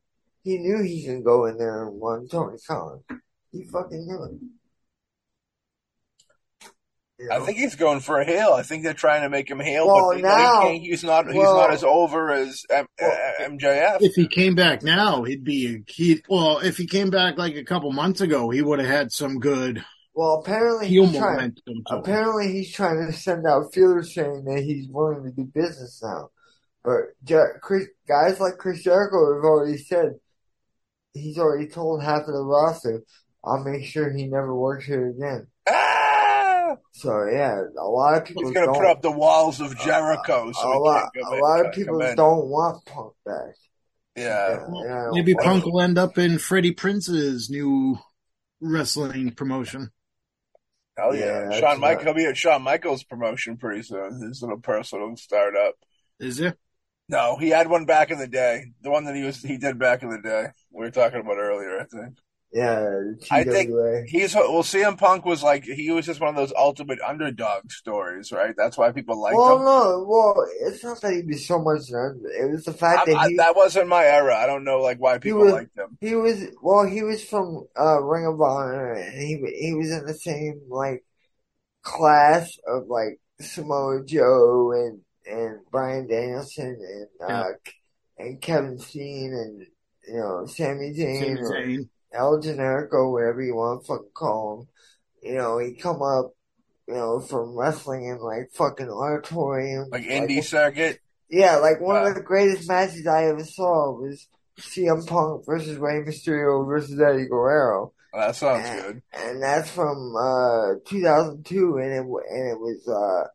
He 0.43 0.59
knew 0.59 0.83
he 0.83 1.07
could 1.07 1.25
go 1.25 1.47
in 1.47 1.59
there 1.59 1.89
and 1.89 2.01
run 2.01 2.29
Tony 2.29 2.59
Khan. 2.67 3.03
He 3.51 3.65
fucking 3.65 4.07
knew 4.07 4.25
it. 4.25 4.41
You 7.19 7.31
I 7.31 7.39
think 7.41 7.59
he's 7.59 7.77
going 7.77 8.01
for 8.01 8.21
a 8.21 8.25
heel. 8.25 8.53
I 8.55 8.63
think 8.63 8.83
they're 8.83 8.93
trying 8.93 9.23
to 9.23 9.29
make 9.29 9.49
him 9.49 9.61
heel, 9.61 9.87
Well, 9.87 10.13
but 10.15 10.21
now- 10.21 10.63
they 10.63 10.69
can't- 10.71 10.83
he's 10.83 11.05
not. 11.05 11.27
He's 11.27 11.37
well- 11.37 11.55
not 11.57 11.73
as 11.73 11.85
over 11.85 12.33
as 12.33 12.65
M- 12.69 12.87
Well, 13.01 13.11
uh, 13.13 13.45
MJF. 13.45 13.99
If 14.01 14.15
he 14.15 14.27
came 14.27 14.57
back 14.57 14.83
now, 14.83 15.23
he'd 15.23 15.45
be 15.45 15.77
a 15.77 15.83
he. 15.87 16.23
Well, 16.29 16.59
if 16.59 16.77
he 16.77 16.87
came 16.87 17.11
back 17.11 17.39
like 17.39 17.55
a 17.55 17.65
couple 17.65 17.93
months 17.93 18.21
ago, 18.21 18.51
he 18.51 18.63
would 18.63 18.81
have 18.81 18.89
had 18.89 19.13
some 19.13 19.39
good 19.39 19.85
well, 20.13 20.41
apparently 20.41 20.89
heel 20.89 21.07
he's 21.07 21.17
trying. 21.19 21.55
To. 21.55 21.83
Apparently, 21.91 22.51
he's 22.53 22.73
trying 22.73 23.07
to 23.07 23.13
send 23.13 23.47
out 23.47 23.73
feelers 23.73 24.13
saying 24.13 24.45
that 24.47 24.63
he's 24.65 24.89
willing 24.89 25.23
to 25.23 25.31
do 25.31 25.45
business 25.45 26.01
now. 26.03 26.31
But 26.83 27.15
Jer- 27.23 27.61
Chris, 27.63 27.87
guys 28.09 28.41
like 28.41 28.59
Chris 28.59 28.83
Jericho 28.83 29.35
have 29.37 29.45
already 29.45 29.79
said 29.79 30.15
he's 31.13 31.39
already 31.39 31.69
told 31.69 32.03
half 32.03 32.23
of 32.23 32.35
the 32.35 32.43
roster, 32.45 33.05
"I'll 33.45 33.63
make 33.63 33.85
sure 33.85 34.11
he 34.13 34.27
never 34.27 34.53
works 34.55 34.85
here 34.85 35.07
again." 35.09 35.47
So 36.97 37.27
yeah, 37.27 37.61
a 37.79 37.83
lot 37.85 38.17
of 38.17 38.25
people 38.25 38.45
He's 38.45 38.53
going 38.55 38.67
to 38.69 38.73
don't. 38.73 38.81
put 38.81 38.89
up 38.89 39.03
the 39.03 39.11
walls 39.11 39.61
of 39.61 39.77
Jericho. 39.79 40.53
so 40.53 40.73
a 40.73 40.79
lot, 40.79 41.11
a 41.17 41.35
in- 41.35 41.41
lot 41.41 41.67
of 41.67 41.73
people 41.73 41.99
don't 42.15 42.47
want 42.47 42.85
Punk 42.87 43.13
back. 43.27 43.55
Yeah. 44.17 44.65
Yeah, 44.73 45.09
Maybe 45.11 45.35
well, 45.35 45.45
Punk 45.45 45.65
will 45.67 45.81
end 45.81 45.99
up 45.99 46.19
in 46.19 46.39
Freddie 46.39 46.71
Prinze's 46.73 47.51
new 47.51 47.99
wrestling 48.61 49.33
promotion. 49.33 49.91
Hell 50.97 51.17
yeah. 51.17 51.51
Yeah, 51.51 51.59
Shawn 51.59 51.81
Michaels 51.81 52.05
right. 52.07 52.15
will 52.15 52.23
be 52.23 52.27
at 52.27 52.37
Shawn 52.37 52.63
Michaels' 52.63 53.03
promotion 53.03 53.57
pretty 53.57 53.83
soon. 53.83 54.23
His 54.23 54.41
little 54.41 54.61
personal 54.61 55.17
startup. 55.17 55.75
Is 56.21 56.37
there? 56.37 56.57
No, 57.09 57.37
he 57.37 57.49
had 57.49 57.69
one 57.69 57.87
back 57.87 58.13
in 58.13 58.19
the 58.19 58.29
day. 58.29 58.67
The 58.83 58.91
one 58.91 59.05
that 59.07 59.17
he 59.17 59.25
was 59.25 59.43
he 59.43 59.59
did 59.59 59.81
back 59.81 60.05
in 60.05 60.11
the 60.11 60.23
day. 60.23 60.47
We 60.71 60.85
were 60.85 60.93
talking 60.93 61.19
about 61.21 61.37
earlier, 61.39 61.81
I 61.81 61.85
think. 61.85 62.19
Yeah, 62.55 62.83
the 62.83 63.19
I 63.33 63.43
think- 63.43 64.09
He's 64.09 64.33
well, 64.33 64.63
CM 64.63 64.97
Punk 64.97 65.25
was 65.25 65.43
like 65.43 65.65
he 65.65 65.91
was 65.91 66.07
just 66.07 66.21
one 66.21 66.29
of 66.29 66.37
those 66.37 66.53
ultimate 66.57 67.01
underdog 67.01 67.73
stories, 67.73 68.31
right? 68.31 68.55
That's 68.57 68.79
why 68.79 68.93
people 68.93 69.21
like. 69.21 69.37
Well, 69.37 69.59
him. 69.59 69.65
no, 69.65 70.05
well, 70.07 70.47
it's 70.61 70.85
not 70.85 71.01
that 71.01 71.15
he 71.15 71.23
was 71.23 71.45
so 71.45 71.61
much. 71.61 71.81
It 71.91 72.49
was 72.49 72.65
the 72.65 72.73
fact 72.73 73.09
I, 73.09 73.13
that 73.13 73.17
I, 73.17 73.29
he 73.31 73.37
that 73.39 73.57
wasn't 73.57 73.89
my 73.89 74.05
era. 74.05 74.37
I 74.37 74.47
don't 74.47 74.63
know 74.63 74.79
like 74.79 75.01
why 75.01 75.19
people 75.19 75.41
was- 75.41 75.53
liked 75.53 75.77
him. 75.77 75.99
He 76.01 76.15
was 76.15 76.45
well. 76.63 76.87
He 76.87 77.03
was 77.03 77.25
from 77.25 77.67
uh, 77.77 78.01
Ring 78.01 78.27
of 78.27 78.41
Honor, 78.41 78.93
and 78.93 79.21
he 79.21 79.43
he 79.59 79.75
was 79.75 79.91
in 79.91 80.07
the 80.07 80.15
same 80.15 80.61
like 80.69 81.05
class 81.83 82.57
of 82.69 82.87
like 82.87 83.19
Samoa 83.41 84.05
Joe 84.05 84.71
and 84.73 85.01
and 85.27 85.59
Bryan 85.73 86.07
Danielson 86.07 86.79
and 87.21 87.31
uh, 87.31 87.45
and 88.17 88.41
Kevin 88.41 88.79
Steen 88.79 89.33
and 89.33 89.67
you 90.07 90.21
know 90.21 90.47
Sami 90.47 90.93
Zayn 90.95 91.19
Sami 91.19 91.41
or 91.41 91.51
Zayn. 91.51 91.89
El 92.15 92.41
Generico, 92.41 93.13
whatever 93.13 93.43
you 93.43 93.55
want 93.57 93.83
to 93.83 93.87
fucking 93.87 94.11
call 94.15 94.61
him. 95.23 95.31
You 95.31 95.37
know, 95.37 95.59
he 95.59 95.75
come 95.75 96.03
up, 96.03 96.33
you 96.87 96.95
know, 96.95 97.21
from 97.21 97.57
wrestling 97.57 98.07
in 98.07 98.19
like 98.19 98.51
fucking 98.53 98.89
auditorium, 98.89 99.89
Like 99.91 100.05
indie 100.05 100.45
circuit. 100.45 101.01
yeah, 101.29 101.57
like 101.57 101.81
one 101.81 102.03
Wow. 102.03 102.09
of 102.09 102.15
the 102.15 102.23
greatest 102.23 102.69
matches 102.69 103.07
I 103.07 103.25
ever 103.27 103.45
saw 103.45 103.93
was 103.93 104.29
CM 104.61 105.07
Punk 105.07 105.45
versus 105.47 105.79
Rey 105.79 106.01
Mysterio 106.03 106.67
versus 106.67 107.01
Eddie 107.01 107.27
Guerrero, 107.27 107.93
Well, 108.13 108.27
that 108.29 108.37
sounds 108.37 108.69
and, 108.69 108.83
good. 108.83 109.03
and 109.13 109.43
that's 109.43 109.71
from 109.71 110.15
uh 110.17 110.75
2002, 110.87 111.79
and 111.79 111.93
it 111.93 112.01
and 112.01 112.51
it 112.51 112.61
was 112.61 112.87
uh 112.89 113.29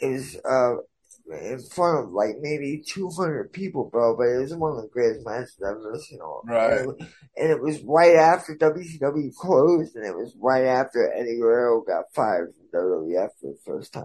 it 0.00 0.08
was 0.12 0.36
uh 0.44 0.82
in 1.30 1.60
front 1.60 2.04
of 2.06 2.12
like 2.12 2.36
maybe 2.40 2.82
200 2.86 3.52
people, 3.52 3.84
bro. 3.90 4.16
But 4.16 4.28
it 4.28 4.38
was 4.38 4.54
one 4.54 4.76
of 4.76 4.82
the 4.82 4.88
greatest 4.88 5.24
matches 5.26 5.56
I've 5.64 5.76
ever 5.76 5.98
seen. 5.98 6.20
all- 6.20 6.42
Right. 6.46 6.80
And 6.80 6.90
it, 7.00 7.08
and 7.36 7.50
it 7.50 7.60
was 7.62 7.80
right 7.82 8.16
after 8.16 8.54
WCW 8.56 9.34
closed, 9.36 9.96
and 9.96 10.04
it 10.06 10.14
was 10.16 10.34
right 10.40 10.64
after 10.64 11.12
Eddie 11.12 11.36
Guerrero 11.38 11.80
got 11.82 12.12
fired 12.14 12.54
from 12.54 12.80
WWF 12.80 13.28
for 13.40 13.52
the 13.52 13.58
first 13.64 13.92
time. 13.92 14.04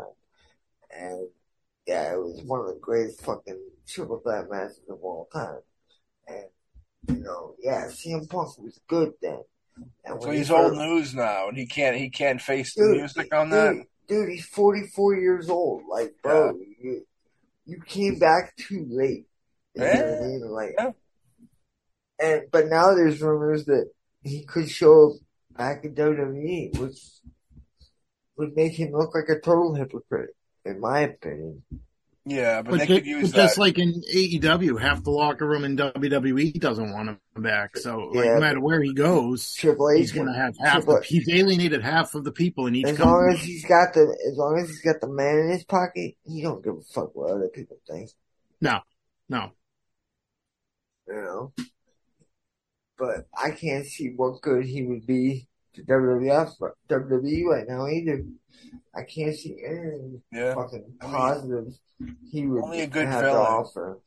And 0.96 1.28
yeah, 1.88 2.14
it 2.14 2.20
was 2.20 2.42
one 2.44 2.60
of 2.60 2.68
the 2.68 2.80
greatest 2.82 3.22
fucking 3.22 3.60
triple 3.88 4.20
threat 4.20 4.50
matches 4.50 4.82
of 4.90 5.00
all 5.04 5.28
time. 5.34 5.60
And 6.28 6.46
you 7.10 7.24
know, 7.24 7.56
yeah, 7.62 7.88
CM 7.88 8.30
Punk 8.30 8.58
was 8.60 8.80
good 8.88 9.14
then. 9.22 9.40
And 10.06 10.22
So 10.22 10.30
he's 10.30 10.48
he 10.50 10.54
old 10.54 10.74
news 10.78 11.16
now, 11.16 11.48
and 11.50 11.58
he 11.58 11.66
can't 11.66 11.98
he 11.98 12.10
can't 12.10 12.42
face 12.42 12.76
the 12.76 12.88
music 12.90 13.34
on 13.34 13.50
that. 13.50 13.74
Dude, 13.74 13.86
dude, 14.08 14.30
he's 14.30 14.46
44 14.46 15.16
years 15.16 15.50
old. 15.50 15.84
Like, 15.90 16.14
bro, 16.22 16.58
you, 16.80 17.06
you 17.66 17.82
came 17.86 18.20
back 18.20 18.56
too 18.58 18.86
late. 18.90 19.26
I 19.80 19.84
Yeah. 19.86 20.20
mean? 20.20 20.42
Like, 20.50 20.76
Yeah. 20.78 20.92
and, 22.20 22.42
but 22.52 22.68
now 22.68 22.94
there's 22.94 23.22
rumors 23.22 23.66
that 23.66 23.90
he 24.24 24.46
could 24.46 24.70
show 24.70 25.12
up 25.12 25.18
back 25.58 25.86
in 25.86 25.96
WWE, 25.96 26.80
which 26.80 27.20
would 28.38 28.56
make 28.56 28.74
him 28.80 28.92
look 28.92 29.14
like 29.16 29.30
a 29.30 29.40
total 29.40 29.76
hypocrite, 29.76 30.36
in 30.66 30.80
my 30.80 31.02
opinion. 31.02 31.64
Yeah, 32.26 32.62
but, 32.62 32.72
But, 32.72 32.80
they 32.80 32.88
ju- 32.88 32.94
could 32.96 33.06
use 33.06 33.32
but 33.32 33.36
just 33.38 33.56
that. 33.56 33.62
like 33.62 33.78
in 33.78 34.02
AEW, 34.14 34.80
half 34.80 35.04
the 35.04 35.12
locker 35.12 35.46
room 35.46 35.66
in 35.66 35.76
WWE 35.76 36.58
doesn't 36.58 36.94
want 36.94 37.10
him 37.10 37.20
back. 37.44 37.76
So 37.76 37.98
like, 38.14 38.26
Yeah. 38.26 38.34
no 38.36 38.40
matter 38.40 38.62
where 38.62 38.82
he 38.82 38.94
goes, 38.94 39.54
Triple 39.56 39.90
H 39.92 40.00
he's 40.00 40.12
going 40.14 40.28
to 40.28 40.34
have 40.34 40.56
half. 40.58 40.76
Triple- 40.76 40.96
The, 41.00 41.02
he's 41.06 41.28
alienated 41.30 41.82
half 41.82 42.16
of 42.16 42.24
the 42.24 42.32
people 42.32 42.66
in 42.68 42.76
each 42.76 42.88
as 42.88 42.98
long 42.98 43.30
as 43.34 43.42
he's 43.44 43.66
got 43.66 43.94
the, 43.94 44.04
as 44.32 44.38
long 44.38 44.58
as 44.58 44.70
he's 44.70 44.82
got 44.82 45.02
the 45.02 45.10
man 45.10 45.38
in 45.40 45.50
his 45.50 45.66
pocket, 45.66 46.16
he 46.24 46.42
don't 46.42 46.64
give 46.64 46.76
a 46.78 46.82
fuck 46.94 47.14
what 47.14 47.32
other 47.32 47.50
people 47.50 47.78
think. 47.90 48.10
no, 48.62 48.80
you 49.30 51.14
know. 51.14 51.54
But 52.98 53.28
I 53.38 53.52
can't 53.52 53.86
see 53.86 54.14
what 54.16 54.42
good 54.42 54.66
he 54.66 54.84
would 54.84 55.06
be 55.06 55.50
to 55.76 55.84
WWF, 55.84 56.52
WWE 56.90 57.44
right 57.46 57.66
now 57.68 57.88
either. 57.88 58.24
I 58.96 59.04
can't 59.04 59.36
see 59.36 59.58
anything 59.66 60.22
Yeah, 60.32 60.54
fucking 60.56 60.94
positive 61.00 61.74
he 62.32 62.46
would 62.48 62.64
only 62.64 62.82
a 62.82 62.88
good 62.88 63.08
have 63.08 63.22
villain. 63.24 63.36
to 63.36 63.50
offer. 63.50 64.00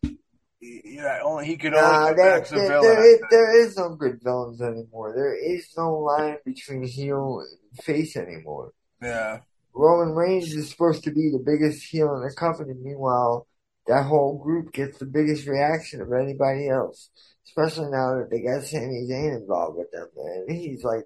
yeah. 0.61 1.21
Only 1.25 1.47
he 1.47 1.57
could 1.57 1.73
Nah, 1.73 2.05
only 2.09 2.15
go 2.17 2.23
there, 2.25 2.41
there, 2.41 2.69
there, 2.83 3.15
is, 3.15 3.21
there 3.31 3.61
is 3.61 3.77
no 3.77 3.95
good 3.97 4.21
villains 4.23 4.61
anymore. 4.61 5.13
There 5.17 5.35
is 5.35 5.69
no 5.77 5.99
line 5.99 6.37
between 6.45 6.83
heel 6.85 7.41
and 7.41 7.85
face 7.85 8.17
anymore. 8.17 8.73
Yeah, 9.03 9.41
Roman 9.75 10.15
Reigns 10.15 10.53
is 10.55 10.71
supposed 10.71 11.05
to 11.05 11.11
be 11.11 11.31
the 11.31 11.43
biggest 11.45 11.85
heel 11.85 12.15
in 12.17 12.23
the 12.23 12.35
company. 12.35 12.73
Meanwhile, 12.81 13.47
that 13.87 14.05
whole 14.05 14.39
group 14.39 14.73
gets 14.73 14.99
the 14.99 15.07
biggest 15.07 15.47
reaction 15.47 16.01
of 16.01 16.13
anybody 16.13 16.69
else. 16.69 17.11
Especially 17.47 17.91
now 17.91 18.17
that 18.19 18.29
they 18.31 18.41
got 18.41 18.63
Sami 18.65 19.07
Zayn 19.09 19.37
involved 19.41 19.79
with 19.79 19.91
them, 19.93 20.09
man. 20.17 20.47
He's 20.49 20.83
like, 20.83 21.05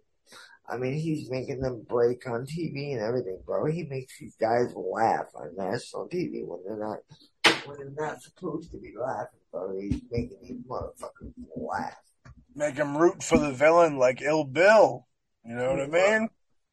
I 0.71 0.77
mean, 0.77 0.95
he's 0.95 1.31
making 1.31 1.61
them 1.61 1.85
break 1.89 2.27
on 2.29 2.47
TV 2.47 2.93
and 2.93 3.01
everything, 3.01 3.39
bro. 3.45 3.66
He 3.66 3.85
makes 3.85 4.18
these 4.18 4.37
guys 4.37 4.73
laugh 4.75 5.27
on 5.35 5.57
national 5.57 6.09
TV 6.09 6.47
when 6.47 6.61
they're 6.64 6.79
not, 6.79 6.99
when 7.66 7.79
they're 7.79 8.09
not 8.09 8.23
supposed 8.23 8.71
to 8.71 8.79
be 8.79 8.93
laughing, 8.97 9.41
bro. 9.51 9.79
He's 9.81 10.01
making 10.11 10.39
these 10.43 10.61
motherfuckers 10.68 11.33
laugh. 11.57 11.99
make 12.55 12.77
him 12.77 12.97
root 12.97 13.23
for 13.23 13.39
the 13.39 13.53
villain 13.53 13.99
like 13.99 14.23
Ill 14.23 14.45
Bill. 14.45 15.07
You 15.45 15.55
know 15.55 15.71
what 15.71 15.81
I 15.81 15.87
mean? 15.87 16.29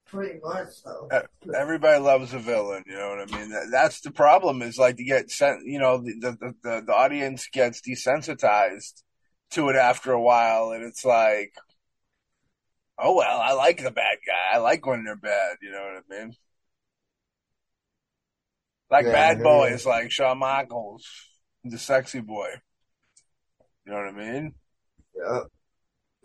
Pretty 0.06 0.40
much, 0.42 0.84
though. 0.86 1.10
Uh, 1.12 1.22
Everybody 1.54 2.00
loves 2.00 2.34
a 2.34 2.40
villain. 2.40 2.84
You 2.88 2.96
know 2.96 3.10
what 3.10 3.34
I 3.34 3.38
mean? 3.38 3.50
That, 3.50 3.70
that's 3.72 4.02
the 4.02 4.12
problem. 4.12 4.62
Is 4.62 4.78
like 4.78 4.98
to 4.98 5.04
get 5.04 5.30
sent. 5.32 5.66
You 5.66 5.80
know, 5.80 5.98
the, 5.98 6.14
the 6.20 6.54
the 6.64 6.84
the 6.88 6.94
audience 6.94 7.48
gets 7.52 7.82
desensitized 7.82 9.04
to 9.52 9.70
it 9.70 9.76
after 9.76 10.12
a 10.14 10.22
while, 10.22 10.72
and 10.72 10.84
it's 10.84 11.04
like, 11.04 11.54
oh 13.00 13.16
well, 13.16 13.40
I 13.40 13.54
like 13.54 13.82
the 13.84 13.92
bad 13.92 14.18
guy. 14.26 14.56
I 14.56 14.58
like 14.60 14.86
when 14.86 15.04
they're 15.04 15.16
bad. 15.16 15.58
You 15.62 15.72
know 15.72 15.82
what 15.82 16.04
I 16.20 16.24
mean? 16.26 16.36
Like 18.90 19.06
Yeah, 19.06 19.12
bad 19.12 19.44
boys, 19.44 19.86
like 19.86 20.12
Shawn 20.12 20.40
Michaels, 20.40 21.06
the 21.64 21.78
sexy 21.78 22.22
boy. 22.22 22.50
You 23.86 23.92
know 23.94 24.00
what 24.00 24.08
I 24.08 24.12
mean? 24.12 24.54
Yeah. 25.16 25.44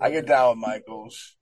I 0.00 0.10
get 0.10 0.26
down 0.26 0.50
with 0.50 0.58
Michaels. 0.58 1.36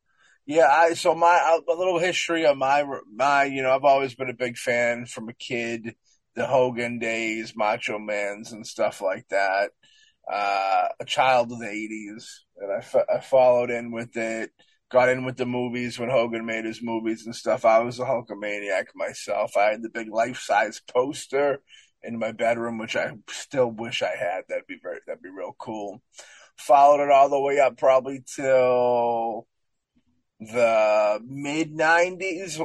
Yeah, 0.46 0.66
I 0.68 0.94
so 0.94 1.14
my 1.14 1.60
a 1.68 1.72
little 1.74 1.98
history 1.98 2.44
of 2.46 2.56
my 2.56 2.84
my 3.14 3.44
you 3.44 3.62
know 3.62 3.74
I've 3.74 3.84
always 3.84 4.14
been 4.14 4.30
a 4.30 4.34
big 4.34 4.56
fan 4.58 5.06
from 5.06 5.28
a 5.28 5.34
kid, 5.34 5.94
the 6.34 6.46
Hogan 6.46 6.98
days, 6.98 7.54
Macho 7.56 7.98
Man's 7.98 8.52
and 8.52 8.66
stuff 8.66 9.00
like 9.00 9.28
that. 9.28 9.70
Uh, 10.30 10.88
a 11.00 11.04
child 11.04 11.52
of 11.52 11.60
the 11.60 11.68
'80s, 11.68 12.44
and 12.58 12.72
I, 12.72 13.16
I 13.16 13.20
followed 13.20 13.70
in 13.70 13.92
with 13.92 14.16
it. 14.16 14.50
Got 14.90 15.08
in 15.08 15.24
with 15.24 15.36
the 15.36 15.46
movies 15.46 15.98
when 15.98 16.10
Hogan 16.10 16.44
made 16.44 16.64
his 16.64 16.82
movies 16.82 17.24
and 17.24 17.34
stuff. 17.34 17.64
I 17.64 17.78
was 17.78 18.00
a 18.00 18.04
Hulkamaniac 18.04 18.86
myself. 18.94 19.56
I 19.56 19.70
had 19.70 19.82
the 19.82 19.88
big 19.88 20.12
life 20.12 20.38
size 20.38 20.80
poster 20.92 21.60
in 22.02 22.18
my 22.18 22.32
bedroom, 22.32 22.78
which 22.78 22.96
I 22.96 23.12
still 23.28 23.70
wish 23.70 24.02
I 24.02 24.16
had. 24.16 24.42
That'd 24.48 24.66
be 24.66 24.78
very 24.82 24.98
that'd 25.06 25.22
be 25.22 25.30
real 25.30 25.54
cool 25.58 26.02
followed 26.60 27.02
it 27.02 27.10
all 27.10 27.28
the 27.28 27.40
way 27.40 27.58
up 27.58 27.76
probably 27.76 28.22
till 28.36 29.46
the 30.38 31.20
mid 31.26 31.74
90s 31.74 32.64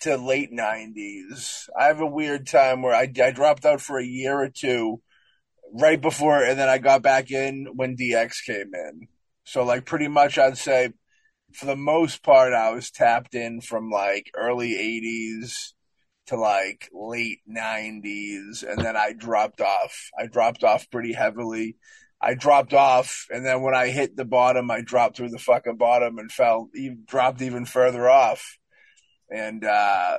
to 0.00 0.16
late 0.16 0.52
90s. 0.52 1.68
I 1.78 1.86
have 1.86 2.00
a 2.00 2.06
weird 2.06 2.46
time 2.46 2.82
where 2.82 2.94
I, 2.94 3.10
I 3.22 3.30
dropped 3.30 3.64
out 3.64 3.80
for 3.80 3.98
a 3.98 4.04
year 4.04 4.38
or 4.38 4.48
two 4.48 5.00
right 5.72 6.00
before, 6.00 6.42
and 6.42 6.58
then 6.58 6.68
I 6.68 6.78
got 6.78 7.02
back 7.02 7.30
in 7.30 7.66
when 7.74 7.96
DX 7.96 8.44
came 8.46 8.74
in. 8.74 9.08
So, 9.44 9.64
like, 9.64 9.84
pretty 9.86 10.08
much 10.08 10.38
I'd 10.38 10.58
say 10.58 10.92
for 11.54 11.66
the 11.66 11.76
most 11.76 12.22
part, 12.22 12.52
I 12.52 12.70
was 12.72 12.90
tapped 12.90 13.34
in 13.34 13.60
from 13.60 13.90
like 13.90 14.30
early 14.34 14.72
80s 14.72 15.72
to 16.26 16.36
like 16.36 16.88
late 16.92 17.40
nineties, 17.46 18.64
and 18.66 18.78
then 18.78 18.96
I 18.96 19.12
dropped 19.12 19.60
off. 19.60 20.10
I 20.18 20.26
dropped 20.26 20.64
off 20.64 20.90
pretty 20.90 21.12
heavily. 21.12 21.76
I 22.20 22.34
dropped 22.34 22.72
off, 22.72 23.26
and 23.30 23.44
then 23.44 23.62
when 23.62 23.74
I 23.74 23.88
hit 23.88 24.16
the 24.16 24.24
bottom, 24.24 24.70
I 24.70 24.80
dropped 24.80 25.16
through 25.16 25.30
the 25.30 25.38
fucking 25.38 25.76
bottom 25.76 26.18
and 26.18 26.30
fell, 26.30 26.68
even, 26.74 27.04
dropped 27.06 27.42
even 27.42 27.66
further 27.66 28.08
off. 28.08 28.58
And 29.28 29.64
uh, 29.64 30.18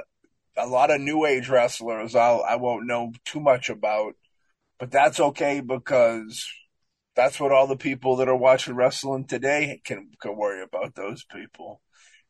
a 0.58 0.68
lot 0.68 0.92
of 0.92 1.00
new 1.00 1.26
age 1.26 1.48
wrestlers, 1.48 2.16
I'll, 2.16 2.44
I 2.48 2.58
won't 2.58 2.88
know 2.88 3.14
too 3.24 3.40
much 3.40 3.70
about, 3.70 4.16
but 4.80 4.92
that's 4.92 5.20
okay 5.20 5.62
because 5.62 6.46
that's 7.16 7.40
what 7.40 7.52
all 7.52 7.68
the 7.68 7.76
people 7.76 8.18
that 8.18 8.30
are 8.30 8.36
watching 8.36 8.76
wrestling 8.76 9.26
today 9.26 9.82
can 9.84 10.10
can 10.22 10.36
worry 10.36 10.64
about. 10.64 10.96
Those 10.96 11.24
people, 11.24 11.82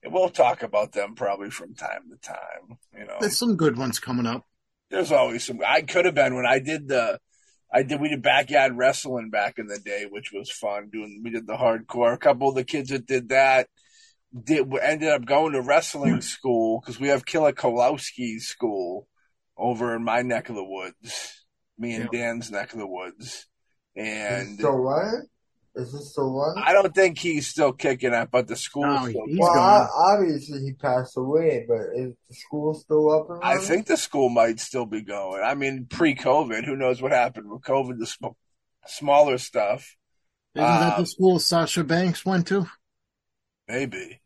and 0.03 0.13
we'll 0.13 0.29
talk 0.29 0.63
about 0.63 0.91
them 0.91 1.15
probably 1.15 1.49
from 1.49 1.75
time 1.75 2.09
to 2.11 2.17
time. 2.17 2.77
You 2.97 3.05
know, 3.05 3.17
There's 3.19 3.37
some 3.37 3.55
good 3.55 3.77
ones 3.77 3.99
coming 3.99 4.25
up. 4.25 4.45
there's 4.89 5.11
always 5.11 5.45
some. 5.45 5.59
I 5.65 5.81
could 5.81 6.05
have 6.05 6.15
been 6.15 6.35
when 6.35 6.45
I 6.45 6.59
did 6.59 6.87
the, 6.87 7.19
I 7.71 7.83
did 7.83 8.01
we 8.01 8.09
did 8.09 8.21
backyard 8.21 8.75
wrestling 8.75 9.29
back 9.29 9.57
in 9.57 9.67
the 9.67 9.79
day, 9.79 10.05
which 10.09 10.31
was 10.33 10.51
fun. 10.51 10.89
Doing 10.91 11.21
we 11.23 11.29
did 11.29 11.47
the 11.47 11.53
hardcore. 11.53 12.13
A 12.13 12.17
couple 12.17 12.49
of 12.49 12.55
the 12.55 12.63
kids 12.63 12.89
that 12.89 13.05
did 13.05 13.29
that 13.29 13.67
did 14.41 14.67
ended 14.81 15.09
up 15.09 15.25
going 15.25 15.53
to 15.53 15.61
wrestling 15.61 16.15
hmm. 16.15 16.19
school 16.19 16.81
because 16.81 16.99
we 16.99 17.09
have 17.09 17.25
Killer 17.25 17.53
Kowalski's 17.53 18.47
school 18.47 19.07
over 19.55 19.95
in 19.95 20.03
my 20.03 20.21
neck 20.23 20.49
of 20.49 20.55
the 20.55 20.63
woods, 20.63 21.45
me 21.77 21.93
and 21.93 22.09
Dan's 22.09 22.49
neck 22.49 22.73
of 22.73 22.79
the 22.79 22.87
woods, 22.87 23.47
Is 23.95 24.07
it 24.07 24.11
and 24.41 24.59
still 24.59 24.77
running? 24.77 25.27
Is 25.75 25.93
it 25.93 26.03
still 26.03 26.31
running? 26.31 26.63
I 26.65 26.73
don't 26.73 26.93
think 26.93 27.17
he's 27.17 27.47
still 27.47 27.73
kicking 27.73 28.13
it, 28.13 28.29
but 28.31 28.47
the 28.47 28.55
school. 28.55 28.85
No, 28.85 29.07
still 29.09 29.25
he's 29.27 29.39
well, 29.39 29.53
gone. 29.53 29.81
I, 29.81 30.13
obviously 30.13 30.59
he 30.61 30.73
passed 30.73 31.17
away, 31.17 31.65
but 31.67 31.81
is 31.95 32.13
the 32.29 32.35
school 32.35 32.73
still 32.73 33.09
up 33.11 33.29
and 33.29 33.39
I 33.43 33.57
think 33.57 33.87
the 33.87 33.97
school 33.97 34.29
might 34.29 34.59
still 34.59 34.85
be 34.85 35.01
going. 35.01 35.41
I 35.43 35.55
mean, 35.55 35.87
pre-COVID, 35.89 36.65
who 36.65 36.75
knows 36.75 37.01
what 37.01 37.11
happened 37.11 37.49
with 37.49 37.61
COVID? 37.61 37.97
The 37.99 38.05
sm- 38.07 38.25
smaller 38.85 39.37
stuff, 39.37 39.95
Isn't 40.55 40.67
that 40.67 40.93
Um, 40.97 41.01
the 41.01 41.07
school 41.07 41.39
Sasha 41.39 41.83
Banks 41.83 42.25
went 42.25 42.47
to? 42.47 42.67
maybe 43.67 44.19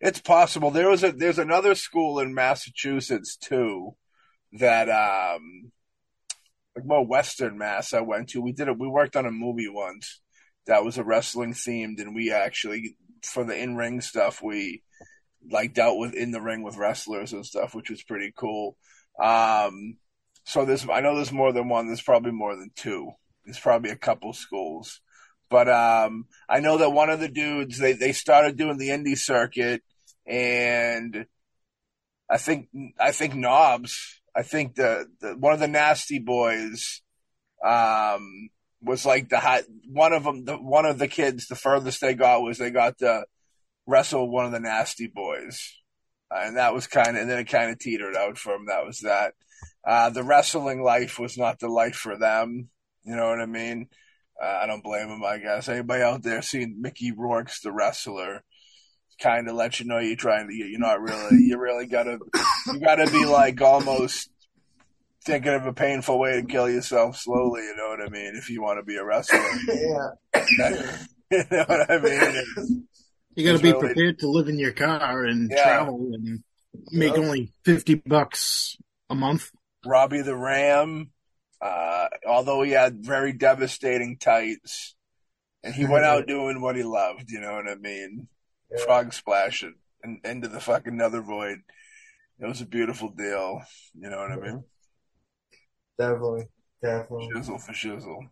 it's 0.00 0.20
possible. 0.20 0.70
There 0.70 0.88
was 0.90 1.02
a 1.02 1.12
there's 1.12 1.38
another 1.38 1.74
school 1.74 2.18
in 2.20 2.34
Massachusetts 2.34 3.36
too 3.36 3.96
that 4.52 4.88
um 4.88 5.72
like 6.76 6.84
more 6.84 7.06
Western 7.06 7.58
Mass 7.58 7.92
I 7.92 8.00
went 8.00 8.30
to. 8.30 8.40
We 8.40 8.52
did 8.52 8.68
it. 8.68 8.78
We 8.78 8.88
worked 8.88 9.16
on 9.16 9.26
a 9.26 9.30
movie 9.30 9.68
once 9.68 10.20
that 10.66 10.84
was 10.84 10.98
a 10.98 11.04
wrestling 11.04 11.52
themed, 11.52 12.00
and 12.00 12.14
we 12.14 12.32
actually 12.32 12.96
for 13.22 13.44
the 13.44 13.56
in 13.56 13.76
ring 13.76 14.00
stuff 14.00 14.42
we 14.42 14.82
like 15.50 15.74
dealt 15.74 15.98
with 15.98 16.14
in 16.14 16.30
the 16.30 16.40
ring 16.40 16.62
with 16.62 16.76
wrestlers 16.76 17.32
and 17.32 17.44
stuff, 17.44 17.74
which 17.74 17.90
was 17.90 18.02
pretty 18.02 18.32
cool. 18.36 18.76
Um, 19.22 19.96
so 20.44 20.64
there's 20.64 20.86
I 20.88 21.00
know 21.00 21.14
there's 21.14 21.32
more 21.32 21.52
than 21.52 21.68
one. 21.68 21.86
There's 21.86 22.02
probably 22.02 22.32
more 22.32 22.56
than 22.56 22.70
two. 22.74 23.10
There's 23.44 23.58
probably 23.58 23.90
a 23.90 23.96
couple 23.96 24.32
schools, 24.32 25.00
but 25.50 25.68
um, 25.68 26.26
I 26.48 26.60
know 26.60 26.78
that 26.78 26.90
one 26.90 27.10
of 27.10 27.20
the 27.20 27.28
dudes 27.28 27.78
they 27.78 27.92
they 27.92 28.12
started 28.12 28.56
doing 28.56 28.78
the 28.78 28.88
indie 28.88 29.18
circuit, 29.18 29.82
and 30.26 31.26
I 32.28 32.38
think 32.38 32.68
I 32.98 33.12
think 33.12 33.34
Knobbs. 33.34 34.20
I 34.36 34.42
think 34.42 34.74
the, 34.74 35.06
the 35.20 35.36
one 35.36 35.52
of 35.52 35.60
the 35.60 35.68
nasty 35.68 36.18
boys 36.18 37.02
um, 37.64 38.50
was 38.82 39.06
like 39.06 39.28
the 39.28 39.38
hot 39.38 39.62
one 39.88 40.12
of 40.12 40.24
them. 40.24 40.44
The, 40.44 40.56
one 40.56 40.86
of 40.86 40.98
the 40.98 41.08
kids, 41.08 41.46
the 41.46 41.56
furthest 41.56 42.00
they 42.00 42.14
got 42.14 42.42
was 42.42 42.58
they 42.58 42.70
got 42.70 42.98
to 42.98 43.24
wrestle 43.86 44.30
one 44.30 44.46
of 44.46 44.52
the 44.52 44.60
nasty 44.60 45.06
boys, 45.06 45.80
uh, 46.30 46.40
and 46.42 46.56
that 46.56 46.74
was 46.74 46.86
kind 46.86 47.16
of. 47.16 47.22
And 47.22 47.30
then 47.30 47.38
it 47.38 47.48
kind 47.48 47.70
of 47.70 47.78
teetered 47.78 48.16
out 48.16 48.38
for 48.38 48.54
him. 48.54 48.66
That 48.66 48.84
was 48.84 49.00
that. 49.00 49.34
Uh, 49.86 50.10
the 50.10 50.22
wrestling 50.24 50.82
life 50.82 51.18
was 51.18 51.38
not 51.38 51.58
the 51.58 51.68
life 51.68 51.96
for 51.96 52.16
them. 52.16 52.68
You 53.04 53.16
know 53.16 53.28
what 53.28 53.40
I 53.40 53.46
mean? 53.46 53.88
Uh, 54.42 54.60
I 54.62 54.66
don't 54.66 54.82
blame 54.82 55.08
them. 55.08 55.22
I 55.24 55.38
guess 55.38 55.68
anybody 55.68 56.02
out 56.02 56.22
there 56.22 56.42
seeing 56.42 56.80
Mickey 56.80 57.12
Rourke's 57.12 57.60
the 57.60 57.70
wrestler 57.70 58.42
kind 59.20 59.48
of 59.48 59.54
let 59.54 59.80
you 59.80 59.86
know 59.86 59.98
you're 59.98 60.16
trying 60.16 60.48
to. 60.48 60.54
You're 60.54 60.78
not 60.78 61.00
really. 61.00 61.42
You 61.44 61.58
really 61.58 61.86
gotta. 61.86 62.18
You 62.66 62.80
gotta 62.80 63.10
be 63.10 63.24
like 63.24 63.60
almost 63.60 64.30
thinking 65.24 65.52
of 65.54 65.66
a 65.66 65.72
painful 65.72 66.18
way 66.18 66.40
to 66.40 66.46
kill 66.46 66.68
yourself 66.68 67.16
slowly. 67.16 67.62
You 67.62 67.76
know 67.76 67.88
what 67.88 68.00
I 68.02 68.08
mean? 68.10 68.34
If 68.36 68.50
you 68.50 68.62
want 68.62 68.78
to 68.78 68.82
be 68.84 68.96
a 68.96 69.04
wrestler, 69.04 69.38
yeah. 69.68 70.10
you 71.30 71.44
know 71.50 71.64
what 71.66 71.90
I 71.90 71.98
mean? 71.98 72.12
It's- 72.12 72.72
You 73.36 73.44
got 73.44 73.50
to 73.50 73.54
It's 73.54 73.62
be 73.62 73.72
really- 73.72 73.80
prepared 73.88 74.18
to 74.20 74.28
live 74.28 74.48
in 74.48 74.58
your 74.58 74.72
car 74.72 75.24
and 75.24 75.50
Yeah. 75.50 75.62
travel 75.64 76.10
and 76.12 76.42
make 76.92 77.14
Yeah. 77.14 77.20
only 77.20 77.52
fifty 77.64 77.94
bucks 77.94 78.76
a 79.10 79.14
month. 79.14 79.50
Robbie 79.86 80.22
the 80.22 80.36
Ram, 80.36 81.10
uh, 81.60 82.06
although 82.26 82.62
he 82.62 82.70
had 82.72 83.04
very 83.04 83.32
devastating 83.32 84.16
tights, 84.18 84.94
and 85.62 85.74
he 85.74 85.84
went 85.84 86.04
out 86.04 86.26
doing 86.28 86.60
what 86.60 86.76
he 86.76 86.82
loved. 86.84 87.30
You 87.30 87.40
know 87.40 87.54
what 87.54 87.68
I 87.68 87.74
mean? 87.76 88.28
Yeah. 88.70 88.84
Frog 88.84 89.12
splashing 89.12 89.74
and 90.02 90.18
into 90.24 90.48
the 90.48 90.60
fucking 90.60 90.96
nether 90.96 91.20
void. 91.22 91.58
It 92.40 92.46
was 92.46 92.60
a 92.60 92.66
beautiful 92.66 93.08
deal. 93.10 93.62
You 93.94 94.10
know 94.10 94.18
what 94.18 94.32
I 94.32 94.36
mean? 94.36 94.64
Definitely. 95.98 96.46
Definitely. 96.82 97.28
Shizzle 97.34 97.60
for 97.60 97.72
shizzle. 97.72 98.28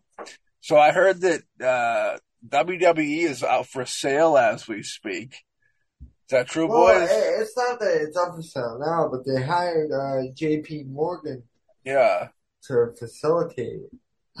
So 0.61 0.77
I 0.77 0.91
heard 0.91 1.21
that 1.21 1.41
uh, 1.61 2.17
WWE 2.47 3.23
is 3.29 3.43
out 3.43 3.67
for 3.67 3.85
sale 3.85 4.37
as 4.37 4.67
we 4.67 4.83
speak. 4.83 5.35
Is 6.01 6.07
that 6.31 6.47
true, 6.47 6.67
Well, 6.67 6.99
boys? 6.99 7.09
it's 7.11 7.55
not 7.57 7.79
that 7.79 8.01
it's 8.01 8.17
up 8.17 8.35
for 8.35 8.41
sale 8.41 8.77
now, 8.79 9.09
but 9.11 9.25
they 9.25 9.41
hired 9.41 9.91
uh, 9.91 10.31
J.P. 10.35 10.83
Morgan 10.89 11.43
Yeah. 11.83 12.29
to 12.67 12.93
facilitate 12.97 13.81
it. 13.81 13.91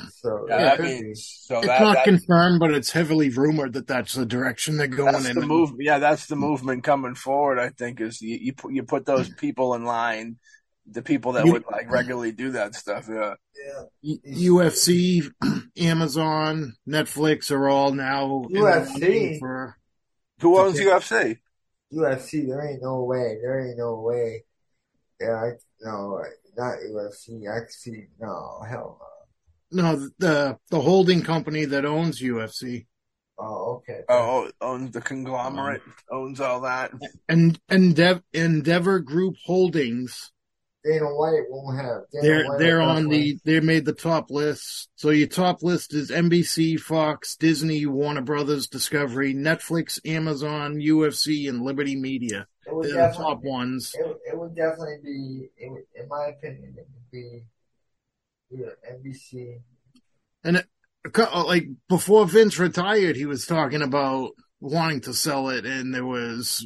So 0.09 0.45
Yeah, 0.49 0.75
that 0.75 0.81
means 0.81 1.25
so 1.45 1.57
It's 1.59 1.67
that, 1.67 1.81
not 1.81 1.95
that 1.97 2.05
confirmed, 2.05 2.59
but 2.59 2.71
it's 2.71 2.91
heavily 2.91 3.29
rumored 3.29 3.73
that 3.73 3.85
that's 3.87 4.13
the 4.13 4.25
direction 4.25 4.77
they're 4.77 4.87
going 4.87 5.13
that's 5.13 5.27
in. 5.27 5.39
the 5.39 5.45
move. 5.45 5.73
Yeah, 5.79 5.99
that's 5.99 6.25
the 6.25 6.35
movement 6.35 6.83
coming 6.83 7.13
forward. 7.15 7.59
I 7.59 7.69
think 7.69 8.01
is 8.01 8.21
you 8.21 8.37
you 8.37 8.53
put, 8.53 8.73
you 8.73 8.83
put 8.83 9.05
those 9.05 9.29
people 9.29 9.75
in 9.75 9.85
line, 9.85 10.37
the 10.89 11.01
people 11.03 11.33
that 11.33 11.45
You- 11.45 11.53
would 11.53 11.65
like 11.71 11.91
regularly 11.91 12.31
do 12.31 12.51
that 12.51 12.73
stuff. 12.75 13.07
Yeah, 13.07 13.35
Yeah. 14.01 14.15
UFC, 14.25 15.29
Amazon, 15.77 16.75
Netflix 16.87 17.51
are 17.51 17.69
all 17.69 17.91
now 17.93 18.45
UFC. 18.49 19.37
for. 19.39 19.77
who 20.41 20.57
owns 20.59 20.79
Okay. 20.79 20.89
UFC? 20.89 21.37
UFC, 21.93 22.47
there 22.47 22.67
ain't 22.67 22.81
no 22.81 23.03
way. 23.03 23.37
There 23.41 23.59
ain't 23.67 23.77
no 23.77 23.99
way. 23.99 24.43
Yeah, 25.21 25.35
I, 25.35 25.51
no, 25.81 26.19
not 26.57 26.79
UFC. 26.79 27.43
Actually, 27.47 28.07
no, 28.19 28.61
hell 28.67 28.97
No, 28.99 29.07
the 29.75 30.57
the 30.69 30.81
holding 30.81 31.21
company 31.23 31.65
that 31.65 31.85
owns 31.85 32.21
UFC. 32.21 32.85
Oh, 33.39 33.77
okay. 33.77 34.01
Oh, 34.07 34.49
owns 34.61 34.91
the 34.91 35.01
conglomerate, 35.01 35.81
um, 35.85 35.93
owns 36.11 36.39
all 36.39 36.61
that. 36.61 36.91
and 37.27 37.59
Endev- 37.69 38.21
Endeavor 38.31 38.99
Group 38.99 39.35
Holdings. 39.43 40.31
Dana 40.85 41.05
White 41.05 41.45
won't 41.49 41.79
have. 41.79 42.01
Dana 42.11 42.21
They're 42.21 42.45
White 42.45 42.59
they're 42.59 42.81
on 42.81 43.07
the 43.07 43.39
they 43.45 43.59
made 43.61 43.85
the 43.85 43.93
top 43.93 44.29
list. 44.29 44.89
So 44.95 45.09
your 45.11 45.27
top 45.29 45.63
list 45.63 45.93
is 45.93 46.11
NBC, 46.11 46.77
Fox, 46.79 47.35
Disney, 47.37 47.85
Warner 47.85 48.21
Brothers, 48.21 48.67
Discovery, 48.67 49.33
Netflix, 49.33 49.99
Amazon, 50.05 50.75
UFC, 50.75 51.47
and 51.49 51.63
Liberty 51.63 51.95
Media. 51.95 52.47
It 52.67 52.75
would 52.75 52.85
They're 52.85 52.93
the 52.93 52.97
definitely. 52.99 53.23
top 53.35 53.43
ones. 53.43 53.95
It, 53.97 54.17
it 54.31 54.37
would 54.37 54.55
definitely 54.55 54.97
be, 55.03 55.49
it 55.57 55.71
would, 55.71 55.83
in 55.95 56.07
my 56.09 56.27
opinion, 56.27 56.75
it 56.77 56.85
would 56.93 57.11
be 57.11 57.43
yeah, 58.53 58.93
NBC. 58.93 59.59
And 60.43 60.57
it, 60.57 60.65
a 61.05 61.09
cou- 61.09 61.45
like 61.45 61.67
before 61.89 62.25
Vince 62.25 62.59
retired, 62.59 63.15
he 63.15 63.25
was 63.25 63.45
talking 63.45 63.81
about 63.81 64.31
wanting 64.59 65.01
to 65.01 65.13
sell 65.13 65.49
it, 65.49 65.65
and 65.65 65.93
there 65.93 66.05
was 66.05 66.65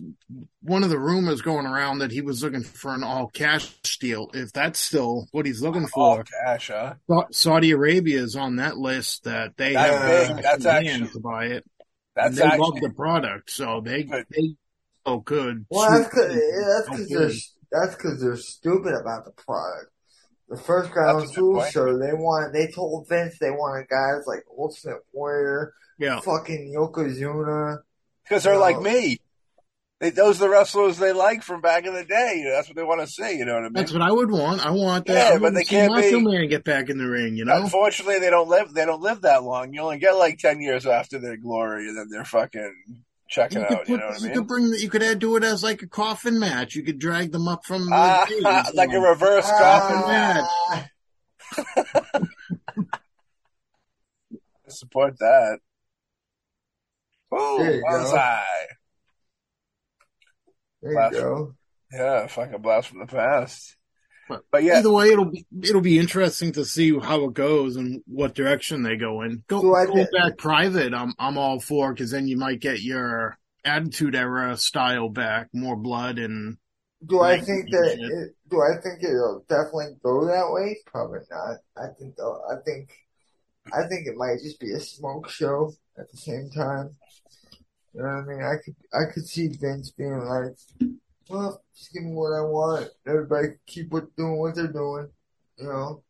one 0.61 0.83
of 0.83 0.89
the 0.89 0.99
rumors 0.99 1.41
going 1.41 1.65
around 1.65 1.99
that 1.99 2.11
he 2.11 2.21
was 2.21 2.43
looking 2.43 2.61
for 2.63 2.93
an 2.93 3.03
all 3.03 3.27
cash 3.27 3.75
deal. 3.99 4.29
If 4.33 4.51
that's 4.53 4.79
still 4.79 5.27
what 5.31 5.45
he's 5.47 5.61
looking 5.61 5.87
for, 5.87 6.03
All 6.03 6.17
for, 6.17 6.23
cash, 6.23 6.69
huh? 6.71 6.93
Saudi 7.31 7.71
Arabia 7.71 8.21
is 8.21 8.35
on 8.35 8.57
that 8.57 8.77
list 8.77 9.23
that 9.23 9.57
they 9.57 9.73
That's 9.73 10.27
have 10.27 10.35
big. 10.37 10.43
That's 10.43 10.65
actually- 10.65 11.07
to 11.07 11.19
buy 11.19 11.45
it. 11.45 11.65
That's 12.15 12.39
and 12.39 12.51
they 12.51 12.57
love 12.57 12.73
the 12.81 12.89
product, 12.95 13.51
so 13.51 13.79
they 13.79 14.03
Good. 14.03 14.25
they 14.31 14.55
oh 15.05 15.19
good. 15.19 15.65
Well, 15.69 15.89
that's 15.91 16.11
cause, 16.11 16.27
that's 16.27 16.87
Oh, 16.87 16.91
cause 16.91 17.07
they're, 17.09 17.31
that's 17.71 17.95
cause 17.95 18.19
they're 18.19 18.37
stupid 18.37 18.95
about 18.95 19.25
the 19.25 19.31
product. 19.31 19.91
The 20.49 20.57
first 20.57 20.91
ground 20.91 21.19
That's 21.19 21.31
a 21.31 21.41
good 21.41 21.69
school 21.69 21.99
they 21.99 22.13
wanted, 22.13 22.53
they 22.53 22.71
told 22.71 23.07
Vince 23.09 23.37
they 23.37 23.51
wanted 23.51 23.89
guys 23.89 24.25
like 24.25 24.45
Ultimate 24.57 25.01
Warrior, 25.11 25.73
yeah. 25.99 26.21
fucking 26.21 26.73
Yokozuna. 26.73 27.79
because 28.23 28.43
they're 28.43 28.57
like 28.57 28.77
uh, 28.77 28.81
me. 28.81 29.19
They, 29.99 30.11
those 30.11 30.37
are 30.37 30.45
the 30.45 30.49
wrestlers 30.49 30.99
they 30.99 31.11
like 31.11 31.41
from 31.41 31.59
back 31.59 31.85
in 31.85 31.93
the 31.93 32.05
day. 32.05 32.45
That's 32.47 32.69
what 32.69 32.77
they 32.77 32.83
want 32.83 33.01
to 33.01 33.07
see. 33.07 33.37
You 33.37 33.45
know 33.45 33.55
what 33.55 33.63
I 33.63 33.63
mean? 33.63 33.73
That's 33.73 33.91
what 33.91 34.03
I 34.03 34.11
would 34.11 34.29
want. 34.29 34.63
I 34.63 34.69
want 34.69 35.07
that. 35.07 35.31
Yeah, 35.31 35.35
I 35.35 35.39
but 35.39 35.55
they 35.55 35.63
can't 35.63 35.91
Macho 35.91 36.19
be- 36.19 36.25
Man 36.25 36.47
get 36.47 36.63
back 36.63 36.89
in 36.89 36.99
the 36.99 37.09
ring. 37.09 37.35
You 37.35 37.45
know, 37.45 37.63
Unfortunately, 37.63 38.19
they 38.19 38.29
don't 38.29 38.47
live. 38.47 38.73
They 38.73 38.85
don't 38.85 39.01
live 39.01 39.21
that 39.21 39.43
long. 39.43 39.73
You 39.73 39.81
only 39.81 39.97
get 39.97 40.11
like 40.11 40.37
ten 40.37 40.61
years 40.61 40.85
after 40.85 41.17
their 41.17 41.35
glory, 41.35 41.87
and 41.87 41.97
then 41.97 42.09
they're 42.11 42.25
fucking 42.25 43.03
check 43.29 43.51
it 43.51 43.59
You 43.59 43.61
out. 43.63 43.69
put, 43.69 43.87
you 43.89 43.97
know 43.97 44.05
what 44.07 44.15
I 44.15 44.17
you 44.19 44.23
mean? 44.25 44.33
could 44.33 44.47
bring, 44.47 44.73
you 44.77 44.89
could 44.89 45.03
add, 45.03 45.19
do 45.19 45.35
it 45.35 45.43
as 45.43 45.63
like 45.63 45.81
a 45.81 45.87
coffin 45.87 46.39
match. 46.39 46.75
You 46.75 46.83
could 46.83 46.99
drag 46.99 47.31
them 47.31 47.47
up 47.47 47.65
from 47.65 47.85
the 47.85 48.25
days, 48.29 48.43
like 48.73 48.91
a 48.91 48.99
reverse 48.99 49.49
coffin. 49.49 49.97
Ah, 50.05 50.89
Support 54.69 55.17
that. 55.19 55.59
Ooh, 57.33 57.37
go. 57.37 57.81
bonsai. 57.89 58.41
there 60.81 60.91
Blast. 60.93 61.13
you 61.15 61.21
go. 61.21 61.53
Yeah, 61.93 62.27
fucking 62.27 62.61
blast 62.61 62.89
from 62.89 62.99
the 62.99 63.05
past. 63.05 63.76
But 64.51 64.63
yeah, 64.63 64.79
Either 64.79 64.91
way, 64.91 65.09
it'll 65.09 65.31
be 65.31 65.45
it'll 65.61 65.81
be 65.81 65.99
interesting 65.99 66.51
to 66.53 66.65
see 66.65 66.97
how 66.97 67.25
it 67.25 67.33
goes 67.33 67.75
and 67.75 68.01
what 68.07 68.35
direction 68.35 68.83
they 68.83 68.95
go 68.97 69.21
in. 69.21 69.43
Go, 69.47 69.61
So 69.61 69.85
go 69.93 70.07
back 70.11 70.37
private. 70.37 70.93
I'm 70.93 71.13
I'm 71.19 71.37
all 71.37 71.59
for 71.59 71.93
because 71.93 72.11
then 72.11 72.27
you 72.27 72.37
might 72.37 72.59
get 72.59 72.81
your 72.81 73.37
attitude 73.63 74.15
era 74.15 74.57
style 74.57 75.09
back, 75.09 75.49
more 75.53 75.75
blood 75.75 76.19
and 76.19 76.57
Do 77.05 77.21
I 77.21 77.39
think 77.39 77.69
that? 77.71 77.97
It, 77.99 78.35
do 78.49 78.61
I 78.61 78.81
think 78.81 79.03
it'll 79.03 79.45
definitely 79.47 79.95
go 80.03 80.25
that 80.25 80.51
way? 80.51 80.77
Probably 80.85 81.19
not. 81.29 81.57
I 81.77 81.87
think. 81.99 82.15
though- 82.15 82.41
I 82.51 82.55
think. 82.65 82.89
I 83.73 83.85
think 83.87 84.07
it 84.07 84.15
might 84.15 84.37
just 84.41 84.59
be 84.61 84.71
a 84.71 84.79
smoke 84.79 85.29
show 85.29 85.73
at 85.99 86.09
the 86.09 86.17
same 86.17 86.49
time. 86.49 86.91
You 87.93 88.01
know 88.01 88.07
what 88.07 88.23
I 88.23 88.25
mean? 88.25 88.41
I 88.41 88.55
could. 88.63 88.75
I 88.93 89.11
could 89.11 89.27
see 89.27 89.47
Vince 89.49 89.91
being 89.91 90.17
like, 90.19 90.55
"Well, 91.29 91.61
just 91.75 91.93
give 91.93 92.03
me 92.03 92.11
what 92.13 92.33
I 92.33 92.41
want. 92.41 92.89
Everybody 93.05 93.47
keep 93.65 93.91
what, 93.91 94.15
doing 94.15 94.37
what 94.37 94.55
they're 94.55 94.67
doing." 94.67 95.09
You 95.57 95.67
know. 95.67 96.03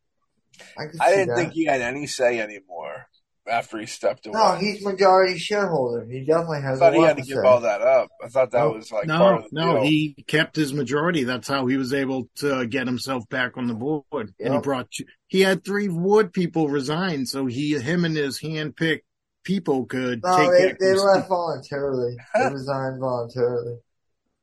I 0.76 0.84
I 1.00 1.10
didn't 1.10 1.28
that. 1.28 1.36
think 1.36 1.52
he 1.52 1.64
had 1.66 1.80
any 1.80 2.06
say 2.06 2.40
anymore 2.40 3.06
after 3.48 3.78
he 3.78 3.86
stepped 3.86 4.26
away. 4.26 4.38
No, 4.38 4.52
he's 4.56 4.84
majority 4.84 5.38
shareholder. 5.38 6.04
He 6.10 6.20
definitely 6.24 6.58
I 6.58 6.62
has. 6.62 6.80
thought 6.80 6.92
a 6.92 6.96
he 6.96 7.02
had 7.02 7.16
to 7.16 7.22
to 7.22 7.28
give 7.28 7.36
say. 7.38 7.44
all 7.46 7.60
that 7.60 7.80
up. 7.80 8.08
I 8.22 8.28
thought 8.28 8.50
that 8.50 8.62
No, 8.62 8.70
was 8.70 8.92
like 8.92 9.08
part 9.08 9.20
no, 9.20 9.36
of 9.38 9.44
the 9.44 9.50
no, 9.52 9.72
deal. 9.74 9.82
he 9.84 10.24
kept 10.26 10.56
his 10.56 10.72
majority. 10.72 11.24
That's 11.24 11.48
how 11.48 11.66
he 11.66 11.76
was 11.76 11.94
able 11.94 12.28
to 12.36 12.66
get 12.66 12.86
himself 12.86 13.28
back 13.28 13.56
on 13.56 13.66
the 13.68 13.74
board. 13.74 14.04
And 14.12 14.32
he 14.40 14.50
Yep. 14.50 14.62
brought 14.62 14.88
he 15.28 15.40
had 15.40 15.64
three 15.64 15.88
wood 15.88 16.32
people 16.32 16.68
resign, 16.68 17.26
so 17.26 17.46
he 17.46 17.78
him 17.78 18.04
and 18.04 18.16
his 18.16 18.40
handpicked 18.40 19.02
people 19.44 19.86
could 19.86 20.22
No, 20.22 20.36
take 20.36 20.50
they, 20.50 20.74
they 20.78 20.94
left 20.94 21.28
voluntarily. 21.28 22.16
They 22.34 22.44
resigned 22.50 23.00
voluntarily. 23.00 23.78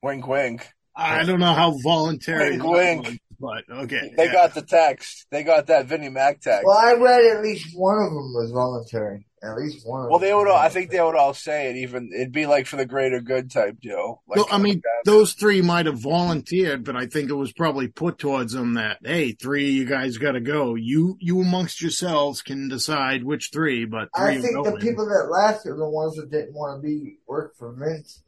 Wink, 0.05 0.27
wink. 0.27 0.69
I 0.95 1.23
don't 1.23 1.39
know 1.39 1.55
how 1.55 1.75
voluntary, 1.81 2.59
Wink, 2.59 2.63
wink. 2.63 3.07
was, 3.07 3.17
but 3.39 3.77
okay. 3.85 4.13
They 4.15 4.25
yeah. 4.25 4.33
got 4.33 4.53
the 4.53 4.61
text. 4.61 5.25
They 5.31 5.41
got 5.41 5.65
that 5.65 5.87
Vinnie 5.87 6.09
Mac 6.09 6.41
text. 6.41 6.63
Well, 6.63 6.77
I 6.77 6.93
read 6.93 7.25
at 7.35 7.41
least 7.41 7.75
one 7.75 7.97
of 7.97 8.11
them 8.11 8.31
was 8.35 8.51
voluntary. 8.51 9.25
At 9.41 9.55
least 9.55 9.79
one 9.83 10.03
of 10.03 10.11
Well, 10.11 10.19
they 10.19 10.31
would. 10.31 10.47
All, 10.47 10.55
I 10.55 10.69
think 10.69 10.91
they 10.91 11.01
would 11.01 11.15
all 11.15 11.33
say 11.33 11.71
it. 11.71 11.77
Even 11.77 12.11
it'd 12.13 12.31
be 12.31 12.45
like 12.45 12.67
for 12.67 12.75
the 12.75 12.85
greater 12.85 13.19
good 13.19 13.49
type 13.49 13.79
deal. 13.81 14.21
Like 14.27 14.37
Well, 14.37 14.47
I 14.51 14.59
mean, 14.59 14.75
like 14.75 15.05
those 15.05 15.33
three 15.33 15.63
might 15.63 15.87
have 15.87 15.99
volunteered, 15.99 16.83
but 16.83 16.95
I 16.95 17.07
think 17.07 17.31
it 17.31 17.35
was 17.35 17.51
probably 17.51 17.87
put 17.87 18.19
towards 18.19 18.53
them 18.53 18.75
that, 18.75 18.99
hey, 19.03 19.31
three 19.31 19.69
of 19.69 19.73
you 19.73 19.85
guys 19.85 20.19
got 20.19 20.33
to 20.33 20.39
go. 20.39 20.75
You, 20.75 21.17
you 21.19 21.41
amongst 21.41 21.81
yourselves 21.81 22.43
can 22.43 22.69
decide 22.69 23.23
which 23.23 23.49
three, 23.51 23.85
but 23.85 24.09
three 24.15 24.37
I 24.37 24.39
think 24.39 24.63
the 24.65 24.77
people 24.79 25.07
that 25.07 25.31
left 25.31 25.65
are 25.65 25.75
the 25.75 25.89
ones 25.89 26.15
that 26.17 26.29
didn't 26.29 26.53
want 26.53 26.79
to 26.79 26.87
be 26.87 27.17
work 27.25 27.55
for 27.57 27.73
Vince. 27.73 28.21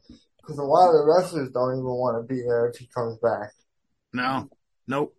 Because 0.48 0.60
a 0.60 0.64
lot 0.64 0.88
of 0.88 0.94
the 0.94 1.04
wrestlers 1.06 1.50
don't 1.50 1.74
even 1.74 1.84
want 1.84 2.26
to 2.26 2.34
be 2.34 2.40
there 2.40 2.68
if 2.68 2.78
he 2.78 2.86
comes 2.86 3.18
back. 3.18 3.50
No, 4.14 4.48
nope. 4.86 5.14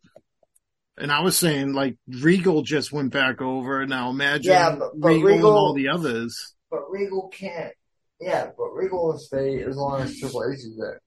And 0.98 1.12
I 1.12 1.22
was 1.22 1.38
saying, 1.38 1.74
like, 1.74 1.98
Regal 2.08 2.64
just 2.64 2.92
went 2.92 3.14
back 3.14 3.40
over. 3.40 3.86
Now 3.86 4.10
imagine 4.10 4.52
Yeah, 4.52 4.76
but- 4.76 5.00
but 5.00 5.10
Regal, 5.10 5.34
and 5.36 5.44
all 5.44 5.74
the 5.76 5.90
others. 5.90 6.56
But 6.72 6.90
Regal 6.90 7.28
can't. 7.30 7.74
Yeah, 8.20 8.50
but 8.58 8.72
Regal 8.74 9.06
will 9.06 9.20
stay 9.20 9.62
as 9.64 9.78
long 9.78 10.02
as 10.02 10.18
Triple 10.18 10.44
H 10.52 10.58
is 10.58 10.76
there. 10.80 11.00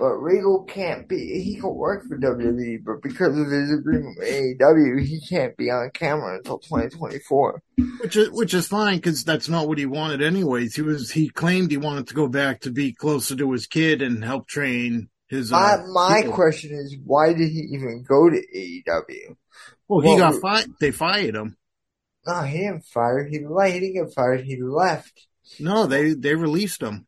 But 0.00 0.14
Regal 0.14 0.64
can't 0.64 1.06
be. 1.06 1.42
He 1.42 1.56
can 1.60 1.74
work 1.74 2.04
for 2.08 2.16
WWE, 2.16 2.78
but 2.82 3.02
because 3.02 3.38
of 3.38 3.48
his 3.48 3.70
agreement 3.70 4.16
with 4.18 4.28
AEW, 4.28 5.04
he 5.04 5.20
can't 5.20 5.54
be 5.58 5.70
on 5.70 5.90
camera 5.92 6.38
until 6.38 6.58
2024. 6.58 7.62
Which 8.00 8.16
is 8.16 8.30
which 8.30 8.54
is 8.54 8.66
fine 8.66 8.96
because 8.96 9.24
that's 9.24 9.50
not 9.50 9.68
what 9.68 9.76
he 9.76 9.84
wanted 9.84 10.22
anyways. 10.22 10.74
He 10.74 10.80
was 10.80 11.10
he 11.10 11.28
claimed 11.28 11.70
he 11.70 11.76
wanted 11.76 12.06
to 12.08 12.14
go 12.14 12.28
back 12.28 12.60
to 12.62 12.70
be 12.70 12.94
closer 12.94 13.36
to 13.36 13.52
his 13.52 13.66
kid 13.66 14.00
and 14.00 14.24
help 14.24 14.48
train 14.48 15.10
his. 15.28 15.50
My 15.50 15.74
Uh, 15.74 15.86
my 15.92 16.20
people. 16.22 16.34
question 16.34 16.70
is, 16.72 16.96
why 17.04 17.34
did 17.34 17.50
he 17.50 17.68
even 17.74 18.02
go 18.08 18.30
to 18.30 18.36
AEW? 18.56 19.36
Well, 19.86 20.00
he 20.00 20.08
well, 20.14 20.32
got 20.32 20.40
fired. 20.40 20.70
They 20.80 20.92
fired 20.92 21.34
him. 21.36 21.58
No, 22.26 22.40
he 22.40 22.58
didn't 22.60 22.86
fire. 22.86 23.22
He. 23.24 23.36
He 23.36 23.80
didn't 23.80 23.92
get 24.06 24.14
fired. 24.14 24.44
He 24.44 24.62
left. 24.62 25.26
No, 25.58 25.84
they 25.84 26.14
they 26.14 26.34
released 26.34 26.82
him. 26.82 27.06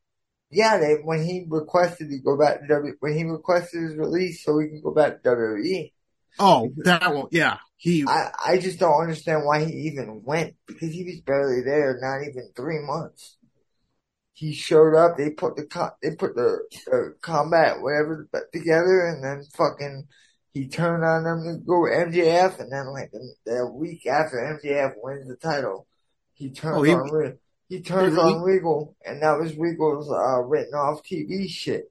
Yeah, 0.52 0.78
they 0.78 0.94
when 1.02 1.22
he 1.24 1.44
requested 1.48 2.10
to 2.10 2.18
go 2.18 2.36
back 2.38 2.60
to 2.60 2.66
W 2.68 2.94
when 3.00 3.14
he 3.16 3.24
requested 3.24 3.82
his 3.82 3.96
release 3.96 4.44
so 4.44 4.58
he 4.58 4.68
can 4.68 4.82
go 4.82 4.92
back 4.92 5.22
to 5.22 5.30
WWE. 5.30 5.92
Oh, 6.38 6.72
that 6.84 7.14
one. 7.14 7.28
Yeah, 7.30 7.58
he. 7.76 8.04
I 8.06 8.30
I 8.44 8.58
just 8.58 8.78
don't 8.78 9.00
understand 9.00 9.44
why 9.44 9.64
he 9.64 9.72
even 9.88 10.22
went 10.24 10.54
because 10.66 10.92
he 10.92 11.04
was 11.04 11.20
barely 11.20 11.62
there, 11.62 11.98
not 12.00 12.22
even 12.28 12.50
three 12.54 12.80
months. 12.80 13.38
He 14.34 14.54
showed 14.54 14.94
up. 14.94 15.16
They 15.16 15.30
put 15.30 15.56
the 15.56 15.92
they 16.02 16.16
put 16.16 16.34
the, 16.34 16.60
the 16.86 17.14
combat 17.20 17.80
whatever 17.80 18.28
together, 18.52 19.06
and 19.06 19.22
then 19.22 19.44
fucking 19.56 20.06
he 20.52 20.68
turned 20.68 21.04
on 21.04 21.24
them 21.24 21.44
to 21.44 21.64
go 21.64 21.82
MJF, 21.82 22.60
and 22.60 22.70
then 22.72 22.92
like 22.92 23.10
the, 23.10 23.34
the 23.46 23.66
week 23.66 24.06
after 24.06 24.36
MJF 24.36 24.94
wins 24.96 25.28
the 25.28 25.36
title, 25.36 25.86
he 26.34 26.50
turned 26.50 26.76
Oh, 26.76 26.82
he- 26.82 26.92
on 26.92 27.10
Re- 27.10 27.34
he 27.76 27.82
turns 27.82 28.14
they 28.14 28.20
on 28.20 28.34
rele- 28.34 28.44
Regal, 28.44 28.96
and 29.04 29.22
that 29.22 29.38
was 29.38 29.56
Regal's 29.56 30.10
uh, 30.10 30.40
written 30.42 30.74
off 30.74 31.02
TV 31.02 31.48
shit. 31.48 31.90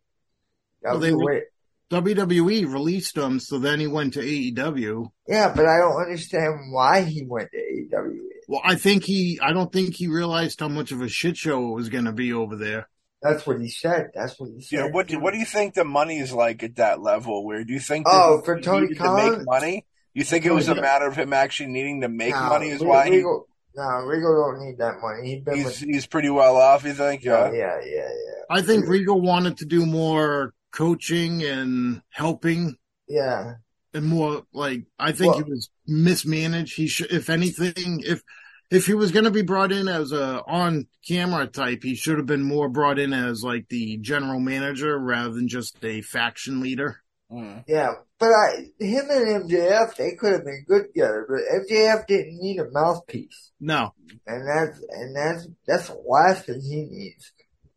That 0.84 0.92
Well, 0.92 1.00
was 1.00 1.10
they 1.10 1.14
re- 1.14 1.46
WWE 1.92 2.72
released 2.72 3.18
him, 3.18 3.40
so 3.40 3.60
then 3.60 3.80
he 3.80 3.88
went 3.88 4.14
to 4.14 4.20
AEW. 4.22 5.10
Yeah, 5.28 5.52
but 5.54 5.66
I 5.66 5.78
don't 5.80 6.02
understand 6.02 6.72
why 6.72 7.02
he 7.02 7.26
went 7.26 7.50
to 7.52 7.58
AEW. 7.58 8.20
Well, 8.48 8.62
I 8.64 8.76
think 8.76 9.04
he. 9.04 9.40
I 9.42 9.54
don't 9.54 9.72
think 9.72 9.96
he 9.96 10.08
realized 10.08 10.60
how 10.60 10.68
much 10.68 10.92
of 10.92 11.02
a 11.02 11.10
shit 11.10 11.38
show 11.38 11.70
it 11.70 11.76
was 11.76 11.90
going 11.90 12.06
to 12.06 12.12
be 12.12 12.34
over 12.34 12.56
there. 12.56 12.88
That's 13.22 13.46
what 13.46 13.62
he 13.62 13.70
said. 13.70 14.12
That's 14.16 14.40
what 14.40 14.50
he 14.56 14.62
said. 14.62 14.76
Yeah, 14.78 14.88
what 14.90 15.08
do, 15.08 15.20
what 15.20 15.34
do 15.34 15.40
you 15.40 15.46
think 15.46 15.76
the 15.76 15.84
money 15.86 16.18
is 16.18 16.34
like 16.34 16.64
at 16.64 16.78
that 16.78 17.02
level? 17.02 17.46
Where 17.46 17.64
do 17.64 17.72
you 17.72 17.80
think 17.80 18.08
Oh, 18.10 18.42
for 18.42 18.58
he 18.58 18.64
Tony 18.64 18.82
needed 18.88 18.98
to 18.98 19.16
make 19.16 19.46
money? 19.46 19.86
You 20.14 20.24
think 20.24 20.46
it 20.46 20.52
was 20.52 20.68
a 20.70 20.76
matter 20.76 21.06
of 21.08 21.16
him 21.16 21.32
actually 21.32 21.70
needing 21.70 22.02
to 22.02 22.10
make 22.10 22.32
Nah, 22.34 22.50
money? 22.50 22.70
Is 22.70 22.82
Re- 22.82 22.88
why 22.88 23.06
he, 23.06 23.18
Regal, 23.18 23.48
nah, 23.76 24.00
Regal 24.00 24.36
don't 24.52 24.66
need 24.66 24.78
that 24.80 24.96
money. 25.02 25.36
He's 25.36 25.44
been 25.44 25.56
he's 25.56 25.66
with, 25.66 25.78
he's 25.80 26.06
pretty 26.08 26.30
well 26.30 26.58
off. 26.58 26.84
You 26.84 26.94
think? 26.94 27.24
yeah, 27.24 27.52
Yeah. 27.52 27.58
yeah, 27.58 27.80
yeah, 27.86 28.10
yeah. 28.10 28.44
I 28.50 28.62
think 28.62 28.88
Regal 28.88 29.22
wanted 29.22 29.58
to 29.58 29.66
do 29.66 29.86
more 29.86 30.54
coaching 30.72 31.44
and 31.44 32.02
helping 32.10 32.76
Yeah, 33.08 33.56
and 33.94 34.06
more 34.06 34.44
like 34.54 34.84
I 35.00 35.12
think 35.12 35.36
Well- 35.36 35.44
he 35.46 35.50
was 35.52 35.70
mismanaged. 35.88 36.76
He 36.76 36.88
should, 36.88 37.12
if 37.12 37.30
anything, 37.30 38.02
if 38.06 38.22
if 38.70 38.86
he 38.86 38.94
was 38.94 39.12
going 39.12 39.26
to 39.26 39.32
be 39.32 39.42
brought 39.42 39.74
in 39.74 39.90
as 39.90 40.14
a 40.14 40.42
on 40.48 40.88
camera 41.06 41.46
type, 41.46 41.84
he 41.84 41.94
should 41.94 42.18
have 42.18 42.26
been 42.26 42.44
more 42.44 42.70
brought 42.70 43.00
in 43.00 43.12
as 43.12 43.44
like 43.44 43.68
the 43.68 43.98
general 43.98 44.40
manager 44.40 44.98
rather 44.98 45.34
than 45.34 45.50
just 45.50 45.76
a 45.84 46.02
faction 46.02 46.62
leader. 46.62 47.01
Mm. 47.32 47.64
yeah. 47.68 47.94
But 48.20 48.30
I, 48.30 48.68
him 48.80 49.06
and 49.10 49.50
MJF, 49.50 49.96
they 49.96 50.16
could 50.16 50.34
have 50.34 50.46
been 50.46 50.66
good 50.68 50.88
together. 50.88 51.26
But 51.28 51.62
MJF 51.62 52.06
didn't 52.08 52.40
need 52.40 52.60
a 52.60 52.70
mouthpiece, 52.70 53.52
No, 53.60 53.94
and 54.28 54.48
that's 54.48 54.80
and 54.90 55.16
that's 55.16 55.48
that's 55.66 55.88
the 55.88 56.02
last 56.06 56.46
thing 56.46 56.62
he 56.62 56.84
needs 56.84 57.32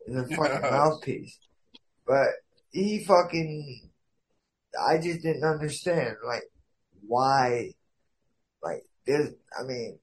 is 0.05 0.17
a 0.17 0.35
fucking 0.35 0.61
mouthpiece. 0.71 1.39
But 2.05 2.27
he 2.71 3.03
fucking, 3.05 3.89
I 4.87 4.97
just 4.97 5.23
didn't 5.23 5.45
understand 5.45 6.17
like 6.25 6.43
why, 7.07 7.71
like 8.61 8.83
this. 9.05 9.29
I 9.57 9.63
mean. 9.63 9.99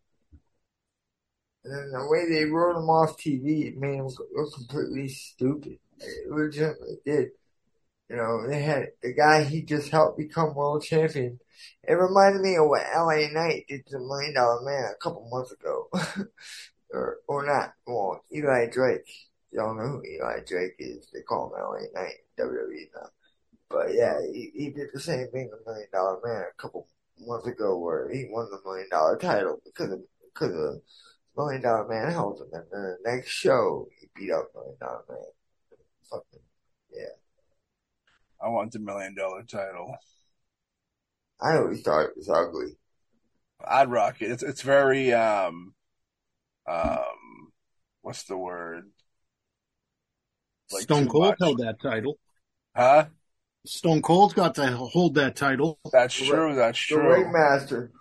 And 1.65 1.73
then 1.73 1.93
the 1.93 2.09
way 2.09 2.29
they 2.29 2.51
wrote 2.51 2.77
him 2.77 2.91
off 2.91 3.17
TV, 3.17 3.69
it 3.69 3.77
made 3.77 3.95
him 3.95 4.09
look 4.35 4.53
completely 4.53 5.07
stupid. 5.07 5.79
It 6.01 6.29
legitimately 6.29 6.97
did. 7.07 7.29
You 8.13 8.19
know, 8.19 8.47
they 8.47 8.61
had 8.61 8.89
the 9.03 9.15
guy 9.15 9.43
he 9.43 9.63
just 9.63 9.91
helped 9.91 10.19
become 10.19 10.55
world 10.55 10.85
champion. 10.85 11.41
It 11.83 11.95
reminded 11.95 12.43
me 12.43 12.57
of 12.57 12.69
what 12.69 12.83
LA 12.95 13.29
Knight 13.33 13.65
did 13.67 13.87
to 13.87 13.99
Million 14.01 14.35
Dollar 14.35 14.61
Man 14.63 14.93
a 14.93 15.03
couple 15.03 15.31
months 15.31 15.51
ago. 15.53 15.89
or, 16.93 17.21
or 17.27 17.47
not. 17.47 17.73
Well, 17.87 18.23
Eli 18.31 18.67
Drake. 18.71 19.09
Y'all 19.51 19.75
know 19.75 19.89
who 19.89 20.03
Eli 20.05 20.41
Drake 20.47 20.75
is. 20.79 21.09
They 21.11 21.23
call 21.23 21.47
him 21.47 21.63
LA 21.63 22.03
Knight, 22.03 22.17
WWE 22.39 22.89
now. 22.95 23.09
But 23.71 23.95
yeah, 23.95 24.21
he, 24.31 24.53
he 24.55 24.69
did 24.69 24.89
the 24.93 25.01
same 25.01 25.29
thing 25.29 25.49
to 25.49 25.57
Million 25.65 25.89
Dollar 25.91 26.21
Man 26.23 26.43
a 26.43 26.61
couple 26.61 26.89
months 27.19 27.47
ago 27.47 27.79
where 27.79 28.11
he 28.13 28.27
won 28.29 28.51
the 28.51 28.61
Million 28.63 28.91
Dollar 28.91 29.17
title 29.17 29.59
because 29.65 29.91
of, 29.91 30.01
because 30.35 30.55
of 30.55 30.83
Million 31.35 31.63
Dollar 31.63 31.89
Man 31.89 32.13
held 32.13 32.43
him. 32.43 32.49
And 32.53 32.65
then 32.71 32.83
the 32.83 33.11
next 33.11 33.31
show, 33.31 33.89
he 33.99 34.09
beat 34.15 34.33
up 34.33 34.51
Million 34.55 34.77
Dollar 34.79 35.03
Man. 35.09 35.19
Fucking, 36.11 36.41
I 38.43 38.49
want 38.49 38.73
the 38.73 38.79
million 38.81 39.15
dollar 39.15 39.43
title. 39.45 39.97
I 41.41 41.57
always 41.57 41.83
thought 41.83 42.07
it 42.07 42.17
was 42.17 42.29
ugly. 42.29 42.77
I'd 43.65 43.91
rock 43.91 44.21
it. 44.21 44.31
It's 44.31 44.43
it's 44.43 44.63
very 44.63 45.13
um 45.13 45.75
um 46.69 47.53
what's 48.03 48.25
the 48.25 48.37
word? 48.37 48.91
like 50.73 50.83
Stone 50.83 51.09
Cold 51.09 51.27
much. 51.29 51.39
held 51.41 51.59
that 51.59 51.81
title. 51.81 52.19
Huh? 52.75 53.07
Stone 53.67 54.03
Cold's 54.03 54.33
got 54.35 54.55
to 54.57 54.67
hold 54.73 55.15
that 55.17 55.37
title. 55.37 55.79
That's 55.93 56.19
The 56.19 56.25
true. 56.27 56.55
That's 56.55 56.79
The 56.89 56.95
true. 56.95 57.09
ringmaster. 57.09 57.93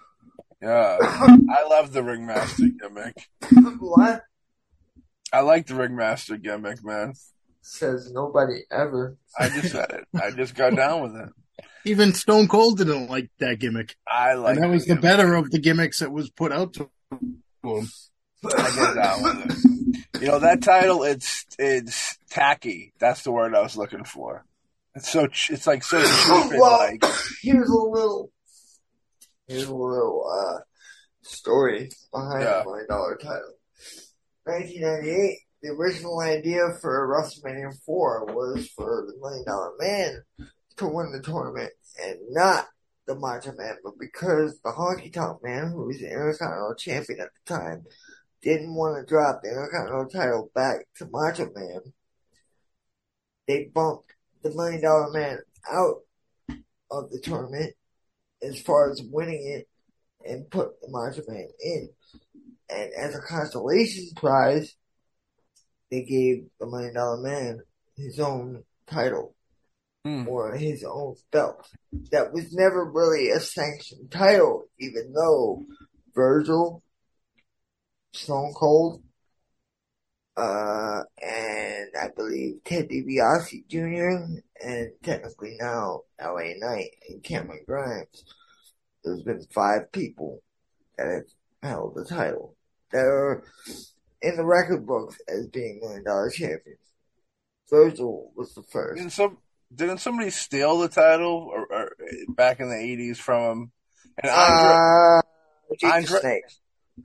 Yeah, 0.62 0.98
I 1.02 1.68
love 1.68 1.92
the 1.92 2.04
ringmaster 2.04 2.68
gimmick. 2.80 3.28
what? 3.80 4.24
I 5.34 5.42
like 5.42 5.66
the 5.68 5.76
ringmaster 5.76 6.38
gimmick, 6.38 6.84
man. 6.84 7.14
Says 7.62 8.12
nobody 8.12 8.62
ever. 8.72 9.18
I 9.38 9.50
just 9.50 9.72
said 9.72 9.90
it. 9.92 10.08
I 10.20 10.32
just 10.32 10.56
got 10.56 10.76
down 10.76 11.02
with 11.04 11.16
it. 11.16 11.30
Even 11.86 12.14
Stone 12.14 12.48
Cold 12.48 12.78
didn't 12.78 13.10
like 13.10 13.30
that 13.40 13.60
gimmick. 13.60 13.96
I 14.08 14.34
like. 14.34 14.56
and 14.56 14.64
that 14.64 14.70
was 14.70 14.86
the 14.86 14.96
better 14.96 15.36
of 15.36 15.50
the 15.52 15.60
gimmicks 15.60 16.00
that 16.00 16.12
was 16.12 16.30
put 16.30 16.52
out 16.52 16.74
to 16.74 16.90
him. 17.12 17.88
I 18.44 18.72
get 18.76 18.96
down 18.96 19.24
with 19.24 19.46
it. 20.14 20.22
You 20.22 20.28
know 20.28 20.40
that 20.40 20.62
title. 20.62 21.04
It's 21.04 21.46
it's 21.60 22.18
tacky. 22.30 22.94
That's 23.00 23.24
the 23.24 23.32
word 23.32 23.56
I 23.56 23.62
was 23.62 23.78
looking 23.78 24.04
for. 24.04 24.46
It's 24.96 25.10
so 25.10 25.26
it's 25.50 25.66
like 25.68 25.84
so 25.84 26.00
cheap. 26.02 26.60
Well- 26.60 26.78
like 26.80 27.04
Here's 27.42 27.70
a 27.70 27.74
little. 27.74 28.32
Here's 29.48 29.68
a 29.68 29.74
little 29.76 30.24
uh, 30.32 30.60
story 31.24 31.90
behind 32.14 32.44
Yeah. 32.44 32.60
the 32.60 32.66
million 32.66 32.88
dollar 32.90 33.16
title. 33.18 33.54
1998, 34.46 35.38
the 35.62 35.70
original 35.70 36.20
idea 36.20 36.62
for 36.82 37.08
WrestleMania 37.08 37.74
4 37.86 38.26
was 38.34 38.68
for 38.70 39.06
the 39.08 39.18
Million 39.22 39.46
Dollar 39.46 39.72
Man 39.80 40.24
to 40.78 40.88
win 40.88 41.12
the 41.12 41.22
tournament 41.22 41.72
and 42.04 42.18
not 42.30 42.68
the 43.06 43.16
Macho 43.16 43.54
Man, 43.54 43.76
but 43.84 43.94
because 44.00 44.60
the 44.62 44.72
Honky 44.72 45.12
Tonk 45.12 45.44
Man, 45.44 45.72
who 45.72 45.88
was 45.88 46.00
the 46.00 46.10
Intercontinental 46.10 46.76
Champion 46.76 47.22
at 47.22 47.30
the 47.46 47.54
time, 47.54 47.84
didn't 48.42 48.74
want 48.74 48.98
to 48.98 49.12
drop 49.12 49.42
the 49.42 49.50
Intercontinental 49.50 50.10
title 50.10 50.52
back 50.56 50.88
to 50.98 51.08
Macho 51.12 51.50
Man, 51.54 51.82
they 53.48 53.70
bumped 53.74 54.14
the 54.42 54.50
Million 54.50 54.82
Dollar 54.82 55.12
Man 55.12 55.40
out 55.72 55.98
of 56.90 57.12
the 57.12 57.20
tournament 57.20 57.74
as 58.42 58.60
far 58.60 58.92
as 58.92 59.02
winning 59.04 59.46
it 59.46 59.68
and 60.28 60.50
put 60.50 60.82
the 60.82 60.88
Macho 60.90 61.22
Man 61.28 61.48
in. 61.60 61.90
And 62.70 62.92
as 62.94 63.16
a 63.16 63.22
consolation 63.22 64.10
prize, 64.16 64.76
they 65.92 66.04
gave 66.04 66.46
the 66.60 66.66
Million 66.66 66.94
Dollar 66.96 67.22
Man 67.22 67.62
his 67.96 68.20
own 68.20 68.64
title 68.88 69.36
Hmm. 70.04 70.28
or 70.28 70.56
his 70.56 70.84
own 70.84 71.16
belt. 71.32 71.70
That 72.12 72.34
was 72.34 72.52
never 72.54 72.84
really 72.90 73.30
a 73.30 73.40
sanctioned 73.40 74.10
title, 74.10 74.66
even 74.80 75.14
though 75.14 75.64
Virgil, 76.16 76.82
Stone 78.12 78.54
Cold, 78.56 79.04
uh, 80.38 81.02
and 81.22 81.90
I 82.02 82.08
believe 82.16 82.64
Ted 82.64 82.90
DiBiase 82.90 83.68
Jr. 83.68 84.40
and 84.66 84.92
technically 85.04 85.56
now 85.60 86.02
LA 86.20 86.54
Knight 86.58 86.92
and 87.08 87.24
Cameron 87.24 87.64
Grimes. 87.68 88.24
There's 89.04 89.22
been 89.22 89.46
five 89.54 89.92
people 89.92 90.42
that 90.98 91.08
have 91.08 91.26
held 91.62 91.94
the 91.96 92.06
title 92.06 92.56
that 92.92 93.06
are 93.06 93.44
in 94.22 94.36
the 94.38 94.46
record 94.46 94.86
books 94.86 95.18
as 95.28 95.48
being 95.48 95.80
million 95.82 96.04
dollar 96.04 96.30
champions. 96.30 96.80
Virgil 97.70 98.32
was 98.36 98.54
the 98.54 98.64
first. 98.64 98.98
didn't 98.98 99.12
some 99.14 99.38
didn't 99.74 100.00
somebody 100.00 100.30
steal 100.30 100.80
the 100.80 100.90
title 100.90 101.50
or, 101.52 101.66
or 101.72 101.92
back 102.30 102.60
in 102.60 102.70
the 102.70 102.76
eighties 102.76 103.18
from 103.20 103.42
him? 103.52 103.72
And 104.22 104.32
Andre, 104.32 104.70
Uh, 104.74 105.96
Andre- 105.96 106.20
Snake. 106.20 106.44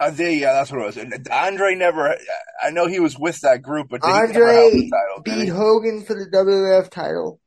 uh, 0.01 0.11
there, 0.11 0.31
yeah, 0.33 0.53
that's 0.55 0.73
what 0.73 0.81
it 0.83 0.87
was. 0.87 0.97
And 0.97 1.29
Andre 1.31 1.77
never. 1.77 2.17
I 2.63 2.71
know 2.71 2.87
he 2.89 2.99
was 2.99 3.17
with 3.17 3.41
that 3.43 3.63
group, 3.63 3.89
but 3.91 4.03
did 4.03 4.09
he 4.09 4.13
never 4.13 4.49
Andre 4.49 4.71
the 4.73 4.91
title? 4.91 5.23
Beat? 5.23 5.49
Hogan 5.51 6.03
for 6.05 6.15
the 6.15 6.27
WWF 6.33 6.91
title, 6.91 7.41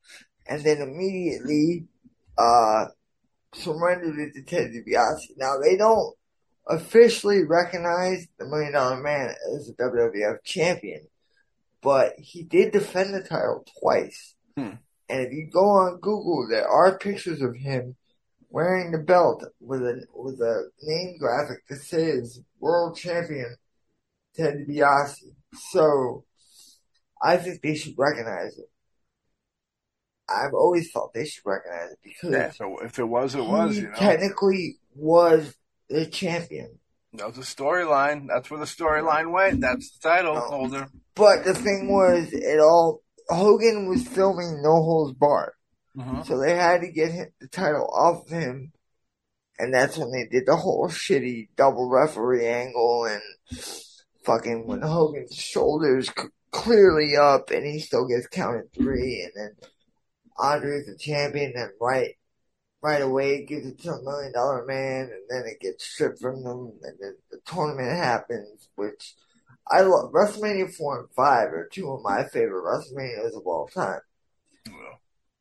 and 0.47 0.63
then 0.63 0.81
immediately 0.81 1.85
uh, 2.37 2.85
surrendered 3.53 4.17
it 4.19 4.33
to 4.35 4.43
Ted 4.43 4.71
DiBiase. 4.71 5.35
Now 5.35 5.57
they 5.57 5.75
don't 5.75 6.15
officially 6.69 7.43
recognize 7.43 8.27
the 8.37 8.45
Million 8.45 8.73
Dollar 8.73 9.01
Man 9.01 9.33
as 9.55 9.67
the 9.67 9.73
WWF 9.73 10.43
champion, 10.43 11.07
but 11.81 12.13
he 12.17 12.43
did 12.43 12.71
defend 12.71 13.13
the 13.13 13.21
title 13.21 13.65
twice. 13.81 14.35
Hmm. 14.55 14.75
And 15.09 15.21
if 15.21 15.33
you 15.33 15.49
go 15.51 15.65
on 15.65 15.99
Google, 15.99 16.47
there 16.49 16.67
are 16.67 16.99
pictures 16.99 17.41
of 17.41 17.55
him 17.55 17.95
wearing 18.51 18.91
the 18.91 18.99
belt 18.99 19.43
with 19.59 19.81
a 19.81 20.05
with 20.13 20.39
a 20.39 20.69
name 20.83 21.17
graphic 21.19 21.67
that 21.67 21.81
says 21.81 22.39
World 22.59 22.95
Champion 22.95 23.55
Ted 24.35 24.65
DiBiase. 24.67 25.15
So 25.71 26.25
I 27.21 27.37
think 27.37 27.61
they 27.61 27.75
should 27.75 27.95
recognize 27.97 28.57
it. 28.57 28.69
I've 30.29 30.53
always 30.53 30.91
felt 30.91 31.13
they 31.15 31.25
should 31.25 31.43
recognize 31.43 31.91
it 31.91 31.99
because 32.03 32.31
Yeah, 32.31 32.51
so 32.51 32.77
if 32.79 32.99
it 32.99 33.05
was, 33.05 33.33
it 33.33 33.43
was. 33.43 33.77
You 33.77 33.87
know, 33.87 33.95
technically 33.95 34.77
was 34.95 35.55
the 35.89 36.05
champion. 36.05 36.79
that 37.13 37.25
was 37.25 37.35
the 37.35 37.41
storyline. 37.41 38.27
That's 38.27 38.49
where 38.51 38.59
the 38.59 38.65
storyline 38.67 39.31
went. 39.31 39.61
That's 39.61 39.97
the 39.97 40.09
title 40.09 40.37
Oh. 40.37 40.41
holder. 40.41 40.87
But 41.15 41.43
the 41.43 41.53
thing 41.55 41.91
was, 41.91 42.29
it 42.31 42.59
all 42.59 43.01
Hogan 43.29 43.87
was 43.89 44.07
filming 44.07 44.61
No 44.61 44.73
Holds 44.81 45.13
Barred, 45.17 45.53
Mhm. 45.97 46.25
so 46.25 46.39
they 46.39 46.55
had 46.55 46.81
to 46.81 46.91
get 46.91 47.11
him, 47.11 47.27
the 47.41 47.47
title 47.47 47.87
off 47.93 48.23
of 48.25 48.29
him, 48.29 48.71
and 49.57 49.73
that's 49.73 49.97
when 49.97 50.11
they 50.11 50.25
did 50.27 50.45
the 50.45 50.55
whole 50.55 50.87
shitty 50.87 51.49
double 51.55 51.89
referee 51.89 52.45
angle 52.47 53.05
and 53.05 53.21
fucking 54.23 54.65
when 54.67 54.81
Hogan's 54.81 55.35
shoulders 55.35 56.07
c- 56.09 56.27
clearly 56.51 57.15
up 57.17 57.49
and 57.51 57.65
he 57.65 57.79
still 57.79 58.07
gets 58.07 58.27
counted 58.27 58.71
three, 58.73 59.21
and 59.23 59.31
then 59.35 59.69
Andre's 60.37 60.85
the 60.85 60.95
champion, 60.97 61.53
and 61.55 61.71
right 61.81 62.15
right 62.81 63.01
away 63.01 63.45
gives 63.45 63.65
it 63.65 63.79
to 63.81 63.91
a 63.91 64.01
million 64.01 64.31
dollar 64.33 64.65
man, 64.65 65.09
and 65.11 65.23
then 65.29 65.43
it 65.45 65.59
gets 65.59 65.85
stripped 65.85 66.19
from 66.19 66.43
them, 66.43 66.73
and 66.83 66.97
then 66.99 67.15
the 67.31 67.39
tournament 67.45 67.91
happens, 67.91 68.69
which 68.75 69.15
I 69.69 69.81
love. 69.81 70.11
WrestleMania 70.11 70.73
four 70.73 70.99
and 70.99 71.09
five 71.15 71.49
are 71.49 71.69
two 71.71 71.91
of 71.91 72.01
my 72.03 72.23
favorite 72.25 72.63
WrestleManias 72.63 73.37
of 73.37 73.45
all 73.45 73.67
time. 73.67 73.99
Well, 74.67 74.99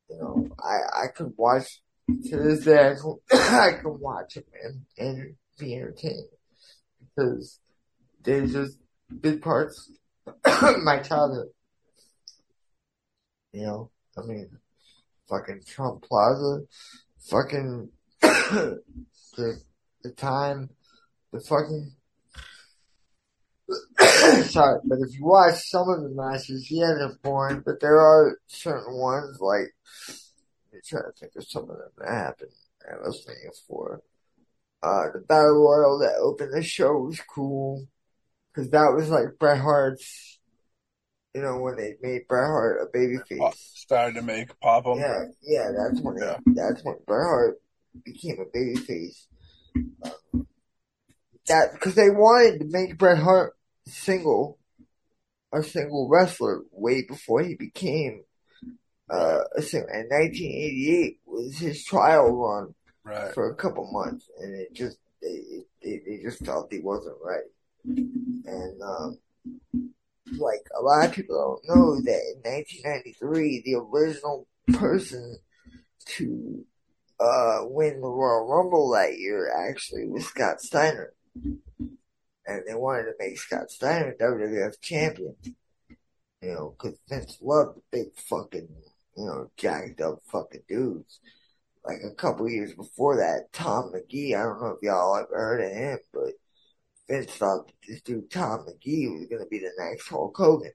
You 0.09 0.17
know, 0.17 0.49
I 0.59 1.03
I 1.03 1.07
could 1.07 1.33
watch 1.37 1.81
to 2.07 2.37
this 2.37 2.65
day. 2.65 2.89
I 2.89 2.95
can, 2.95 3.17
I 3.31 3.71
can 3.81 3.99
watch 3.99 4.35
them 4.35 4.43
and 4.63 4.85
and 4.97 5.35
be 5.57 5.75
entertained 5.75 6.29
because 7.01 7.59
they're 8.23 8.45
just 8.47 8.77
big 9.21 9.41
parts 9.41 9.91
of 10.27 10.35
my 10.83 10.99
childhood. 10.99 11.47
You 13.51 13.63
know, 13.63 13.91
I 14.17 14.21
mean, 14.21 14.49
fucking 15.27 15.61
Trump 15.65 16.03
Plaza, 16.03 16.61
fucking 17.19 17.89
the 18.21 18.81
the 20.03 20.11
time, 20.11 20.69
the 21.31 21.39
fucking. 21.39 21.91
Sorry, 24.49 24.79
but 24.83 24.97
if 24.99 25.13
you 25.13 25.25
watch 25.25 25.55
some 25.69 25.89
of 25.89 26.01
the 26.01 26.09
matches, 26.09 26.71
yeah, 26.71 26.93
they're 26.97 27.17
boring, 27.21 27.61
but 27.63 27.79
there 27.79 27.99
are 27.99 28.39
certain 28.47 28.95
ones 28.97 29.39
like. 29.39 29.73
I'm 30.73 30.81
trying 30.85 31.03
to 31.03 31.11
think 31.19 31.33
of 31.35 31.47
some 31.47 31.63
of 31.63 31.69
them 31.69 31.91
that 31.97 32.09
happened 32.09 32.51
at 32.87 32.99
WrestleMania 32.99 33.55
4. 33.67 34.01
Uh, 34.81 35.03
the 35.13 35.19
Battle 35.19 35.65
Royal 35.65 35.99
that 35.99 36.15
opened 36.21 36.53
the 36.53 36.63
show 36.63 36.93
was 36.93 37.19
cool. 37.19 37.85
Cause 38.55 38.69
that 38.71 38.93
was 38.95 39.09
like 39.09 39.37
Bret 39.39 39.59
Hart's, 39.59 40.38
you 41.33 41.41
know, 41.41 41.57
when 41.59 41.75
they 41.75 41.95
made 42.01 42.27
Bret 42.27 42.47
Hart 42.47 42.81
a 42.81 42.97
babyface. 42.97 43.53
started 43.75 44.15
to 44.15 44.21
make 44.21 44.57
pop 44.59 44.87
'em. 44.87 44.97
Yeah, 44.97 45.25
yeah, 45.41 45.71
that's 45.75 46.01
when 46.01 46.17
Yeah. 46.17 46.37
that's 46.47 46.83
when 46.83 46.95
Bret 47.05 47.23
Hart 47.25 47.61
became 48.03 48.39
a 48.39 48.45
babyface. 48.45 49.27
Um, 50.03 50.47
that 51.47 51.73
because 51.73 51.95
they 51.95 52.09
wanted 52.09 52.59
to 52.59 52.65
make 52.65 52.97
Bret 52.97 53.17
Hart 53.19 53.55
single, 53.87 54.57
a 55.53 55.63
single 55.63 56.07
wrestler 56.09 56.61
way 56.71 57.03
before 57.03 57.41
he 57.41 57.55
became 57.55 58.23
uh, 59.09 59.43
a 59.55 59.61
single. 59.61 59.89
And 59.89 60.07
1988 60.09 61.19
was 61.25 61.57
his 61.57 61.83
trial 61.83 62.31
run 62.31 62.75
Right. 63.03 63.33
for 63.33 63.49
a 63.49 63.55
couple 63.55 63.89
months, 63.91 64.29
and 64.39 64.53
it 64.53 64.73
just 64.73 64.97
they 65.21 65.63
they, 65.81 66.01
they 66.05 66.19
just 66.21 66.45
felt 66.45 66.71
he 66.71 66.79
wasn't 66.79 67.17
right. 67.23 67.45
And 67.85 68.81
um, 68.83 69.17
like 70.37 70.65
a 70.77 70.81
lot 70.81 71.07
of 71.07 71.13
people 71.13 71.59
don't 71.65 71.77
know 71.77 71.95
that 72.01 72.33
in 72.35 72.51
1993, 72.51 73.63
the 73.65 73.75
original 73.75 74.47
person 74.73 75.37
to 76.05 76.65
uh, 77.19 77.59
win 77.63 78.01
the 78.01 78.07
Royal 78.07 78.47
Rumble 78.47 78.91
that 78.91 79.17
year 79.17 79.51
actually 79.67 80.07
was 80.07 80.25
Scott 80.25 80.61
Steiner, 80.61 81.13
and 81.35 82.63
they 82.67 82.75
wanted 82.75 83.03
to 83.03 83.13
make 83.19 83.37
Scott 83.37 83.71
Steiner 83.71 84.15
WWF 84.19 84.81
champion. 84.81 85.35
You 86.41 86.53
know, 86.53 86.75
because 86.77 86.97
Vince 87.09 87.37
loved 87.41 87.77
the 87.77 87.81
big 87.91 88.07
fucking, 88.15 88.69
you 89.17 89.25
know, 89.25 89.51
jacked 89.57 89.99
up 89.99 90.19
fucking 90.31 90.63
dudes 90.69 91.19
like 91.85 91.99
a 92.03 92.15
couple 92.15 92.49
years 92.49 92.73
before 92.73 93.17
that, 93.17 93.51
Tom 93.53 93.91
Magee. 93.91 94.35
I 94.35 94.43
don't 94.43 94.61
know 94.61 94.69
if 94.69 94.83
y'all 94.83 95.17
ever 95.17 95.35
heard 95.35 95.61
of 95.61 95.71
him, 95.71 95.99
but 96.13 96.33
Vince 97.09 97.31
thought 97.31 97.67
that 97.67 97.73
this 97.87 98.01
dude 98.01 98.29
Tom 98.29 98.65
Magee 98.65 99.07
was 99.07 99.27
gonna 99.27 99.47
be 99.47 99.59
the 99.59 99.71
next 99.77 100.07
Hulk 100.07 100.35
Hogan. 100.37 100.71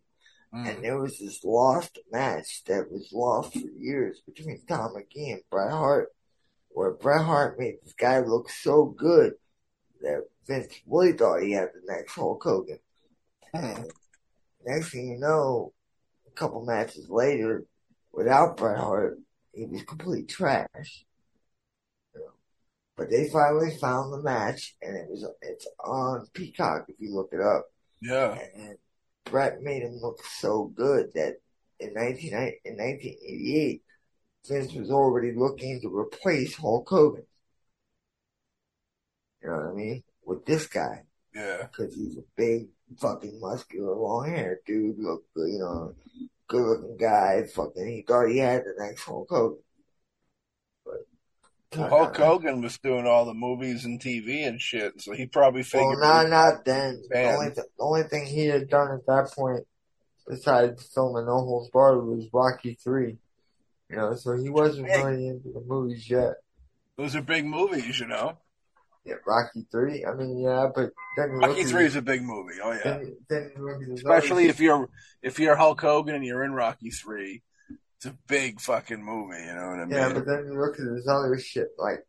Mm. 0.52 0.68
And 0.68 0.84
there 0.84 0.98
was 0.98 1.18
this 1.18 1.44
lost 1.44 1.98
match 2.10 2.64
that 2.66 2.90
was 2.90 3.10
lost 3.12 3.52
for 3.52 3.68
years 3.78 4.20
between 4.26 4.60
Tom 4.66 4.94
Magee 4.94 5.30
and 5.30 5.42
Bret 5.50 5.70
Hart, 5.70 6.08
where 6.70 6.92
Bret 6.92 7.24
Hart 7.24 7.58
made 7.58 7.76
this 7.82 7.94
guy 7.94 8.18
look 8.18 8.50
so 8.50 8.86
good 8.86 9.34
that 10.00 10.24
Vince 10.46 10.74
really 10.86 11.12
thought 11.12 11.42
he 11.42 11.52
had 11.52 11.68
the 11.74 11.92
next 11.92 12.14
Hulk 12.14 12.42
Hogan. 12.42 12.78
And 13.52 13.90
next 14.66 14.90
thing 14.90 15.08
you 15.08 15.18
know, 15.18 15.72
a 16.26 16.30
couple 16.32 16.64
matches 16.64 17.08
later, 17.08 17.64
without 18.12 18.56
Bret 18.56 18.78
Hart, 18.78 19.18
he 19.52 19.66
was 19.66 19.82
complete 19.82 20.28
trash. 20.28 21.04
But 22.96 23.10
they 23.10 23.28
finally 23.28 23.76
found 23.80 24.12
the 24.12 24.22
match, 24.22 24.76
and 24.80 24.96
it 24.96 25.08
was 25.08 25.26
it's 25.42 25.66
on 25.84 26.26
Peacock 26.32 26.86
if 26.88 26.96
you 27.00 27.12
look 27.12 27.30
it 27.32 27.40
up. 27.40 27.66
Yeah. 28.00 28.38
And 28.54 28.76
Bret 29.24 29.62
made 29.62 29.82
him 29.82 29.98
look 30.00 30.24
so 30.24 30.66
good 30.74 31.12
that 31.14 31.38
in 31.80 31.94
19, 31.94 32.32
in 32.32 32.76
1988, 32.76 33.82
Vince 34.46 34.72
was 34.74 34.90
already 34.90 35.32
looking 35.34 35.80
to 35.80 35.88
replace 35.88 36.54
Hulk 36.56 36.88
Hogan. 36.88 37.24
You 39.42 39.50
know 39.50 39.56
what 39.56 39.66
I 39.66 39.74
mean? 39.74 40.02
With 40.24 40.46
this 40.46 40.66
guy. 40.66 41.02
Yeah. 41.34 41.66
Because 41.66 41.94
he's 41.94 42.16
a 42.16 42.24
big, 42.36 42.68
fucking 42.98 43.40
muscular, 43.40 43.96
long 43.96 44.28
haired 44.28 44.58
dude, 44.66 44.98
look, 44.98 45.24
you 45.34 45.58
know, 45.58 45.94
good 46.46 46.62
looking 46.62 46.96
guy. 46.96 47.42
Fucking, 47.52 47.86
he 47.86 48.04
thought 48.06 48.28
he 48.28 48.38
had 48.38 48.62
the 48.62 48.74
next 48.78 49.02
Hulk 49.02 49.28
Hogan. 49.28 49.58
Well, 51.76 51.88
Hulk 51.88 52.16
Hogan 52.16 52.60
was 52.62 52.78
doing 52.78 53.06
all 53.06 53.24
the 53.24 53.34
movies 53.34 53.84
and 53.84 54.00
TV 54.00 54.46
and 54.46 54.60
shit, 54.60 55.00
so 55.00 55.12
he 55.12 55.26
probably 55.26 55.60
Well, 55.60 55.64
figured. 55.92 55.98
not 56.00 56.28
not 56.28 56.64
then. 56.64 57.02
The 57.10 57.24
only, 57.32 57.46
th- 57.46 57.56
the 57.56 57.84
only 57.84 58.02
thing 58.04 58.26
he 58.26 58.46
had 58.46 58.68
done 58.68 58.92
at 58.92 59.06
that 59.06 59.32
point, 59.36 59.66
besides 60.28 60.82
filming 60.94 61.26
No 61.26 61.38
Holds 61.38 61.70
Barred, 61.70 62.04
was 62.04 62.26
Rocky 62.32 62.74
Three. 62.82 63.18
You 63.90 63.96
know, 63.96 64.14
so 64.14 64.36
he 64.36 64.48
wasn't 64.48 64.88
Hey. 64.88 65.02
really 65.04 65.28
into 65.28 65.52
the 65.52 65.60
movies 65.60 66.08
yet. 66.08 66.34
Those 66.96 67.14
are 67.16 67.22
big 67.22 67.44
movies, 67.44 67.98
you 68.00 68.06
know. 68.06 68.38
Yeah, 69.04 69.16
Rocky 69.26 69.66
Three. 69.70 70.04
I 70.06 70.14
mean, 70.14 70.38
yeah, 70.38 70.68
but 70.74 70.90
then 71.18 71.30
Rocky 71.32 71.64
Three 71.64 71.84
is 71.84 71.94
a 71.96 72.00
big 72.02 72.22
movie. 72.22 72.54
Oh 72.62 72.72
yeah. 72.72 72.82
Then, 72.82 73.16
then 73.28 73.52
you 73.56 73.62
look 73.66 73.82
at 73.82 73.88
his 73.88 73.98
Especially 74.00 74.46
if 74.46 74.60
you're 74.60 74.88
if 75.22 75.38
you're 75.38 75.56
Hulk 75.56 75.80
Hogan 75.80 76.14
and 76.14 76.24
you're 76.24 76.42
in 76.44 76.52
Rocky 76.54 76.90
Three, 76.90 77.42
it's 78.04 78.14
a 78.14 78.18
big 78.28 78.60
fucking 78.60 79.02
movie. 79.02 79.40
You 79.40 79.54
know 79.54 79.68
what 79.70 79.80
I 79.80 79.84
mean? 79.86 79.90
yeah, 79.90 80.12
but 80.12 80.26
then 80.26 80.46
you 80.46 80.60
look 80.60 80.78
at 80.78 80.86
his 80.86 81.08
other 81.08 81.38
shit 81.38 81.68
like 81.78 82.06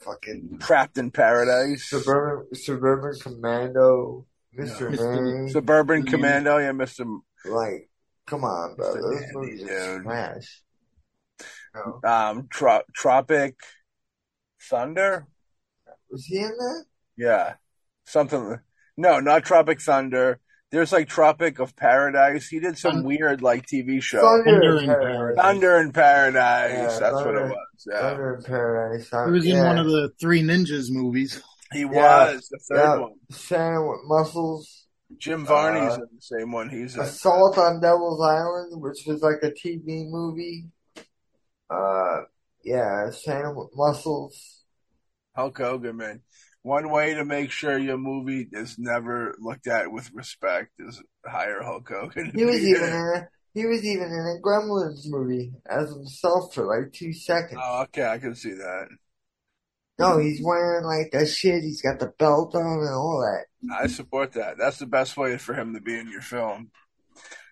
fucking 0.00 0.58
Trapped 0.60 0.98
in 0.98 1.10
Paradise, 1.10 1.84
Suburban 1.88 2.54
Suburban 2.54 3.18
Commando, 3.20 4.26
Mister. 4.52 4.90
Nanny. 4.90 5.50
Suburban. 5.50 6.04
Commando. 6.06 6.58
Yeah, 6.58 6.72
Mister. 6.72 7.04
Like, 7.46 7.88
come 8.26 8.44
on, 8.44 8.76
bro. 8.76 8.94
Those 8.94 9.20
Nanny, 9.20 9.26
movies 9.32 9.60
dude. 9.62 9.70
are 9.70 10.02
smash. 10.02 10.62
Know? 11.74 12.00
Um, 12.08 12.48
Tro- 12.50 12.82
Tropic 12.94 13.56
Thunder. 14.62 15.26
Was 16.10 16.26
he 16.26 16.38
in 16.38 16.44
that? 16.56 16.84
Yeah, 17.16 17.54
something. 18.04 18.60
No, 18.96 19.18
not 19.18 19.44
Tropic 19.44 19.80
Thunder. 19.80 20.38
There's 20.74 20.90
like 20.90 21.08
Tropic 21.08 21.60
of 21.60 21.76
Paradise. 21.76 22.48
He 22.48 22.58
did 22.58 22.76
some 22.76 22.94
Thun- 22.96 23.04
weird 23.04 23.42
like 23.42 23.64
TV 23.64 24.02
show. 24.02 24.20
Thunder, 24.20 24.60
Thunder 24.60 24.76
in 24.78 24.82
in 24.84 24.90
Paradise. 24.90 25.16
Paradise. 25.16 25.44
Thunder 25.44 25.78
in 25.78 25.92
Paradise. 25.92 26.72
Yeah, 26.72 26.98
That's 26.98 27.14
what 27.14 27.34
it 27.36 27.42
was. 27.42 27.86
Yeah, 27.88 28.00
Thunder 28.00 28.34
in 28.34 28.42
Paradise. 28.42 29.12
I- 29.12 29.24
He 29.26 29.30
was 29.30 29.44
in 29.44 29.50
yeah. 29.52 29.66
one 29.68 29.78
of 29.78 29.86
the 29.86 30.10
Three 30.20 30.42
Ninjas 30.42 30.90
movies. 30.90 31.40
he 31.72 31.80
Yeah. 31.82 32.32
was 32.34 32.48
the 32.48 32.58
third 32.68 32.76
Yeah. 32.78 32.96
one. 32.98 33.12
Santa 33.30 33.86
with 33.86 34.00
Muscles. 34.04 34.86
Jim 35.18 35.46
Varney's 35.46 35.92
Uh, 35.92 36.02
in 36.02 36.08
the 36.16 36.20
same 36.20 36.50
one. 36.50 36.68
He's 36.68 36.96
in. 36.96 37.02
Assault 37.02 37.56
on 37.56 37.80
Devil's 37.80 38.20
Island, 38.20 38.82
which 38.82 39.04
was 39.06 39.22
like 39.22 39.38
a 39.44 39.52
TV 39.52 40.04
movie. 40.10 40.66
Uh, 41.70 42.22
yeah, 42.64 43.10
Santa 43.10 43.52
with 43.52 43.68
Muscles. 43.76 44.64
Hulk 45.36 45.56
Hogan, 45.56 45.96
man. 45.98 46.22
One 46.64 46.88
way 46.88 47.12
to 47.12 47.26
make 47.26 47.50
sure 47.50 47.76
your 47.76 47.98
movie 47.98 48.48
is 48.50 48.78
never 48.78 49.36
looked 49.38 49.66
at 49.66 49.92
with 49.92 50.10
respect 50.14 50.70
is 50.78 51.02
hire 51.22 51.62
Hulk 51.62 51.86
Hogan. 51.86 52.32
He 52.34 52.46
was 52.46 52.66
even 52.66 52.84
in 52.84 52.94
a, 52.94 53.28
he 53.52 53.66
was 53.66 53.84
even 53.84 54.06
in 54.06 54.38
a 54.38 54.40
Gremlins 54.42 55.02
movie 55.04 55.52
as 55.68 55.90
himself 55.90 56.54
for 56.54 56.64
like 56.64 56.94
two 56.94 57.12
seconds. 57.12 57.60
Oh, 57.62 57.82
okay, 57.82 58.06
I 58.06 58.16
can 58.16 58.34
see 58.34 58.54
that. 58.54 58.88
No, 59.98 60.18
he's 60.18 60.40
wearing 60.42 60.86
like 60.86 61.10
that 61.12 61.26
shit. 61.26 61.62
He's 61.62 61.82
got 61.82 61.98
the 61.98 62.14
belt 62.18 62.54
on 62.54 62.62
and 62.62 62.94
all 62.94 63.20
that. 63.20 63.74
I 63.78 63.86
support 63.86 64.32
that. 64.32 64.56
That's 64.56 64.78
the 64.78 64.86
best 64.86 65.18
way 65.18 65.36
for 65.36 65.52
him 65.52 65.74
to 65.74 65.82
be 65.82 65.98
in 65.98 66.10
your 66.10 66.22
film. 66.22 66.70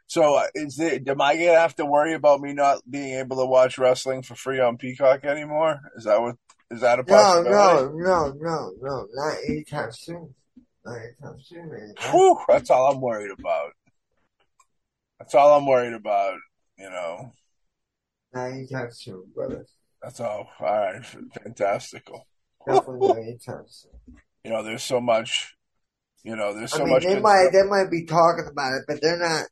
So, 0.06 0.36
uh, 0.36 0.46
is 0.54 0.80
it? 0.80 1.06
Am 1.06 1.20
I 1.20 1.36
gonna 1.36 1.58
have 1.58 1.76
to 1.76 1.84
worry 1.84 2.14
about 2.14 2.40
me 2.40 2.54
not 2.54 2.78
being 2.88 3.18
able 3.18 3.36
to 3.36 3.46
watch 3.46 3.76
wrestling 3.76 4.22
for 4.22 4.36
free 4.36 4.58
on 4.58 4.78
Peacock 4.78 5.26
anymore? 5.26 5.80
Is 5.96 6.04
that 6.04 6.18
what? 6.18 6.36
Is 6.72 6.80
that 6.80 6.98
a 6.98 7.04
No, 7.04 7.42
possibility? 7.42 7.98
no, 7.98 8.32
no, 8.32 8.32
no, 8.40 8.72
no, 8.80 9.06
not 9.12 9.36
anytime 9.48 9.92
soon. 9.92 10.34
Not 10.84 10.96
anytime 10.98 11.40
soon, 11.40 11.70
man. 11.70 11.94
Whew, 12.10 12.38
that's 12.48 12.70
all 12.70 12.90
I'm 12.92 13.00
worried 13.00 13.30
about. 13.30 13.72
That's 15.18 15.34
all 15.34 15.56
I'm 15.58 15.66
worried 15.66 15.92
about. 15.92 16.38
You 16.78 16.90
know, 16.90 17.32
Not 18.32 18.50
anytime 18.50 18.90
soon, 18.90 19.24
brother. 19.34 19.66
that's 20.02 20.18
all. 20.18 20.48
All 20.58 20.66
right, 20.66 21.04
fantastical. 21.44 22.26
Definitely 22.66 23.00
not 23.06 23.16
anytime 23.18 23.64
soon. 23.68 23.92
You 24.44 24.50
know, 24.50 24.62
there's 24.62 24.82
so 24.82 25.00
much. 25.00 25.54
You 26.24 26.36
know, 26.36 26.54
there's 26.54 26.72
so 26.72 26.82
I 26.82 26.84
mean, 26.84 26.94
much. 26.94 27.04
they 27.04 27.20
might 27.20 27.48
stuff. 27.50 27.52
they 27.52 27.68
might 27.68 27.90
be 27.90 28.04
talking 28.04 28.46
about 28.50 28.72
it, 28.72 28.84
but 28.88 29.00
they're 29.02 29.18
not. 29.18 29.44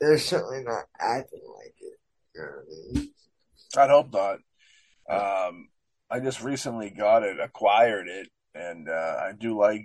They're 0.00 0.18
certainly 0.18 0.62
not 0.64 0.84
acting 1.00 1.40
like 1.56 1.74
it. 1.80 1.98
You 2.34 2.40
know 2.42 2.48
what 2.48 2.64
I 2.66 2.92
mean? 2.98 3.10
I'd 3.76 3.90
hope 3.90 4.12
not. 4.12 4.38
Um, 5.08 5.68
I 6.14 6.20
just 6.20 6.44
recently 6.44 6.90
got 6.90 7.24
it, 7.24 7.40
acquired 7.40 8.06
it, 8.06 8.28
and 8.54 8.88
uh, 8.88 9.16
I 9.20 9.32
do 9.36 9.58
like 9.58 9.82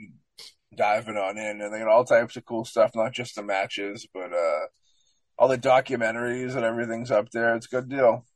diving 0.77 1.17
on 1.17 1.39
in, 1.39 1.59
and 1.59 1.73
they 1.73 1.79
got 1.79 1.87
all 1.87 2.05
types 2.05 2.35
of 2.35 2.45
cool 2.45 2.65
stuff, 2.65 2.91
not 2.93 3.13
just 3.13 3.33
the 3.33 3.41
matches, 3.41 4.07
but 4.13 4.31
uh, 4.31 4.67
all 5.39 5.47
the 5.47 5.57
documentaries 5.57 6.55
and 6.55 6.63
everything's 6.63 7.09
up 7.09 7.31
there. 7.31 7.55
It's 7.55 7.65
a 7.65 7.69
good 7.69 7.89
deal. 7.89 8.27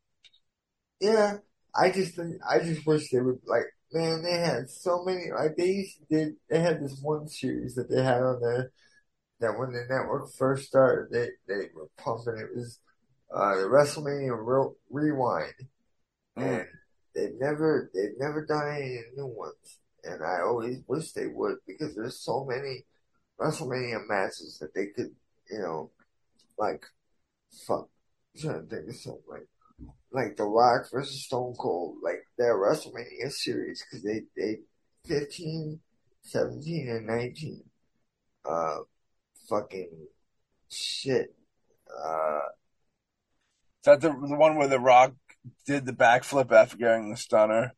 Yeah, 1.02 1.38
I 1.76 1.92
just 1.92 2.20
I 2.50 2.58
just 2.64 2.84
wish 2.88 3.12
they 3.12 3.22
would 3.22 3.38
like. 3.46 3.66
Man, 3.92 4.24
they 4.24 4.40
had 4.40 4.72
so 4.72 5.04
many. 5.06 5.26
Like 5.32 5.56
they 5.56 5.68
used 5.68 6.00
to 6.00 6.06
did. 6.10 6.34
They 6.50 6.62
had 6.62 6.84
this 6.84 7.00
one 7.00 7.28
series 7.28 7.76
that 7.76 7.92
they 7.92 8.02
had 8.02 8.24
on 8.24 8.42
there 8.42 8.72
that 9.40 9.60
when 9.60 9.72
the 9.72 9.86
network 9.88 10.32
first 10.36 10.66
started, 10.66 11.12
they 11.12 11.28
they 11.48 11.68
were 11.76 11.90
pumping. 12.00 12.40
It 12.40 12.58
was 12.58 12.80
uh, 13.32 13.54
the 13.54 13.68
WrestleMania 13.68 14.36
Re- 14.36 14.74
Rewind, 14.90 15.54
and 16.36 16.66
they've 17.16 17.40
never 17.40 17.92
they've 17.94 18.18
never 18.20 18.46
done 18.46 18.76
any 18.76 19.02
new 19.16 19.28
ones. 19.28 19.80
And 20.04 20.22
I 20.24 20.42
always 20.42 20.80
wish 20.88 21.12
they 21.12 21.28
would 21.28 21.58
because 21.66 21.96
there's 21.96 22.20
so 22.20 22.46
many 22.46 22.86
WrestleMania 23.40 24.08
matches 24.08 24.58
that 24.60 24.74
they 24.74 24.88
could, 24.88 25.12
you 25.50 25.60
know, 25.60 25.92
like 26.58 26.86
fuck. 27.68 27.88
I'm 28.36 28.42
trying 28.42 28.68
to 28.68 28.76
think 28.76 28.90
of 28.90 28.96
something 28.96 29.24
like 29.30 29.48
like 30.14 30.38
The 30.38 30.44
Rock 30.44 30.90
versus 30.92 31.26
Stone 31.26 31.56
Cold, 31.60 31.98
like 32.04 32.28
their 32.38 32.56
WrestleMania 32.56 33.32
series, 33.32 33.84
because 33.84 34.04
they, 34.04 34.24
they 34.38 34.60
15, 35.08 35.80
17, 36.22 36.90
and 36.90 37.08
19, 37.08 37.64
uh, 38.48 38.78
fucking 39.50 39.90
shit. 40.70 41.36
Uh, 41.90 42.40
Is 43.80 43.86
that 43.86 44.02
the, 44.02 44.10
the 44.10 44.36
one 44.38 44.56
where 44.56 44.68
The 44.68 44.80
Rock 44.80 45.14
did 45.66 45.86
the 45.86 45.94
backflip 45.94 46.52
after 46.52 46.78
getting 46.78 47.10
the 47.10 47.18
stunner? 47.18 47.74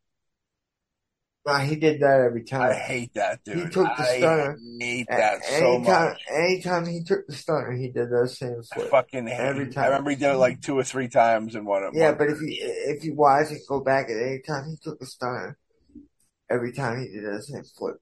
nah, 1.45 1.59
he 1.59 1.76
did 1.76 2.01
that 2.01 2.22
every 2.22 2.43
time. 2.43 2.72
I 2.72 2.74
hate 2.76 3.13
that, 3.13 3.43
dude. 3.43 3.57
He 3.57 3.63
took 3.66 3.86
the 3.97 4.03
I 4.03 4.18
stunner. 4.18 4.59
hate 4.80 5.07
that 5.07 5.43
so 5.45 5.76
anytime, 5.76 6.07
much. 6.09 6.22
anytime 6.32 6.86
he 6.88 7.03
took 7.03 7.28
the 7.28 7.34
stunner, 7.34 7.72
he 7.72 7.89
did 7.89 8.09
those 8.11 8.38
same 8.38 8.61
I 8.74 8.80
fucking 8.80 9.28
hate 9.28 9.39
Every 9.39 9.68
time. 9.68 9.84
I 9.84 9.88
remember 9.88 10.09
he 10.11 10.16
did 10.16 10.32
it 10.32 10.38
like 10.38 10.61
two 10.61 10.78
or 10.78 10.84
three 10.84 11.07
times 11.07 11.55
in 11.55 11.66
one 11.66 11.84
of 11.84 11.93
them. 11.93 12.01
Yeah, 12.01 12.09
one- 12.09 12.18
but 12.18 12.30
if 12.30 12.41
you 12.41 12.47
if 12.59 13.03
you 13.03 13.13
watch 13.16 13.51
and 13.51 13.59
go 13.68 13.80
back 13.80 14.09
at 14.09 14.18
any 14.18 14.39
time 14.39 14.70
he 14.70 14.78
took 14.82 15.01
a 15.01 15.05
stunner, 15.05 15.57
every 16.49 16.74
time 16.74 16.99
he 17.01 17.07
did 17.09 17.26
that 17.26 17.43
same 17.43 17.63
flip. 17.63 17.97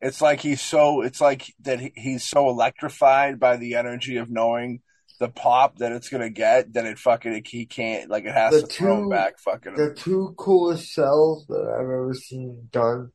it's 0.00 0.22
like 0.22 0.40
he's 0.40 0.62
so 0.62 1.02
it's 1.02 1.20
like 1.20 1.52
that 1.60 1.80
he, 1.80 1.92
he's 1.94 2.24
so 2.24 2.48
electrified 2.48 3.38
by 3.38 3.56
the 3.56 3.74
energy 3.74 4.16
of 4.16 4.30
knowing 4.30 4.80
the 5.18 5.28
pop 5.28 5.78
that 5.78 5.92
it's 5.92 6.08
gonna 6.08 6.30
get 6.30 6.72
that 6.74 6.86
it 6.86 6.98
fucking 6.98 7.42
he 7.44 7.66
can't 7.66 8.08
like 8.08 8.24
it 8.24 8.34
has 8.34 8.54
The 8.54 8.62
to 8.62 8.66
throw 8.68 9.08
back 9.08 9.38
fucking 9.38 9.74
The 9.74 9.94
two 9.94 10.34
coolest 10.36 10.92
sells 10.92 11.46
that 11.48 11.68
I've 11.74 11.80
ever 11.80 12.14
seen 12.14 12.68
done 12.70 13.12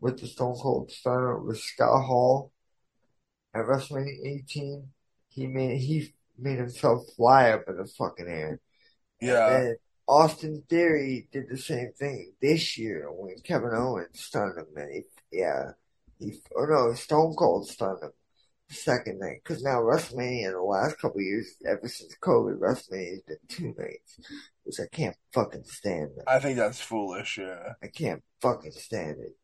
with 0.00 0.20
the 0.20 0.26
Stone 0.26 0.56
Cold 0.56 0.90
Stunner 0.90 1.38
was 1.38 1.62
Scott 1.62 2.04
Hall 2.04 2.52
at 3.54 3.64
WrestleMania 3.64 4.42
18. 4.44 4.88
He 5.28 5.46
made 5.46 5.78
he 5.78 6.12
made 6.38 6.58
himself 6.58 7.02
fly 7.16 7.50
up 7.50 7.64
in 7.68 7.76
the 7.76 7.86
fucking 7.86 8.28
air. 8.28 8.60
yeah 9.20 9.58
And 9.58 9.76
Austin 10.06 10.62
Theory 10.68 11.28
did 11.32 11.48
the 11.48 11.56
same 11.56 11.92
thing 11.98 12.32
this 12.40 12.76
year 12.76 13.08
when 13.10 13.36
Kevin 13.44 13.70
Owens 13.74 14.20
stunned 14.20 14.58
him. 14.58 14.66
And 14.76 14.92
he, 14.92 15.38
yeah, 15.38 15.72
he 16.18 16.40
oh 16.56 16.66
no, 16.66 16.94
Stone 16.94 17.34
Cold 17.36 17.68
stunned 17.68 18.02
him. 18.02 18.12
Second 18.72 19.18
night 19.18 19.40
because 19.42 19.62
now 19.62 19.80
WrestleMania 19.80 20.46
in 20.46 20.52
the 20.52 20.62
last 20.62 20.98
couple 20.98 21.18
of 21.18 21.24
years, 21.24 21.54
ever 21.66 21.88
since 21.88 22.16
COVID, 22.22 22.58
WrestleMania 22.58 23.10
has 23.10 23.22
been 23.22 23.36
two 23.48 23.74
nights, 23.78 24.18
which 24.64 24.80
I 24.80 24.86
can't 24.90 25.16
fucking 25.32 25.64
stand. 25.64 26.10
That. 26.16 26.28
I 26.28 26.38
think 26.38 26.56
that's 26.56 26.80
foolish. 26.80 27.38
Yeah, 27.38 27.74
I 27.82 27.86
can't 27.88 28.22
fucking 28.40 28.72
stand 28.72 29.18
it. 29.20 29.36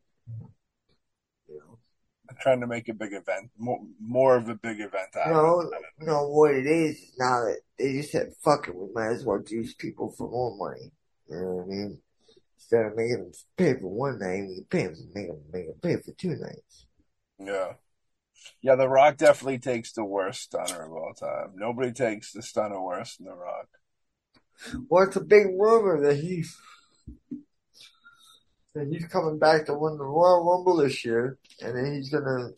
You 1.48 1.58
know, 1.58 1.78
I'm 2.28 2.36
trying 2.40 2.60
to 2.60 2.66
make 2.66 2.88
a 2.88 2.94
big 2.94 3.12
event, 3.12 3.50
more, 3.56 3.80
more 4.00 4.36
of 4.36 4.48
a 4.48 4.54
big 4.54 4.80
event. 4.80 5.16
out 5.16 5.30
of 5.30 5.34
no, 5.34 5.70
no. 6.00 6.28
What 6.28 6.54
it 6.54 6.66
is 6.66 6.96
is 6.96 7.14
now 7.18 7.44
that 7.44 7.60
they 7.78 7.92
just 7.94 8.12
said, 8.12 8.32
"Fuck 8.42 8.68
it," 8.68 8.74
we 8.74 8.92
might 8.92 9.12
as 9.12 9.24
well 9.24 9.38
juice 9.38 9.74
people 9.74 10.12
for 10.16 10.28
more 10.28 10.56
money. 10.56 10.92
You 11.28 11.36
know 11.36 11.52
what 11.54 11.64
I 11.64 11.66
mean? 11.66 11.98
Instead 12.56 12.86
of 12.86 12.96
making 12.96 13.18
them 13.18 13.32
pay 13.56 13.74
for 13.74 13.88
one 13.88 14.18
night, 14.18 14.48
we 14.48 14.64
pay 14.68 14.86
them 14.86 14.96
make 15.14 15.28
them 15.28 15.42
make 15.52 15.66
them 15.66 15.78
pay 15.80 15.96
for 16.02 16.12
two 16.12 16.36
nights. 16.36 16.86
Yeah. 17.38 17.74
Yeah, 18.62 18.74
The 18.74 18.88
Rock 18.88 19.16
definitely 19.16 19.58
takes 19.58 19.92
the 19.92 20.04
worst 20.04 20.42
stunner 20.42 20.84
of 20.84 20.92
all 20.92 21.14
time. 21.14 21.52
Nobody 21.54 21.92
takes 21.92 22.32
the 22.32 22.42
stunner 22.42 22.80
worse 22.82 23.16
than 23.16 23.26
The 23.26 23.34
Rock. 23.34 23.68
Well, 24.88 25.04
it's 25.04 25.16
a 25.16 25.20
big 25.20 25.46
rumor 25.46 26.00
that 26.02 26.16
he's 26.16 26.56
that 28.74 28.88
he's 28.88 29.06
coming 29.06 29.38
back 29.38 29.66
to 29.66 29.74
win 29.74 29.96
the 29.96 30.04
Royal 30.04 30.44
Rumble 30.44 30.76
this 30.76 31.04
year, 31.04 31.38
and 31.60 31.76
then 31.76 31.94
he's 31.94 32.10
gonna 32.10 32.50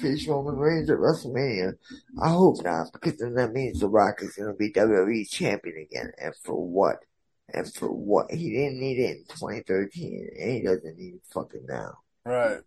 face 0.00 0.26
Roman 0.26 0.56
Reigns 0.56 0.90
at 0.90 0.98
WrestleMania. 0.98 1.74
I 2.20 2.30
hope 2.30 2.62
not, 2.62 2.92
because 2.92 3.18
then 3.18 3.34
that 3.34 3.52
means 3.52 3.80
The 3.80 3.88
Rock 3.88 4.22
is 4.22 4.36
gonna 4.36 4.54
be 4.54 4.72
WWE 4.72 5.28
champion 5.28 5.86
again, 5.90 6.12
and 6.18 6.34
for 6.42 6.54
what? 6.54 6.98
And 7.52 7.72
for 7.72 7.88
what? 7.88 8.30
He 8.30 8.50
didn't 8.50 8.78
need 8.78 8.98
it 8.98 9.16
in 9.16 9.24
2013, 9.28 10.30
and 10.38 10.50
he 10.52 10.62
doesn't 10.62 10.96
need 10.96 11.14
it 11.14 11.22
fucking 11.32 11.66
now. 11.66 11.98
Right. 12.24 12.60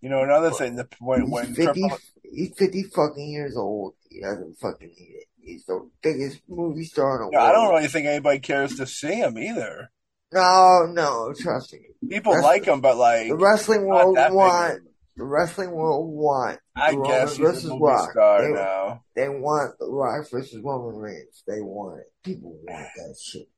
You 0.00 0.08
know, 0.08 0.22
another 0.22 0.50
thing, 0.50 0.76
the 0.76 0.88
when, 1.00 1.22
He's 1.22 1.30
when 1.30 1.46
50, 1.54 1.62
Triple, 1.64 1.98
he's 2.32 2.52
50 2.56 2.82
fucking 2.84 3.28
years 3.30 3.56
old. 3.56 3.94
He 4.10 4.20
doesn't 4.20 4.58
fucking 4.58 4.88
need 4.88 5.14
it. 5.16 5.24
He's 5.40 5.64
the 5.64 5.88
biggest 6.02 6.40
movie 6.48 6.84
star 6.84 7.16
in 7.22 7.26
the 7.26 7.32
Yeah, 7.32 7.44
I 7.44 7.52
don't 7.52 7.74
really 7.74 7.88
think 7.88 8.06
anybody 8.06 8.38
cares 8.38 8.76
to 8.76 8.86
see 8.86 9.14
him 9.14 9.38
either. 9.38 9.90
No, 10.32 10.86
no, 10.92 11.32
trust 11.38 11.72
me. 11.72 11.80
People 12.08 12.34
Wrestling- 12.34 12.50
like 12.52 12.64
him, 12.66 12.80
but 12.80 12.96
like, 12.98 13.28
The 13.28 13.36
wrestling 13.36 13.86
world 13.86 14.16
want 14.16 14.82
the 15.16 15.24
wrestling 15.24 15.72
world 15.72 16.08
want 16.12 16.60
I 16.76 16.90
Roman 16.92 17.04
guess 17.10 17.30
he's 17.30 17.38
a 17.40 17.42
versus 17.42 17.64
movie 17.70 17.82
Rock. 17.82 18.10
star 18.12 18.42
They- 18.42 18.52
now. 18.52 19.04
they 19.16 19.28
want 19.28 19.76
the 19.80 19.86
Rock 19.90 20.30
versus 20.30 20.60
Roman 20.62 21.00
Reigns. 21.00 21.42
They 21.46 21.60
want 21.60 22.00
it. 22.00 22.12
People 22.22 22.52
want 22.52 22.86
that 22.94 23.16
shit. 23.20 23.48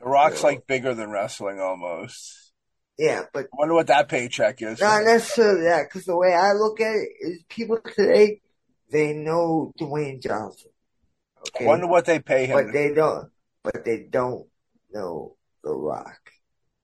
The 0.00 0.06
Rock's 0.06 0.40
Yeah. 0.40 0.46
like 0.48 0.66
bigger 0.66 0.94
than 0.94 1.10
wrestling 1.10 1.60
almost. 1.60 2.45
Yeah, 2.98 3.22
but 3.32 3.44
I 3.44 3.48
wonder 3.52 3.74
what 3.74 3.88
that 3.88 4.08
paycheck 4.08 4.62
is. 4.62 4.80
not 4.80 5.04
necessarily 5.04 5.64
that. 5.64 5.84
Because 5.88 6.04
the 6.06 6.16
way 6.16 6.32
I 6.34 6.52
look 6.52 6.80
at 6.80 6.94
it 6.94 7.08
is, 7.20 7.42
people 7.48 7.78
today 7.94 8.40
they 8.90 9.12
know 9.12 9.72
Dwayne 9.78 10.22
Johnson. 10.22 10.70
I 11.60 11.64
wonder 11.64 11.86
what 11.86 12.06
they 12.06 12.18
pay 12.20 12.46
him. 12.46 12.56
but 12.56 12.72
they 12.72 12.94
don't. 12.94 13.28
But 13.62 13.84
they 13.84 14.06
don't 14.10 14.46
know 14.92 15.36
the 15.62 15.72
Rock. 15.74 16.18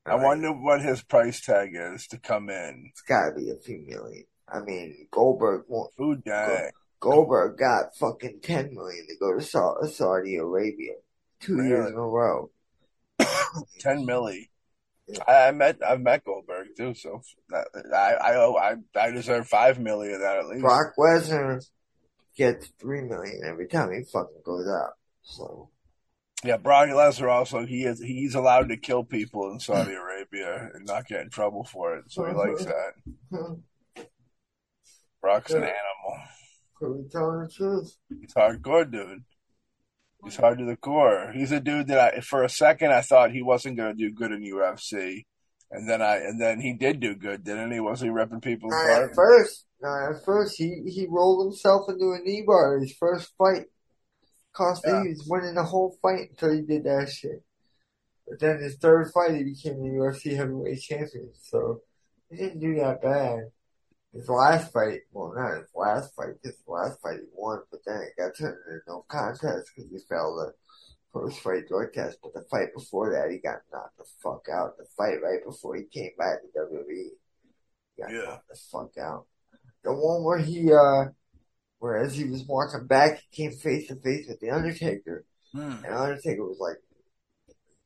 I 0.05 0.17
wonder 0.17 0.53
what 0.53 0.83
his 0.83 1.01
price 1.03 1.41
tag 1.41 1.71
is 1.75 2.09
to 2.09 2.19
come 2.19 2.51
in. 2.51 2.89
It's 2.91 3.03
got 3.03 3.31
to 3.31 3.35
be 3.37 3.51
a 3.51 3.57
few 3.57 3.85
million. 3.87 4.25
I 4.53 4.61
mean, 4.61 5.07
Goldberg 5.13 5.63
won't. 5.69 5.95
Food 5.95 6.25
dang. 6.25 6.71
Goldberg 7.01 7.57
got 7.57 7.97
fucking 7.97 8.41
ten 8.43 8.75
million 8.75 9.07
to 9.07 9.15
go 9.19 9.39
to 9.39 9.89
Saudi 9.89 10.37
Arabia 10.37 10.95
two 11.41 11.57
Really? 11.57 11.69
years 11.69 11.89
in 11.91 11.95
a 11.97 12.01
row. 12.01 12.51
Ten 13.79 14.07
milli. 14.07 14.49
I, 15.27 15.49
I 15.49 15.51
met 15.53 15.79
I've 15.87 16.01
met 16.01 16.25
Goldberg 16.25 16.69
too, 16.77 16.95
so 16.95 17.23
that, 17.51 17.67
I 17.95 18.33
I 18.33 18.37
owe 18.37 18.57
I 18.57 18.77
I 18.99 19.11
deserve 19.11 19.49
five 19.49 19.79
million 19.79 20.15
of 20.15 20.21
that 20.21 20.39
at 20.39 20.47
least. 20.47 20.63
Brock 20.63 20.95
Lesnar 20.99 21.65
gets 22.37 22.69
three 22.81 23.03
million 23.03 23.43
every 23.45 23.69
time 23.69 23.93
he 23.93 24.05
fucking 24.05 24.43
goes 24.45 24.67
out. 24.69 24.93
So 25.23 25.71
Yeah, 26.45 26.57
Brock 26.57 26.89
Lesnar 26.89 27.31
also 27.31 27.65
he 27.67 27.85
is 27.85 28.01
he's 28.01 28.35
allowed 28.35 28.69
to 28.71 28.77
kill 28.77 29.05
people 29.05 29.51
in 29.51 29.61
Saudi 29.61 29.95
Arabia 29.95 30.71
and 30.75 30.87
not 30.87 31.07
get 31.07 31.21
in 31.21 31.31
trouble 31.31 31.65
for 31.65 31.97
it, 31.97 32.05
so 32.09 32.25
he 32.25 32.31
uh-huh. 32.31 32.39
likes 32.39 32.65
that. 32.65 34.07
Brock's 35.21 35.53
an 35.53 35.63
animal. 35.63 36.19
Are 36.83 36.93
we 36.93 37.09
telling 37.09 37.43
the 37.43 37.49
truth? 37.49 37.97
He's 38.09 38.35
hardcore, 38.35 38.91
dude. 38.91 39.23
He's 40.25 40.37
hard 40.37 40.59
to 40.59 40.65
the 40.65 40.77
core. 40.77 41.33
He's 41.35 41.51
a 41.53 41.61
dude 41.61 41.89
that 41.89 42.15
I, 42.15 42.21
for 42.21 42.45
a 42.45 42.49
second, 42.49 42.93
I 42.93 43.01
thought 43.01 43.33
he 43.33 43.43
wasn't 43.43 43.77
going 43.77 43.97
to 43.97 44.09
do 44.09 44.15
good 44.15 44.31
in 44.33 44.43
UFC, 44.43 45.25
and 45.71 45.89
then 45.89 46.01
I, 46.01 46.17
and 46.19 46.41
then 46.41 46.61
he 46.61 46.73
did 46.75 47.01
do 47.01 47.15
good, 47.15 47.43
didn't 47.45 47.73
he? 47.73 47.81
Wasn't 47.81 48.09
he 48.09 48.15
ripping 48.15 48.41
people 48.41 48.71
Not 48.71 48.85
apart? 48.85 49.11
at 49.11 49.17
first. 49.17 49.67
Not 49.81 50.13
at 50.15 50.25
first. 50.25 50.55
He 50.57 50.83
he 50.87 51.07
rolled 51.11 51.45
himself 51.47 51.89
into 51.89 52.13
a 52.13 52.19
knee 52.23 52.45
bar 52.47 52.79
his 52.79 52.95
first 52.99 53.33
fight. 53.37 53.65
Costa 54.53 54.89
Yeah. 54.89 55.03
he 55.03 55.09
was 55.09 55.27
winning 55.29 55.55
the 55.55 55.65
whole 55.65 55.97
fight 56.03 56.31
until 56.31 56.53
he 56.55 56.61
did 56.63 56.85
that 56.85 57.09
shit. 57.11 57.43
But 58.29 58.39
then 58.39 58.61
his 58.63 58.77
third 58.77 59.11
fight 59.13 59.35
he 59.35 59.43
became 59.43 59.83
the 59.83 59.89
UFC 59.89 60.37
heavyweight 60.37 60.81
champion. 60.83 61.31
So 61.41 61.81
he 62.31 62.37
didn't 62.37 62.61
do 62.61 62.77
that 62.77 63.03
bad. 63.03 63.51
His 64.13 64.29
last 64.29 64.73
fight, 64.73 65.01
well 65.13 65.33
not 65.35 65.57
his 65.59 65.69
last 65.75 66.15
fight, 66.15 66.35
his 66.43 66.57
last 66.67 67.01
fight 67.01 67.21
he 67.21 67.27
won, 67.35 67.63
but 67.71 67.81
then 67.87 68.03
it 68.03 68.21
got 68.21 68.37
turned 68.37 68.59
into 68.69 68.81
no 68.87 69.05
contest 69.09 69.71
because 69.75 69.91
he 69.91 69.99
failed 70.09 70.39
the 70.39 70.53
first 71.13 71.41
fight 71.41 71.67
drug 71.69 71.93
test. 71.95 72.19
But 72.23 72.35
the 72.35 72.45
fight 72.51 72.75
before 72.75 73.11
that 73.13 73.31
he 73.31 73.39
got 73.39 73.61
knocked 73.73 73.97
the 73.97 74.05
fuck 74.23 74.47
out. 74.53 74.77
The 74.77 74.85
fight 74.97 75.23
right 75.23 75.43
before 75.45 75.77
he 75.77 75.85
came 75.85 76.11
back 76.19 76.43
to 76.43 76.49
WWE. 76.59 77.11
He 77.97 78.03
got 78.03 78.11
Yeah. 78.13 78.25
knocked 78.25 78.49
the 78.49 78.57
fuck 78.71 78.99
out. 78.99 79.27
The 79.83 79.93
one 79.93 80.23
where 80.23 80.39
he, 80.39 80.71
uh, 80.73 81.07
where 81.79 81.97
as 81.97 82.15
he 82.15 82.25
was 82.25 82.45
walking 82.47 82.87
back, 82.87 83.23
he 83.31 83.45
came 83.45 83.53
face 83.57 83.89
to 83.89 83.97
face 83.97 84.29
with 84.29 84.41
The 84.41 84.51
Undertaker. 84.51 85.25
Hmm. 85.53 85.85
And 85.85 85.87
Undertaker 85.87 86.45
was 86.45 86.59
like, 86.61 86.77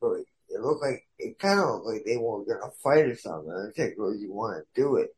really, 0.01 0.25
it 0.49 0.61
looked 0.61 0.83
like, 0.83 1.07
it 1.19 1.39
kind 1.39 1.59
of 1.61 1.67
looked 1.67 1.87
like 1.87 2.05
they 2.05 2.17
weren't 2.17 2.47
going 2.47 2.61
to 2.61 2.71
fight 2.83 3.07
or 3.07 3.17
something. 3.17 3.51
Undertaker 3.51 4.03
was, 4.03 4.21
you 4.21 4.33
want 4.33 4.63
to 4.63 4.81
do 4.83 4.97
it. 4.97 5.16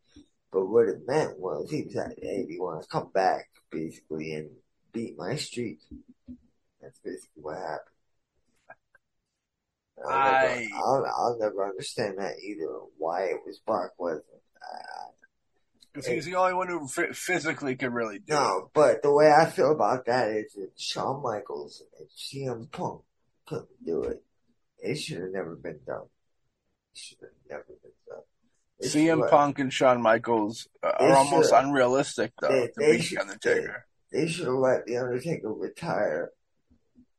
But 0.50 0.66
what 0.66 0.88
it 0.88 1.06
meant 1.06 1.38
was, 1.38 1.70
he 1.70 1.82
was 1.82 1.94
like, 1.94 2.18
hey, 2.20 2.44
do 2.46 2.52
you 2.52 2.62
want 2.62 2.82
to 2.82 2.88
come 2.88 3.10
back, 3.12 3.48
basically, 3.70 4.32
and 4.32 4.50
beat 4.92 5.16
my 5.18 5.36
streak? 5.36 5.78
That's 6.80 6.98
basically 7.00 7.42
what 7.42 7.56
happened. 7.58 7.80
I'll, 10.06 10.12
I- 10.12 10.42
never, 10.42 10.74
I'll, 10.76 11.06
I'll 11.16 11.38
never 11.38 11.68
understand 11.68 12.18
that 12.18 12.36
either, 12.42 12.66
why 12.96 13.24
it 13.24 13.40
was 13.44 13.58
Brock. 13.66 13.90
I, 14.00 14.14
Because 15.92 16.06
he's 16.06 16.24
the 16.24 16.36
only 16.36 16.54
one 16.54 16.68
who 16.68 16.84
f- 16.84 17.16
physically 17.16 17.76
could 17.76 17.92
really 17.92 18.18
do 18.18 18.32
it. 18.32 18.36
No, 18.36 18.70
but 18.72 19.02
the 19.02 19.12
way 19.12 19.30
I 19.30 19.46
feel 19.50 19.72
about 19.72 20.06
that 20.06 20.28
is 20.30 20.52
that 20.54 20.70
Shawn 20.76 21.22
Michaels 21.22 21.82
and 21.98 22.08
CM 22.08 22.70
Punk 22.70 23.02
couldn't 23.46 23.84
do 23.84 24.04
it. 24.04 24.22
It 24.78 24.96
should 24.96 25.20
have 25.20 25.32
never 25.32 25.56
been 25.56 25.80
done. 25.84 26.06
It 26.94 26.98
should 26.98 27.18
have 27.20 27.30
never 27.50 27.64
been 27.82 27.92
done. 28.08 28.22
They 28.80 28.88
CM 28.88 29.28
Punk 29.28 29.58
and 29.58 29.72
Shawn 29.72 30.00
Michaels 30.00 30.68
uh, 30.82 30.92
They 31.00 31.06
are 31.06 31.16
almost 31.16 31.50
should- 31.50 31.56
unrealistic, 31.64 32.32
though, 32.40 32.48
they- 32.48 32.66
to 32.68 32.72
they 32.78 33.00
should- 33.00 33.18
The 33.18 33.22
Undertaker. 33.22 33.86
They 34.12 34.28
should 34.28 34.46
have 34.46 34.54
let 34.54 34.86
The 34.86 34.96
Undertaker 34.98 35.52
retire. 35.52 36.30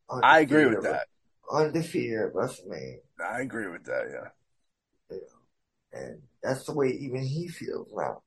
I 0.10 0.40
agree 0.40 0.66
with 0.66 0.84
that. 0.84 1.08
Undefeated 1.52 2.20
at 2.20 2.34
WrestleMania. 2.34 3.00
I 3.24 3.42
agree 3.42 3.68
with 3.68 3.84
that, 3.86 4.06
yeah. 4.12 5.18
And 5.92 6.22
that's 6.42 6.66
the 6.66 6.74
way 6.74 6.90
even 6.90 7.24
he 7.24 7.48
feels 7.48 7.92
now. 7.94 8.22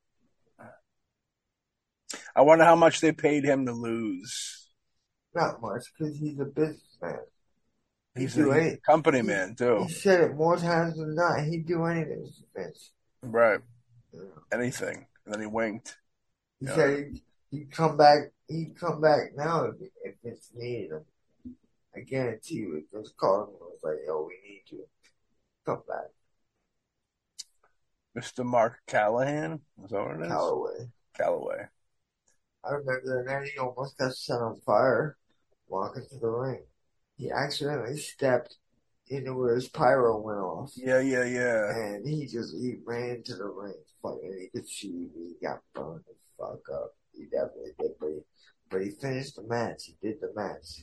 I 2.35 2.41
wonder 2.41 2.63
how 2.65 2.75
much 2.75 3.01
they 3.01 3.11
paid 3.11 3.43
him 3.43 3.65
to 3.65 3.71
lose. 3.71 4.67
Not 5.33 5.61
much, 5.61 5.83
because 5.97 6.17
he's 6.17 6.39
a 6.39 6.45
businessman. 6.45 7.19
He's 8.15 8.37
a, 8.37 8.51
any- 8.51 8.77
company 8.85 9.21
man, 9.23 9.55
too. 9.55 9.85
He 9.87 9.93
said 9.93 10.21
it 10.21 10.35
more 10.35 10.57
times 10.57 10.95
than 10.97 11.15
not. 11.15 11.43
He'd 11.43 11.65
do 11.65 11.83
anything 11.85 12.29
for 12.53 12.61
Vince. 12.61 12.91
Right. 13.23 13.59
Know. 14.11 14.27
Anything. 14.51 15.07
And 15.25 15.33
then 15.33 15.41
he 15.41 15.47
winked. 15.47 15.97
He 16.59 16.67
Yeah. 16.67 16.75
said 16.75 16.97
he'd, 16.97 17.21
he'd 17.51 17.71
come 17.71 17.97
back. 17.97 18.31
He'd 18.47 18.77
come 18.77 19.01
back 19.01 19.35
now 19.35 19.65
if, 19.65 19.75
if 20.03 20.15
it's 20.23 20.51
needed 20.53 20.91
him. 20.91 21.05
I 21.95 22.01
guarantee 22.01 22.55
you, 22.55 22.75
if 22.77 22.91
Vince 22.91 23.13
called 23.15 23.49
him 23.49 23.55
and 23.55 23.59
was 23.61 23.79
like, 23.83 23.99
"Yo, 24.05 24.23
we 24.27 24.39
need 24.47 24.63
you," 24.65 24.87
come 25.65 25.83
back, 25.87 26.09
Mr. 28.17 28.43
Mark 28.43 28.81
Callahan? 28.87 29.61
Is 29.83 29.91
that 29.91 30.01
what 30.03 30.15
it 30.15 30.21
is? 30.23 30.31
Calaway. 30.31 30.91
Calaway. 31.17 31.69
I 32.63 32.69
remember 32.71 33.23
the 33.23 33.23
night 33.31 33.47
he 33.47 33.59
almost 33.59 33.97
got 33.97 34.13
set 34.15 34.39
on 34.39 34.59
fire 34.61 35.17
walking 35.67 36.05
to 36.09 36.19
the 36.19 36.27
ring. 36.27 36.63
He 37.15 37.29
accidentally 37.31 37.97
stepped 37.97 38.57
into 39.15 39.33
where 39.33 39.55
his 39.55 39.67
pyro 39.69 40.19
went 40.19 40.39
off, 40.39 40.71
Yeah, 40.75 40.99
yeah, 40.99 41.23
yeah. 41.25 41.69
and 41.75 42.07
he 42.07 42.25
just 42.27 42.55
he 42.55 42.75
ran 42.85 43.23
to 43.23 43.35
the 43.35 43.45
ring. 43.45 43.73
Fucking, 44.01 44.37
he 44.39 44.47
could 44.59 44.67
see 44.67 45.09
he 45.13 45.35
got 45.41 45.59
burned 45.73 46.01
the 46.07 46.13
fuck 46.37 46.59
up. 46.73 46.91
He 47.13 47.25
definitely 47.25 47.71
did, 47.79 47.91
but 47.99 48.09
he, 48.09 48.19
but 48.69 48.81
he 48.81 48.89
finished 48.91 49.35
the 49.35 49.43
match. 49.43 49.83
He 49.85 49.95
did 50.01 50.19
the 50.21 50.31
match. 50.35 50.81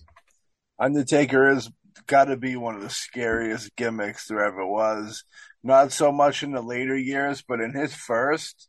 Undertaker 0.78 1.52
has 1.54 1.70
got 2.06 2.24
to 2.26 2.36
be 2.36 2.56
one 2.56 2.74
of 2.76 2.82
the 2.82 2.90
scariest 2.90 3.74
gimmicks 3.76 4.26
there 4.28 4.44
ever 4.44 4.66
was. 4.66 5.24
Not 5.62 5.92
so 5.92 6.10
much 6.12 6.42
in 6.42 6.52
the 6.52 6.62
later 6.62 6.96
years, 6.96 7.42
but 7.46 7.60
in 7.60 7.74
his 7.74 7.92
first, 7.94 8.68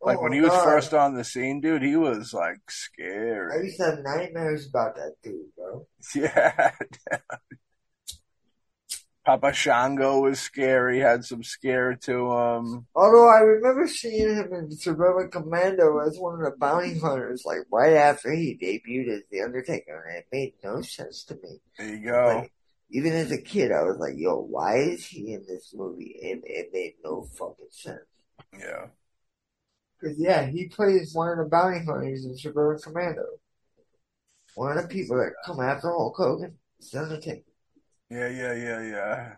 Like 0.00 0.18
Oh 0.18 0.22
when 0.22 0.32
he 0.32 0.40
was 0.40 0.50
God. 0.50 0.64
first 0.64 0.92
on 0.94 1.14
the 1.14 1.22
scene, 1.22 1.60
dude, 1.60 1.82
he 1.82 1.94
was 1.94 2.32
like 2.34 2.58
scared. 2.68 3.52
I 3.52 3.62
used 3.62 3.76
to 3.76 3.84
have 3.84 3.98
nightmares 4.02 4.66
about 4.68 4.96
that 4.96 5.14
dude, 5.22 5.54
bro. 5.56 5.86
Yeah. 6.16 6.72
Papa 9.24 9.52
Shango 9.52 10.20
was 10.20 10.40
scary, 10.40 10.98
had 10.98 11.24
some 11.24 11.44
scare 11.44 11.94
to 11.94 12.32
him. 12.32 12.86
Although 12.94 13.28
I 13.28 13.40
remember 13.40 13.86
seeing 13.86 14.34
him 14.34 14.52
in 14.52 14.70
Suburban 14.72 15.30
Commando 15.30 15.98
as 15.98 16.18
one 16.18 16.34
of 16.34 16.40
the 16.40 16.56
bounty 16.58 16.98
hunters, 16.98 17.44
like 17.44 17.60
right 17.70 17.94
after 17.94 18.32
he 18.32 18.58
debuted 18.60 19.14
as 19.14 19.22
The 19.30 19.42
Undertaker, 19.42 20.04
and 20.08 20.18
it 20.18 20.26
made 20.32 20.54
no 20.64 20.82
sense 20.82 21.22
to 21.24 21.34
me. 21.34 21.60
There 21.78 21.88
you 21.88 22.04
go. 22.04 22.38
Like, 22.40 22.52
even 22.90 23.12
as 23.12 23.30
a 23.30 23.40
kid, 23.40 23.70
I 23.70 23.82
was 23.84 23.98
like, 23.98 24.14
yo, 24.16 24.36
why 24.38 24.78
is 24.78 25.06
he 25.06 25.32
in 25.34 25.44
this 25.46 25.72
movie? 25.72 26.16
It, 26.20 26.42
it 26.44 26.70
made 26.72 26.94
no 27.04 27.22
fucking 27.22 27.66
sense. 27.70 28.00
Yeah. 28.58 28.86
Because, 29.98 30.18
yeah, 30.18 30.46
he 30.46 30.66
plays 30.66 31.14
one 31.14 31.30
of 31.30 31.38
the 31.38 31.44
bounty 31.44 31.84
hunters 31.84 32.24
in 32.24 32.36
Suburban 32.36 32.82
Commando. 32.82 33.24
One 34.56 34.76
of 34.76 34.82
the 34.82 34.88
people 34.88 35.16
that 35.16 35.32
come 35.46 35.60
after 35.60 35.88
Hulk 35.88 36.16
Hogan 36.16 36.58
is 36.80 36.90
The 36.90 37.02
Undertaker. 37.02 37.51
Yeah, 38.12 38.28
yeah, 38.28 38.52
yeah, 38.52 38.82
yeah. 38.82 39.32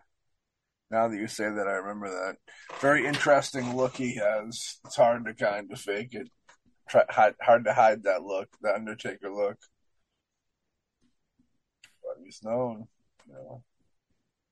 Now 0.91 1.07
that 1.07 1.15
you 1.15 1.27
say 1.27 1.45
that, 1.49 1.65
I 1.65 1.75
remember 1.75 2.09
that. 2.09 2.35
Very 2.81 3.07
interesting 3.07 3.73
look 3.73 3.95
he 3.95 4.15
has. 4.15 4.79
It's 4.83 4.97
hard 4.97 5.25
to 5.25 5.33
kind 5.33 5.71
of 5.71 5.79
fake 5.79 6.13
it. 6.13 6.29
Try, 6.89 7.05
hard, 7.09 7.35
hard 7.39 7.63
to 7.65 7.73
hide 7.73 8.03
that 8.03 8.23
look, 8.23 8.49
the 8.61 8.75
Undertaker 8.75 9.31
look. 9.31 9.57
But 12.03 12.21
he's 12.21 12.41
known. 12.43 12.87
You 13.27 13.33
know. 13.33 13.63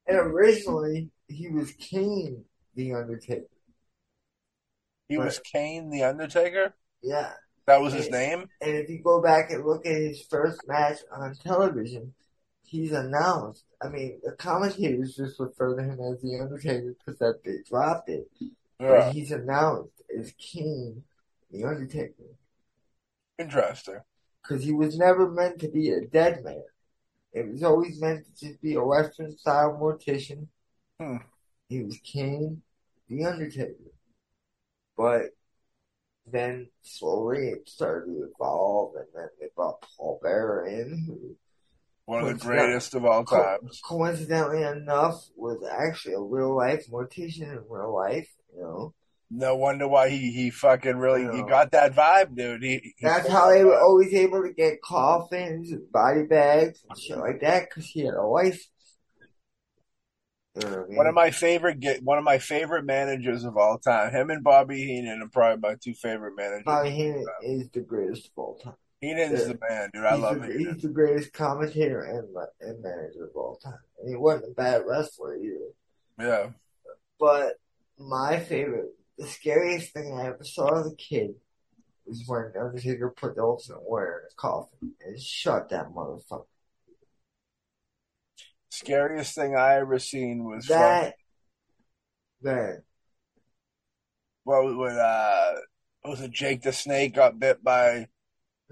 And 0.07 0.17
originally, 0.17 1.09
he 1.27 1.49
was 1.49 1.73
Kane, 1.73 2.45
The 2.75 2.93
Undertaker. 2.93 3.47
He 5.09 5.17
was 5.17 5.39
Kane 5.39 5.89
the 5.89 6.03
Undertaker? 6.03 6.73
Yeah. 7.01 7.33
That 7.67 7.81
was 7.81 7.91
his 7.93 8.09
name? 8.09 8.45
And 8.61 8.75
if 8.75 8.89
you 8.89 9.01
go 9.03 9.21
back 9.21 9.51
and 9.51 9.65
look 9.65 9.85
at 9.85 9.95
his 9.95 10.25
first 10.29 10.61
match 10.65 10.99
on 11.11 11.35
television, 11.35 12.13
he's 12.73 12.91
announced. 12.91 13.65
I 13.81 13.87
mean, 13.89 14.19
the 14.23 14.31
commentators 14.31 15.15
just 15.15 15.39
refer 15.39 15.75
to 15.75 15.83
him 15.83 15.99
as 15.99 16.21
the 16.21 16.39
Undertaker 16.41 16.95
because 16.97 17.19
that 17.19 17.43
they 17.45 17.57
dropped 17.69 18.09
it. 18.09 18.27
Yeah. 18.41 18.49
But 18.79 19.13
he's 19.13 19.31
announced 19.31 20.01
as 20.17 20.33
King, 20.39 21.03
the 21.51 21.65
Undertaker, 21.65 22.35
Interesting. 23.37 23.99
because 24.41 24.63
he 24.63 24.71
was 24.71 24.97
never 24.97 25.29
meant 25.29 25.59
to 25.59 25.67
be 25.67 25.91
a 25.91 26.01
dead 26.01 26.43
man. 26.43 26.63
It 27.31 27.51
was 27.51 27.63
always 27.63 28.01
meant 28.01 28.25
to 28.25 28.47
just 28.47 28.59
be 28.61 28.73
a 28.73 28.83
Western 28.83 29.37
style 29.37 29.77
mortician. 29.79 30.47
Hmm. 30.99 31.17
He 31.69 31.83
was 31.83 31.99
King, 32.03 32.63
the 33.07 33.25
Undertaker. 33.25 33.93
But 34.97 35.25
then 36.25 36.69
slowly 36.81 37.49
it 37.49 37.69
started 37.69 38.07
to 38.07 38.29
evolve, 38.33 38.95
and 38.95 39.07
then 39.15 39.27
they 39.39 39.47
brought 39.55 39.85
Paul 39.95 40.19
Bearer 40.23 40.65
in, 40.65 41.03
who 41.05 41.35
One 42.05 42.21
of 42.21 42.27
the 42.27 42.45
greatest 42.45 42.95
of 42.95 43.05
all 43.05 43.23
Co- 43.23 43.41
times. 43.41 43.81
coincidentally 43.85 44.63
enough, 44.63 45.23
was 45.37 45.63
actually 45.69 46.15
a 46.15 46.19
real 46.19 46.55
life 46.55 46.85
mortician 46.91 47.51
in 47.51 47.63
real 47.69 47.95
life. 47.95 48.29
You 48.53 48.61
know, 48.61 48.93
No 49.31 49.55
wonder 49.55 49.87
why 49.87 50.09
he, 50.09 50.31
he 50.31 50.49
fucking 50.49 50.97
really 50.97 51.21
he 51.21 51.43
got 51.43 51.71
that 51.71 51.93
vibe, 51.93 52.35
dude. 52.35 52.61
He, 52.61 52.77
he 52.79 52.93
that's 53.01 53.29
how 53.29 53.49
they 53.49 53.63
were 53.63 53.79
always 53.79 54.13
able 54.13 54.43
to 54.43 54.51
get 54.51 54.81
coffins 54.81 55.71
and 55.71 55.89
body 55.91 56.23
bags 56.23 56.83
and 56.87 56.99
shit 56.99 57.17
like 57.17 57.39
that 57.41 57.69
because 57.69 57.87
he 57.87 58.01
had 58.01 58.15
a 58.15 58.21
life. 58.21 58.61
You 60.55 60.61
know 60.61 60.69
what 60.69 60.79
I 60.79 60.87
mean? 60.87 60.97
One 60.97 61.07
of 61.07 61.15
my 61.15 61.31
favorite 61.31 61.79
get 61.79 62.03
one 62.03 62.17
of 62.17 62.23
my 62.23 62.37
favorite 62.37 62.85
managers 62.85 63.45
of 63.45 63.57
all 63.57 63.77
time. 63.79 64.11
Him 64.11 64.29
and 64.29 64.43
Bobby 64.43 64.83
Heenan 64.83 65.21
are 65.21 65.29
probably 65.29 65.69
my 65.69 65.75
two 65.81 65.93
favorite 65.93 66.35
managers. 66.35 66.65
Bobby 66.65 66.91
Heenan 66.91 67.25
is 67.43 67.69
the 67.69 67.79
greatest 67.79 68.25
of 68.27 68.31
all 68.35 68.55
time. 68.55 68.75
Heenan's 69.03 69.41
Yeah. 69.41 69.47
the 69.53 69.59
man, 69.69 69.89
dude. 69.93 70.05
I 70.05 70.13
he's 70.13 70.21
love 70.23 70.39
the, 70.41 70.47
Heenan. 70.47 70.73
He's 70.73 70.83
the 70.83 70.89
greatest 70.89 71.33
commentator 71.33 72.03
and 72.03 72.29
and 72.61 72.81
manager 72.81 73.25
of 73.25 73.35
all 73.35 73.57
time. 73.57 73.79
And 73.99 74.09
he 74.09 74.15
wasn't 74.15 74.51
a 74.51 74.55
bad 74.55 74.83
wrestler 74.85 75.35
either. 75.35 75.69
Yeah. 76.19 76.49
But 77.19 77.59
my 77.99 78.39
favorite, 78.39 78.91
the 79.17 79.27
scariest 79.27 79.91
thing 79.93 80.17
I 80.17 80.27
ever 80.27 80.43
saw 80.43 80.79
as 80.79 80.91
a 80.91 80.95
kid 80.95 81.35
was 82.05 82.23
when 82.27 82.53
Undertaker 82.59 83.13
put 83.15 83.35
the 83.35 83.43
Ultimate 83.43 83.83
Warrior 83.83 84.19
in 84.19 84.23
his 84.25 84.33
coffin 84.35 84.93
and 85.05 85.19
shut 85.21 85.69
that 85.69 85.89
motherfucker. 85.89 86.45
Scariest 88.69 89.35
thing 89.35 89.55
I 89.55 89.75
ever 89.75 89.99
seen 89.99 90.45
was 90.45 90.65
from, 90.65 90.77
That, 90.77 91.15
man, 92.41 92.83
what 94.43 94.75
when 94.77 94.97
uh 94.97 95.51
was 96.03 96.21
it 96.21 96.31
Jake 96.31 96.63
the 96.63 96.73
Snake 96.73 97.13
got 97.15 97.39
bit 97.39 97.63
by 97.63 98.07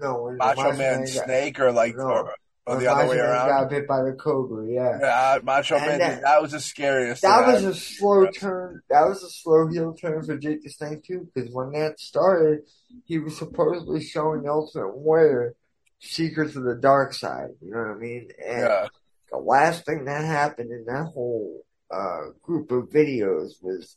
no, 0.02 0.34
Macho 0.38 0.72
Man 0.76 1.00
got, 1.00 1.08
Snake 1.08 1.60
or 1.60 1.72
like 1.72 1.96
No. 1.96 2.04
or, 2.04 2.34
or 2.66 2.76
the 2.80 2.86
other 2.90 3.02
Macho 3.04 3.10
way 3.10 3.16
Man 3.16 3.24
around? 3.26 3.48
got 3.48 3.70
bit 3.70 3.86
by 3.88 4.02
the 4.02 4.12
Cobra, 4.12 4.66
yeah. 4.68 4.98
Yeah, 5.00 5.38
Macho 5.42 5.76
And 5.76 5.86
Man. 5.86 5.98
that- 5.98 6.22
that 6.22 6.42
was 6.42 6.52
the 6.52 6.60
scariest. 6.60 7.22
That 7.22 7.46
was 7.46 7.64
a 7.64 7.74
slow 7.74 8.22
bro. 8.22 8.30
turn. 8.32 8.82
That 8.90 9.08
was 9.08 9.22
a 9.22 9.30
slow 9.30 9.68
heel 9.68 9.94
turn 9.94 10.22
for 10.24 10.36
Jake 10.36 10.62
the 10.62 10.70
Snake 10.70 11.04
too, 11.04 11.28
because 11.34 11.50
when 11.52 11.72
that 11.72 11.98
started, 12.00 12.60
he 13.04 13.18
was 13.18 13.36
supposedly 13.38 14.02
showing 14.02 14.42
the 14.42 14.50
Ultimate 14.50 14.96
Warrior 14.96 15.54
secrets 16.00 16.56
of 16.56 16.64
the 16.64 16.74
dark 16.74 17.14
side. 17.14 17.50
You 17.60 17.70
know 17.70 17.78
what 17.78 17.90
I 17.90 17.94
mean? 17.94 18.28
And 18.44 18.58
Yeah. 18.62 18.86
the 19.30 19.38
last 19.38 19.86
thing 19.86 20.04
that 20.06 20.24
happened 20.24 20.70
in 20.72 20.84
that 20.86 21.04
whole 21.14 21.62
uh, 21.90 22.30
group 22.42 22.70
of 22.70 22.88
videos 22.90 23.62
was 23.62 23.96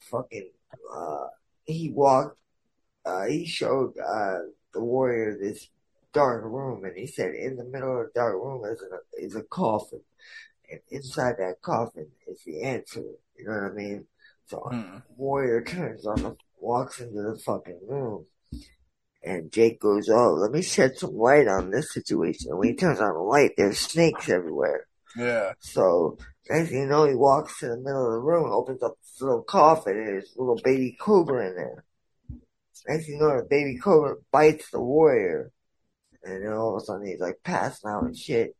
fucking. 0.00 0.50
Uh, 0.94 1.26
he 1.64 1.90
walked. 1.90 2.38
Uh, 3.04 3.24
he 3.26 3.44
showed 3.44 3.94
uh, 3.98 4.38
the 4.72 4.80
warrior 4.80 5.36
this 5.38 5.68
dark 6.12 6.44
room, 6.44 6.84
and 6.84 6.96
he 6.96 7.06
said, 7.06 7.34
"In 7.34 7.56
the 7.56 7.64
middle 7.64 8.00
of 8.00 8.06
the 8.06 8.12
dark 8.14 8.34
room 8.34 8.64
is 8.64 8.82
a 8.82 9.24
is 9.24 9.34
a 9.34 9.42
coffin, 9.42 10.02
and 10.70 10.80
inside 10.90 11.36
that 11.38 11.62
coffin 11.62 12.08
is 12.26 12.42
the 12.44 12.62
answer." 12.62 13.02
You 13.36 13.46
know 13.46 13.52
what 13.52 13.72
I 13.72 13.74
mean? 13.74 14.06
So 14.46 14.58
Hmm. 14.60 14.98
warrior 15.16 15.62
turns 15.62 16.06
on 16.06 16.22
the 16.22 16.36
walks 16.58 17.00
into 17.00 17.22
the 17.22 17.38
fucking 17.38 17.80
room. 17.86 18.26
And 19.24 19.52
Jake 19.52 19.80
goes, 19.80 20.08
Oh, 20.08 20.32
let 20.32 20.50
me 20.50 20.62
shed 20.62 20.98
some 20.98 21.16
light 21.16 21.46
on 21.46 21.70
this 21.70 21.92
situation. 21.92 22.50
And 22.50 22.58
when 22.58 22.68
he 22.68 22.74
turns 22.74 23.00
on 23.00 23.14
the 23.14 23.20
light, 23.20 23.52
there's 23.56 23.78
snakes 23.78 24.28
everywhere. 24.28 24.86
Yeah. 25.16 25.52
So, 25.60 26.18
next 26.50 26.70
thing 26.70 26.82
you 26.82 26.86
know, 26.86 27.04
he 27.06 27.14
walks 27.14 27.60
to 27.60 27.68
the 27.68 27.76
middle 27.76 28.06
of 28.06 28.12
the 28.12 28.18
room, 28.18 28.50
opens 28.50 28.82
up 28.82 28.96
this 29.00 29.20
little 29.20 29.42
coffin, 29.42 29.96
and 29.96 30.08
there's 30.08 30.34
a 30.34 30.40
little 30.40 30.60
baby 30.62 30.96
cobra 31.00 31.48
in 31.48 31.54
there. 31.54 31.84
Next 32.86 33.06
thing 33.06 33.16
you 33.16 33.20
know, 33.20 33.36
the 33.38 33.46
baby 33.48 33.78
cobra 33.78 34.16
bites 34.30 34.70
the 34.70 34.80
warrior. 34.80 35.52
And 36.24 36.44
then 36.44 36.52
all 36.52 36.76
of 36.76 36.82
a 36.82 36.84
sudden 36.84 37.06
he's 37.06 37.20
like 37.20 37.40
passing 37.44 37.90
out 37.90 38.04
and 38.04 38.16
shit. 38.16 38.56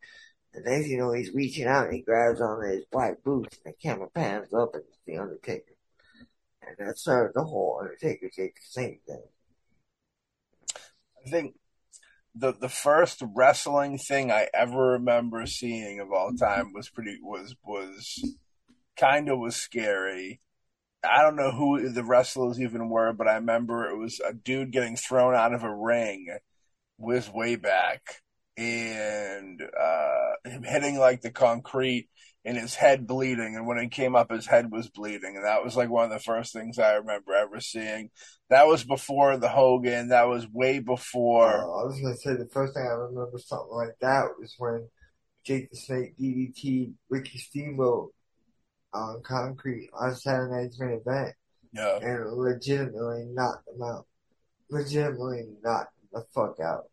And 0.54 0.64
next 0.64 0.88
you 0.88 0.98
know, 0.98 1.12
he's 1.12 1.32
reaching 1.32 1.66
out 1.66 1.86
and 1.86 1.94
he 1.94 2.02
grabs 2.02 2.40
on 2.40 2.64
his 2.64 2.84
black 2.90 3.22
boots 3.24 3.58
and 3.64 3.72
the 3.72 3.76
camera 3.78 4.08
pans 4.14 4.52
up 4.52 4.74
and 4.74 4.82
it's 4.88 4.98
the 5.06 5.18
Undertaker. 5.18 5.74
And 6.62 6.88
that 6.88 6.98
started 6.98 7.32
the 7.34 7.44
whole 7.44 7.78
Undertaker 7.80 8.28
Jake 8.34 8.56
the 8.56 8.60
Snake 8.62 9.00
thing. 9.06 9.22
I 11.24 11.30
think 11.30 11.54
the 12.34 12.52
the 12.52 12.68
first 12.68 13.22
wrestling 13.34 13.98
thing 13.98 14.30
I 14.30 14.48
ever 14.54 14.92
remember 14.92 15.46
seeing 15.46 16.00
of 16.00 16.12
all 16.12 16.32
time 16.32 16.72
was 16.72 16.88
pretty 16.88 17.18
was 17.22 17.54
was 17.64 18.36
kind 18.96 19.28
of 19.28 19.38
was 19.38 19.56
scary. 19.56 20.40
I 21.04 21.22
don't 21.22 21.36
know 21.36 21.50
who 21.50 21.88
the 21.88 22.04
wrestlers 22.04 22.60
even 22.60 22.88
were, 22.88 23.12
but 23.12 23.28
I 23.28 23.34
remember 23.34 23.88
it 23.88 23.96
was 23.96 24.20
a 24.20 24.32
dude 24.32 24.72
getting 24.72 24.96
thrown 24.96 25.34
out 25.34 25.52
of 25.54 25.64
a 25.64 25.74
ring 25.74 26.28
was 26.98 27.28
way 27.30 27.56
back 27.56 28.22
and 28.56 29.60
uh 29.62 30.32
him 30.44 30.62
hitting 30.62 30.98
like 30.98 31.22
the 31.22 31.30
concrete 31.30 32.08
and 32.44 32.56
his 32.56 32.74
head 32.74 33.06
bleeding 33.06 33.56
and 33.56 33.66
when 33.66 33.78
it 33.78 33.90
came 33.90 34.14
up 34.14 34.30
his 34.30 34.46
head 34.46 34.70
was 34.70 34.90
bleeding 34.90 35.36
and 35.36 35.44
that 35.44 35.64
was 35.64 35.76
like 35.76 35.88
one 35.88 36.04
of 36.04 36.10
the 36.10 36.18
first 36.18 36.52
things 36.52 36.78
I 36.78 36.94
remember 36.94 37.34
ever 37.34 37.60
seeing. 37.60 38.10
That 38.50 38.66
was 38.66 38.84
before 38.84 39.36
the 39.38 39.48
Hogan, 39.48 40.08
that 40.08 40.28
was 40.28 40.46
way 40.48 40.78
before 40.80 41.62
Uh, 41.62 41.82
I 41.82 41.84
was 41.86 42.00
gonna 42.00 42.16
say 42.16 42.34
the 42.34 42.48
first 42.52 42.74
thing 42.74 42.84
I 42.84 42.92
remember 42.92 43.38
something 43.38 43.74
like 43.74 43.96
that 44.00 44.26
was 44.38 44.54
when 44.58 44.88
Jake 45.44 45.70
the 45.70 45.76
Snake 45.76 46.16
DDT 46.18 46.92
Ricky 47.08 47.38
Steamboat 47.38 48.12
on 48.94 49.22
concrete 49.22 49.90
on 49.92 50.14
Saturday's 50.14 50.78
main 50.78 51.00
event 51.04 51.34
yeah. 51.72 51.98
and 52.00 52.32
legitimately 52.32 53.26
knocked 53.32 53.66
them 53.66 53.82
out. 53.82 54.06
Legitimately 54.70 55.44
knocked 55.62 55.94
the 56.12 56.24
fuck 56.34 56.60
out. 56.60 56.84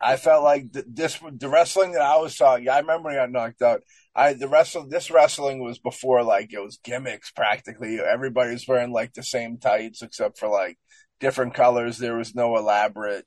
I 0.00 0.16
felt 0.16 0.44
like 0.44 0.72
th- 0.72 0.84
this 0.88 1.18
the 1.32 1.48
wrestling 1.48 1.92
that 1.92 2.02
I 2.02 2.18
was 2.18 2.36
saw. 2.36 2.56
Yeah, 2.56 2.74
I 2.74 2.80
remember 2.80 3.10
he 3.10 3.16
got 3.16 3.30
knocked 3.30 3.62
out. 3.62 3.82
I 4.14 4.34
the 4.34 4.48
wrestle 4.48 4.86
this 4.86 5.10
wrestling 5.10 5.60
was 5.60 5.78
before 5.78 6.22
like 6.22 6.52
it 6.52 6.62
was 6.62 6.78
gimmicks 6.82 7.30
practically. 7.30 7.98
Everybody 8.00 8.52
was 8.52 8.68
wearing 8.68 8.92
like 8.92 9.14
the 9.14 9.22
same 9.22 9.58
tights 9.58 10.02
except 10.02 10.38
for 10.38 10.48
like 10.48 10.78
different 11.20 11.54
colors. 11.54 11.98
There 11.98 12.16
was 12.16 12.34
no 12.34 12.56
elaborate. 12.56 13.24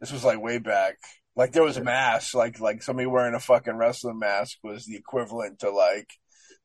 This 0.00 0.12
was 0.12 0.24
like 0.24 0.40
way 0.42 0.58
back. 0.58 0.96
Like 1.36 1.52
there 1.52 1.62
was 1.62 1.80
masks. 1.80 2.34
Like 2.34 2.60
like 2.60 2.82
somebody 2.82 3.06
wearing 3.06 3.34
a 3.34 3.40
fucking 3.40 3.76
wrestling 3.76 4.18
mask 4.18 4.58
was 4.62 4.84
the 4.84 4.96
equivalent 4.96 5.60
to 5.60 5.70
like 5.70 6.08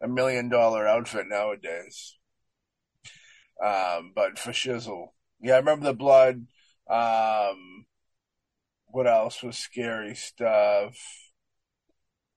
a 0.01 0.07
million 0.07 0.49
dollar 0.49 0.87
outfit 0.87 1.27
nowadays. 1.27 2.17
Um, 3.63 4.13
but 4.15 4.39
for 4.39 4.51
shizzle, 4.51 5.09
Yeah, 5.41 5.55
I 5.55 5.57
remember 5.57 5.85
the 5.85 5.93
blood. 5.93 6.47
Um, 6.89 7.85
what 8.87 9.07
else 9.07 9.43
was 9.43 9.57
scary 9.57 10.15
stuff? 10.15 10.97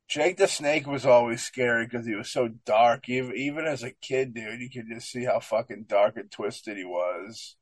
Jake 0.09 0.37
the 0.37 0.47
Snake 0.47 0.87
was 0.87 1.07
always 1.07 1.43
scary 1.43 1.87
because 1.87 2.07
he 2.07 2.15
was 2.15 2.31
so 2.31 2.49
dark. 2.67 3.09
Even 3.09 3.35
even 3.37 3.67
as 3.67 3.83
a 3.83 3.91
kid, 3.93 4.35
dude, 4.35 4.61
you 4.61 4.69
could 4.71 4.89
just 4.89 5.11
see 5.11 5.25
how 5.25 5.41
fucking 5.41 5.87
dark 5.89 6.17
and 6.17 6.31
twisted 6.31 6.77
he 6.77 6.85
was. 6.85 7.57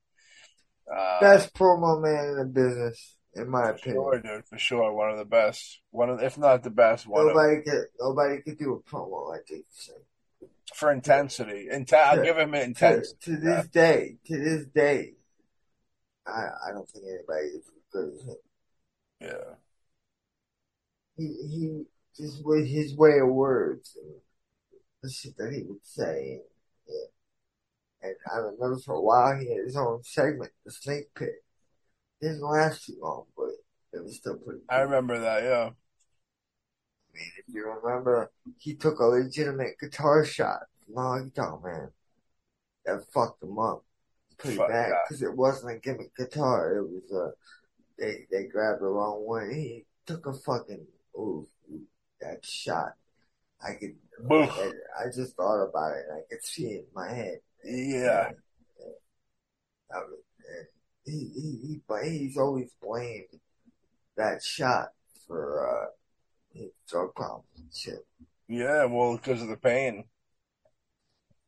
Uh, 0.92 1.20
Best 1.20 1.54
promo 1.54 2.02
man 2.02 2.30
in 2.30 2.36
the 2.36 2.44
business, 2.44 3.16
in 3.34 3.48
my 3.48 3.62
for 3.62 3.70
opinion. 3.70 3.94
sure, 4.02 4.20
dude, 4.20 4.44
for 4.46 4.58
sure, 4.58 4.92
one 4.92 5.10
of 5.10 5.18
the 5.18 5.24
best. 5.24 5.80
One 5.90 6.10
of, 6.10 6.22
if 6.22 6.36
not 6.38 6.62
the 6.62 6.70
best, 6.70 7.06
one 7.06 7.22
of, 7.28 7.34
Nobody 7.34 7.62
could 7.62 7.84
nobody 8.00 8.42
could 8.42 8.58
do 8.58 8.74
a 8.74 8.80
promo 8.90 9.28
like 9.28 9.46
Jake 9.46 9.66
Snake. 9.70 10.50
for 10.74 10.90
intensity. 10.92 11.68
Inte- 11.72 11.92
I'll 11.94 12.22
give 12.22 12.38
him 12.38 12.52
To, 12.52 12.62
intensity. 12.62 13.18
to 13.22 13.36
this 13.36 13.66
day, 13.68 14.16
to 14.26 14.38
this 14.38 14.66
day, 14.66 15.14
I 16.26 16.48
I 16.68 16.72
don't 16.72 16.88
think 16.88 17.04
anybody 17.06 17.46
is 17.48 17.64
as 17.66 17.82
good 17.92 18.14
as 18.14 18.22
him. 18.22 18.36
Yeah. 19.20 19.54
He 21.16 21.24
he 21.26 21.82
just 22.16 22.44
with 22.44 22.66
his 22.66 22.96
way 22.96 23.18
of 23.20 23.28
words 23.28 23.96
and 24.02 24.14
the 25.02 25.10
shit 25.10 25.36
that 25.36 25.52
he 25.52 25.62
would 25.62 25.84
say. 25.84 26.40
Yeah. 26.88 26.94
And 28.02 28.14
I 28.32 28.36
remember 28.38 28.78
for 28.78 28.94
a 28.94 29.00
while 29.00 29.38
he 29.38 29.50
had 29.54 29.64
his 29.64 29.76
own 29.76 30.02
segment, 30.02 30.52
the 30.64 30.70
Snake 30.72 31.14
Pit. 31.14 31.44
Didn't 32.20 32.42
last 32.42 32.86
too 32.86 32.96
long, 33.00 33.24
but 33.36 33.50
it 33.92 34.04
was 34.04 34.16
still 34.16 34.36
pretty. 34.36 34.60
I 34.68 34.80
remember 34.80 35.18
that, 35.18 35.42
yeah. 35.42 35.70
I 35.70 37.18
mean, 37.18 37.30
if 37.38 37.54
you 37.54 37.66
remember, 37.68 38.30
he 38.58 38.74
took 38.74 39.00
a 39.00 39.04
legitimate 39.04 39.78
guitar 39.80 40.24
shot 40.24 40.60
from 40.84 40.94
the 40.94 41.00
Honky 41.00 41.34
Tonk 41.34 41.64
Man. 41.64 41.90
That 42.84 43.04
fucked 43.12 43.42
him 43.42 43.58
up 43.58 43.84
pretty 44.40 44.56
Fuck 44.56 44.68
bad 44.68 44.92
because 45.06 45.22
it 45.22 45.36
wasn't 45.36 45.76
a 45.76 45.78
gimmick 45.78 46.14
guitar. 46.16 46.78
It 46.78 46.88
was 46.88 47.12
a 47.12 47.32
they 47.98 48.26
they 48.30 48.44
grabbed 48.44 48.80
the 48.80 48.86
wrong 48.86 49.26
one. 49.26 49.50
He 49.50 49.84
took 50.06 50.26
a 50.26 50.32
fucking 50.32 50.86
ooh 51.16 51.46
that 52.20 52.44
shot. 52.44 52.94
I 53.62 53.74
could. 53.74 53.96
Boof. 54.28 54.50
I, 54.58 54.70
I 55.02 55.06
just 55.14 55.36
thought 55.36 55.62
about 55.62 55.92
it 55.92 56.04
and 56.08 56.18
I 56.18 56.22
could 56.28 56.44
see 56.44 56.66
it 56.66 56.80
in 56.80 56.86
my 56.94 57.12
head. 57.12 57.38
Yeah. 57.64 58.30
That 59.90 60.02
was- 60.08 60.18
he, 61.04 61.30
he, 61.34 61.80
he, 62.02 62.18
he's 62.18 62.36
always 62.36 62.70
blamed 62.82 63.40
that 64.16 64.42
shot 64.42 64.88
for 65.26 65.68
uh, 65.68 65.86
his 66.52 66.70
drug 66.88 67.14
problems 67.14 67.46
and 67.56 67.74
shit. 67.74 68.06
Yeah, 68.48 68.84
well, 68.86 69.16
because 69.16 69.42
of 69.42 69.48
the 69.48 69.56
pain. 69.56 70.04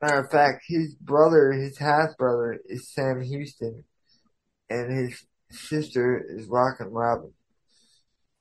Matter 0.01 0.21
of 0.21 0.31
fact, 0.31 0.65
his 0.67 0.95
brother, 0.95 1.53
his 1.53 1.79
half 1.79 2.17
brother, 2.17 2.59
is 2.67 2.89
Sam 2.93 3.23
Houston, 3.23 3.85
and 4.69 4.93
his 4.93 5.25
sister 5.51 6.25
is 6.29 6.47
Rockin' 6.47 6.91
Robin, 6.91 7.33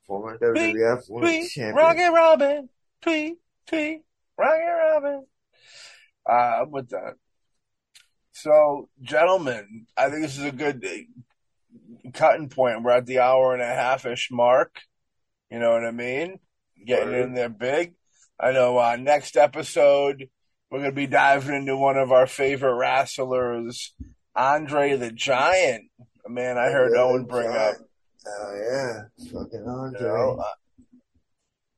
former 0.07 0.37
WWF 0.39 1.03
Women's 1.09 1.51
Champion. 1.51 1.75
Rocket 1.75 2.11
Robin. 2.11 2.69
Tweet, 3.01 3.37
tweet, 3.67 4.01
Rocket 4.37 4.77
Robin. 4.91 5.25
Uh, 6.27 6.33
I'm 6.33 6.71
with 6.71 6.89
that. 6.89 7.15
So, 8.33 8.89
gentlemen, 9.01 9.87
I 9.97 10.09
think 10.09 10.23
this 10.23 10.37
is 10.37 10.45
a 10.45 10.51
good 10.51 10.85
uh, 10.85 12.09
cutting 12.13 12.49
point. 12.49 12.83
We're 12.83 12.91
at 12.91 13.05
the 13.05 13.19
hour 13.19 13.53
and 13.53 13.61
a 13.61 13.65
half 13.65 14.05
ish 14.05 14.29
mark. 14.31 14.81
You 15.49 15.59
know 15.59 15.71
what 15.71 15.85
I 15.85 15.91
mean? 15.91 16.39
Getting 16.85 17.13
in 17.13 17.33
there 17.33 17.49
big. 17.49 17.93
I 18.39 18.51
know, 18.51 18.77
uh, 18.79 18.95
next 18.95 19.37
episode, 19.37 20.29
we're 20.69 20.79
going 20.79 20.91
to 20.91 20.95
be 20.95 21.07
diving 21.07 21.55
into 21.55 21.77
one 21.77 21.97
of 21.97 22.11
our 22.11 22.25
favorite 22.25 22.73
wrestlers, 22.73 23.93
Andre 24.35 24.95
the 24.95 25.11
Giant. 25.11 25.83
A 26.25 26.29
man 26.29 26.57
I 26.57 26.71
heard 26.71 26.95
Owen 26.95 27.25
bring 27.25 27.49
up. 27.49 27.75
Oh 28.25 28.55
yeah, 28.55 29.01
fucking 29.31 29.65
Andre. 29.67 30.01
You 30.01 30.07
know, 30.07 30.37
uh, 30.39 30.53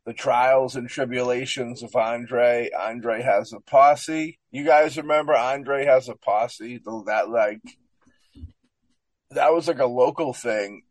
the 0.05 0.13
trials 0.13 0.75
and 0.75 0.89
tribulations 0.89 1.81
of 1.83 1.95
Andre. 1.95 2.69
Andre 2.77 3.21
has 3.21 3.53
a 3.53 3.59
posse. 3.59 4.39
You 4.51 4.65
guys 4.65 4.97
remember 4.97 5.35
Andre 5.35 5.85
has 5.85 6.09
a 6.09 6.15
posse? 6.15 6.81
That 7.05 7.29
like 7.29 7.61
that 9.31 9.53
was 9.53 9.67
like 9.67 9.79
a 9.79 9.85
local 9.85 10.33
thing. 10.33 10.83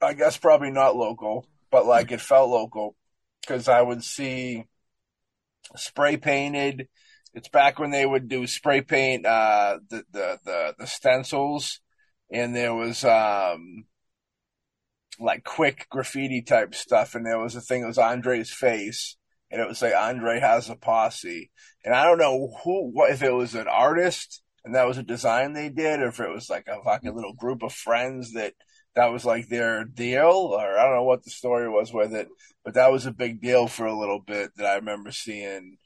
I 0.00 0.14
guess 0.14 0.36
probably 0.36 0.70
not 0.70 0.96
local, 0.96 1.46
but 1.70 1.86
like 1.86 2.12
it 2.12 2.20
felt 2.20 2.50
local 2.50 2.94
because 3.40 3.68
I 3.68 3.80
would 3.80 4.04
see 4.04 4.64
spray 5.76 6.16
painted. 6.16 6.88
It's 7.32 7.48
back 7.48 7.78
when 7.78 7.90
they 7.90 8.06
would 8.06 8.28
do 8.28 8.46
spray 8.46 8.82
paint 8.82 9.26
uh, 9.26 9.78
the, 9.88 10.04
the 10.12 10.38
the 10.44 10.74
the 10.78 10.86
stencils, 10.86 11.80
and 12.30 12.54
there 12.54 12.74
was 12.74 13.04
um 13.04 13.86
like 15.20 15.44
quick 15.44 15.86
graffiti 15.90 16.42
type 16.42 16.74
stuff, 16.74 17.14
and 17.14 17.24
there 17.26 17.38
was 17.38 17.56
a 17.56 17.60
thing. 17.60 17.82
It 17.82 17.86
was 17.86 17.98
Andre's 17.98 18.52
face, 18.52 19.16
and 19.50 19.60
it 19.60 19.68
was 19.68 19.82
like 19.82 19.94
Andre 19.94 20.40
has 20.40 20.68
a 20.68 20.76
posse, 20.76 21.50
and 21.84 21.94
I 21.94 22.04
don't 22.04 22.18
know 22.18 22.56
who, 22.64 22.90
what 22.90 23.10
if 23.10 23.22
it 23.22 23.32
was 23.32 23.54
an 23.54 23.68
artist 23.68 24.42
and 24.64 24.74
that 24.74 24.86
was 24.86 24.98
a 24.98 25.02
design 25.02 25.52
they 25.52 25.68
did, 25.68 26.00
or 26.00 26.08
if 26.08 26.20
it 26.20 26.30
was 26.30 26.48
like 26.48 26.66
a 26.68 26.82
fucking 26.82 27.14
little 27.14 27.34
group 27.34 27.62
of 27.62 27.72
friends 27.72 28.32
that 28.32 28.54
that 28.94 29.12
was 29.12 29.24
like 29.24 29.48
their 29.48 29.84
deal, 29.84 30.50
or 30.52 30.78
I 30.78 30.84
don't 30.84 30.94
know 30.94 31.04
what 31.04 31.24
the 31.24 31.30
story 31.30 31.68
was 31.68 31.92
with 31.92 32.14
it, 32.14 32.28
but 32.64 32.74
that 32.74 32.90
was 32.92 33.06
a 33.06 33.12
big 33.12 33.42
deal 33.42 33.66
for 33.66 33.86
a 33.86 33.98
little 33.98 34.20
bit 34.20 34.52
that 34.56 34.66
I 34.66 34.74
remember 34.76 35.12
seeing. 35.12 35.78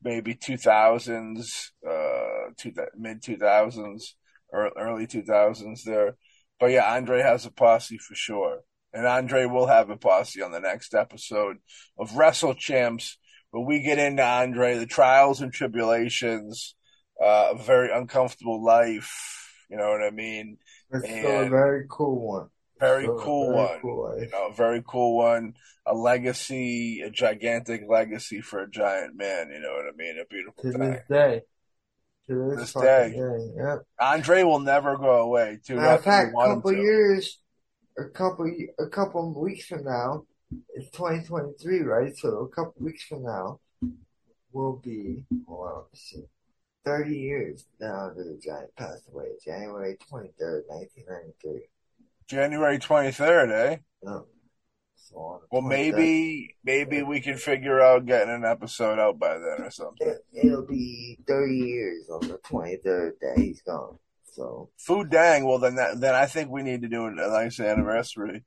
Maybe 0.00 0.36
two 0.36 0.56
thousands, 0.56 1.72
uh, 1.88 2.52
two 2.56 2.72
mid 2.96 3.22
two 3.22 3.36
thousands 3.36 4.14
or 4.50 4.70
early 4.78 5.06
two 5.08 5.22
thousands 5.22 5.82
there. 5.82 6.16
But 6.60 6.66
yeah, 6.66 6.92
Andre 6.94 7.22
has 7.22 7.46
a 7.46 7.50
posse 7.50 7.98
for 7.98 8.14
sure. 8.14 8.60
And 8.92 9.06
Andre 9.06 9.44
will 9.44 9.66
have 9.66 9.90
a 9.90 9.96
posse 9.96 10.42
on 10.42 10.50
the 10.50 10.60
next 10.60 10.94
episode 10.94 11.58
of 11.98 12.16
Wrestle 12.16 12.54
Champs, 12.54 13.18
where 13.50 13.64
we 13.64 13.82
get 13.82 13.98
into 13.98 14.24
Andre, 14.24 14.76
the 14.78 14.86
trials 14.86 15.40
and 15.40 15.52
tribulations, 15.52 16.74
uh, 17.22 17.50
a 17.52 17.62
very 17.62 17.92
uncomfortable 17.92 18.64
life. 18.64 19.54
You 19.68 19.76
know 19.76 19.90
what 19.90 20.02
I 20.02 20.10
mean? 20.10 20.56
It's 20.90 21.04
still 21.04 21.42
a 21.42 21.48
very 21.48 21.84
cool 21.90 22.26
one. 22.26 22.48
Very 22.80 23.06
cool 23.06 23.52
very 23.52 23.56
one. 23.56 23.80
Cool 23.82 24.16
You 24.18 24.28
know, 24.30 24.48
a 24.48 24.54
very 24.54 24.82
cool 24.86 25.16
one. 25.16 25.54
A 25.86 25.94
legacy, 25.94 27.02
a 27.02 27.10
gigantic 27.10 27.82
legacy 27.88 28.40
for 28.40 28.62
a 28.62 28.70
giant 28.70 29.16
man. 29.16 29.50
You 29.50 29.60
know 29.60 29.72
what 29.72 29.86
I 29.86 29.96
mean? 29.96 30.18
A 30.18 30.24
beautiful 30.26 30.62
To 30.62 30.72
thing. 30.72 30.90
this 30.92 31.02
day. 31.10 31.42
To 32.28 32.50
this, 32.50 32.72
This 32.72 32.72
day. 32.74 33.10
day. 33.12 33.50
Yep. 33.56 33.78
Andre 34.00 34.42
will 34.42 34.60
never 34.60 34.96
go 34.98 35.22
away. 35.22 35.58
Too. 35.64 35.76
Matter 35.76 35.94
of 35.96 36.04
fact, 36.04 36.34
a 36.38 36.46
couple 36.54 36.72
years, 36.74 37.38
a 37.98 38.04
couple, 38.04 38.50
a 38.78 38.86
couple 38.86 39.32
weeks 39.40 39.66
from 39.66 39.84
now, 39.84 40.24
it's 40.74 40.90
2023, 40.90 41.80
right? 41.80 42.14
So 42.16 42.40
a 42.40 42.48
couple 42.48 42.74
weeks 42.80 43.04
from 43.04 43.22
now 43.24 43.60
will 44.52 44.76
be, 44.76 45.24
hold 45.46 45.68
on, 45.68 45.82
let's 45.90 46.02
see, 46.10 46.24
30 46.84 47.16
years 47.16 47.66
now 47.80 48.10
that 48.14 48.22
the 48.24 48.38
giant 48.42 48.74
passed 48.76 49.04
away, 49.12 49.26
January 49.44 49.96
23rd, 50.10 50.62
1993. 50.68 51.62
January 52.26 52.78
twenty 52.78 53.10
third, 53.10 53.50
eh? 53.50 53.76
No. 54.02 54.26
The 55.10 55.46
Well, 55.50 55.62
23rd, 55.62 55.68
maybe 55.68 56.56
maybe 56.64 57.02
we 57.02 57.20
can 57.20 57.36
figure 57.36 57.80
out 57.80 58.06
getting 58.06 58.34
an 58.34 58.44
episode 58.44 58.98
out 58.98 59.18
by 59.18 59.34
then 59.38 59.66
or 59.66 59.70
something. 59.70 60.08
it, 60.08 60.24
it'll 60.32 60.66
be 60.66 61.18
30 61.26 61.54
years 61.54 62.08
on 62.10 62.28
the 62.28 62.38
23rd 62.38 63.12
that 63.20 63.38
he's 63.38 63.62
gone. 63.62 63.98
So, 64.32 64.70
Food 64.78 65.10
dang. 65.10 65.44
Well, 65.46 65.58
then 65.58 65.76
that, 65.76 66.00
then 66.00 66.14
I 66.14 66.26
think 66.26 66.50
we 66.50 66.62
need 66.62 66.82
to 66.82 66.88
do 66.88 67.06
a 67.06 67.10
nice 67.10 67.58
anniversary 67.58 68.44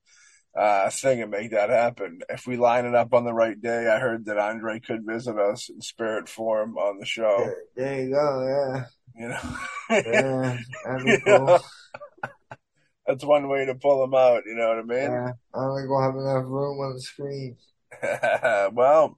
uh, 0.58 0.90
thing 0.90 1.22
and 1.22 1.32
make 1.32 1.52
that 1.52 1.70
happen. 1.70 2.20
If 2.30 2.48
we 2.48 2.58
line 2.58 2.86
it 2.86 2.96
up 2.96 3.14
on 3.14 3.26
the 3.26 3.34
right 3.34 3.60
day, 3.60 3.88
I 3.88 4.00
heard 4.00 4.26
that 4.26 4.38
Andre 4.38 4.80
could 4.80 5.06
visit 5.06 5.38
us 5.38 5.70
in 5.70 5.82
spirit 5.82 6.30
form 6.30 6.78
on 6.78 7.00
the 7.00 7.06
show. 7.06 7.38
there, 7.40 7.56
there 7.76 8.04
you 8.04 8.12
go, 8.12 8.86
You 9.16 9.28
know, 9.30 9.58
yeah. 9.90 10.02
Yeah, 10.06 10.58
that'd 10.86 11.06
be 11.06 11.12
You 11.12 11.20
cool. 11.26 11.60
That's 13.06 13.24
one 13.24 13.48
way 13.50 13.66
to 13.66 13.76
pull 13.76 14.02
them 14.02 14.14
out. 14.14 14.44
You 14.46 14.56
know 14.56 14.70
what 14.70 14.80
I 14.80 14.82
mean? 14.84 15.12
Yeah, 15.12 15.32
I 15.54 15.60
don't 15.60 15.78
think 15.78 15.90
we'll 15.90 16.02
have 16.02 16.16
enough 16.16 16.46
room 16.46 16.80
on 16.80 16.94
the 16.94 17.02
screen. 17.02 17.58
well, 18.74 19.18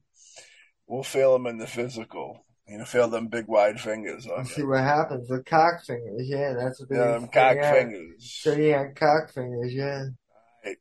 we'll 0.87 1.03
feel 1.03 1.33
them 1.33 1.47
in 1.47 1.57
the 1.57 1.67
physical. 1.67 2.45
You 2.67 2.77
know, 2.77 2.85
feel 2.85 3.09
them 3.09 3.27
big 3.27 3.47
wide 3.47 3.79
fingers 3.79 4.25
on 4.25 4.45
see 4.45 4.63
what 4.63 4.79
happens. 4.79 5.27
The 5.27 5.43
cock 5.43 5.83
fingers, 5.85 6.27
yeah, 6.29 6.53
that's 6.53 6.79
what 6.79 6.89
they 6.89 6.95
Yeah, 6.95 7.11
them 7.11 7.27
cock 7.27 7.57
yeah. 7.57 7.73
fingers. 7.73 8.39
So 8.41 8.55
had 8.55 8.95
cock 8.95 9.31
fingers, 9.33 9.73
yeah. 9.73 10.05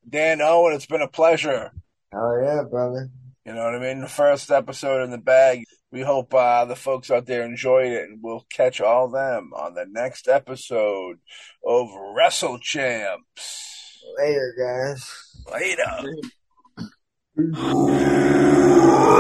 Dan 0.09 0.41
Owen, 0.41 0.75
it's 0.75 0.87
been 0.87 1.03
a 1.03 1.09
pleasure. 1.09 1.73
Oh 2.15 2.41
yeah, 2.41 2.63
brother. 2.63 3.11
You 3.45 3.55
know 3.55 3.65
what 3.65 3.75
I 3.75 3.81
mean? 3.81 4.01
The 4.01 4.09
first 4.09 4.51
episode 4.53 5.03
in 5.03 5.11
the 5.11 5.19
bag. 5.19 5.65
We 5.93 6.01
hope 6.01 6.33
uh, 6.33 6.65
the 6.65 6.75
folks 6.75 7.11
out 7.11 7.27
there 7.27 7.45
enjoyed 7.45 7.93
it, 7.93 8.09
and 8.09 8.21
we'll 8.23 8.47
catch 8.51 8.81
all 8.81 9.11
them 9.11 9.53
on 9.55 9.75
the 9.75 9.85
next 9.87 10.27
episode 10.27 11.19
of 11.67 11.89
Wrestle 12.17 12.59
Champs. 12.59 14.03
Later, 14.19 14.55
guys. 14.59 15.07
Later. 15.53 16.03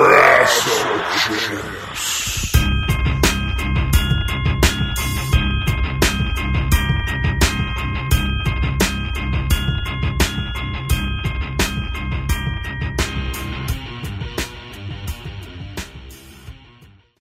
Wrestle 0.03 1.01
Champ. 1.19 1.92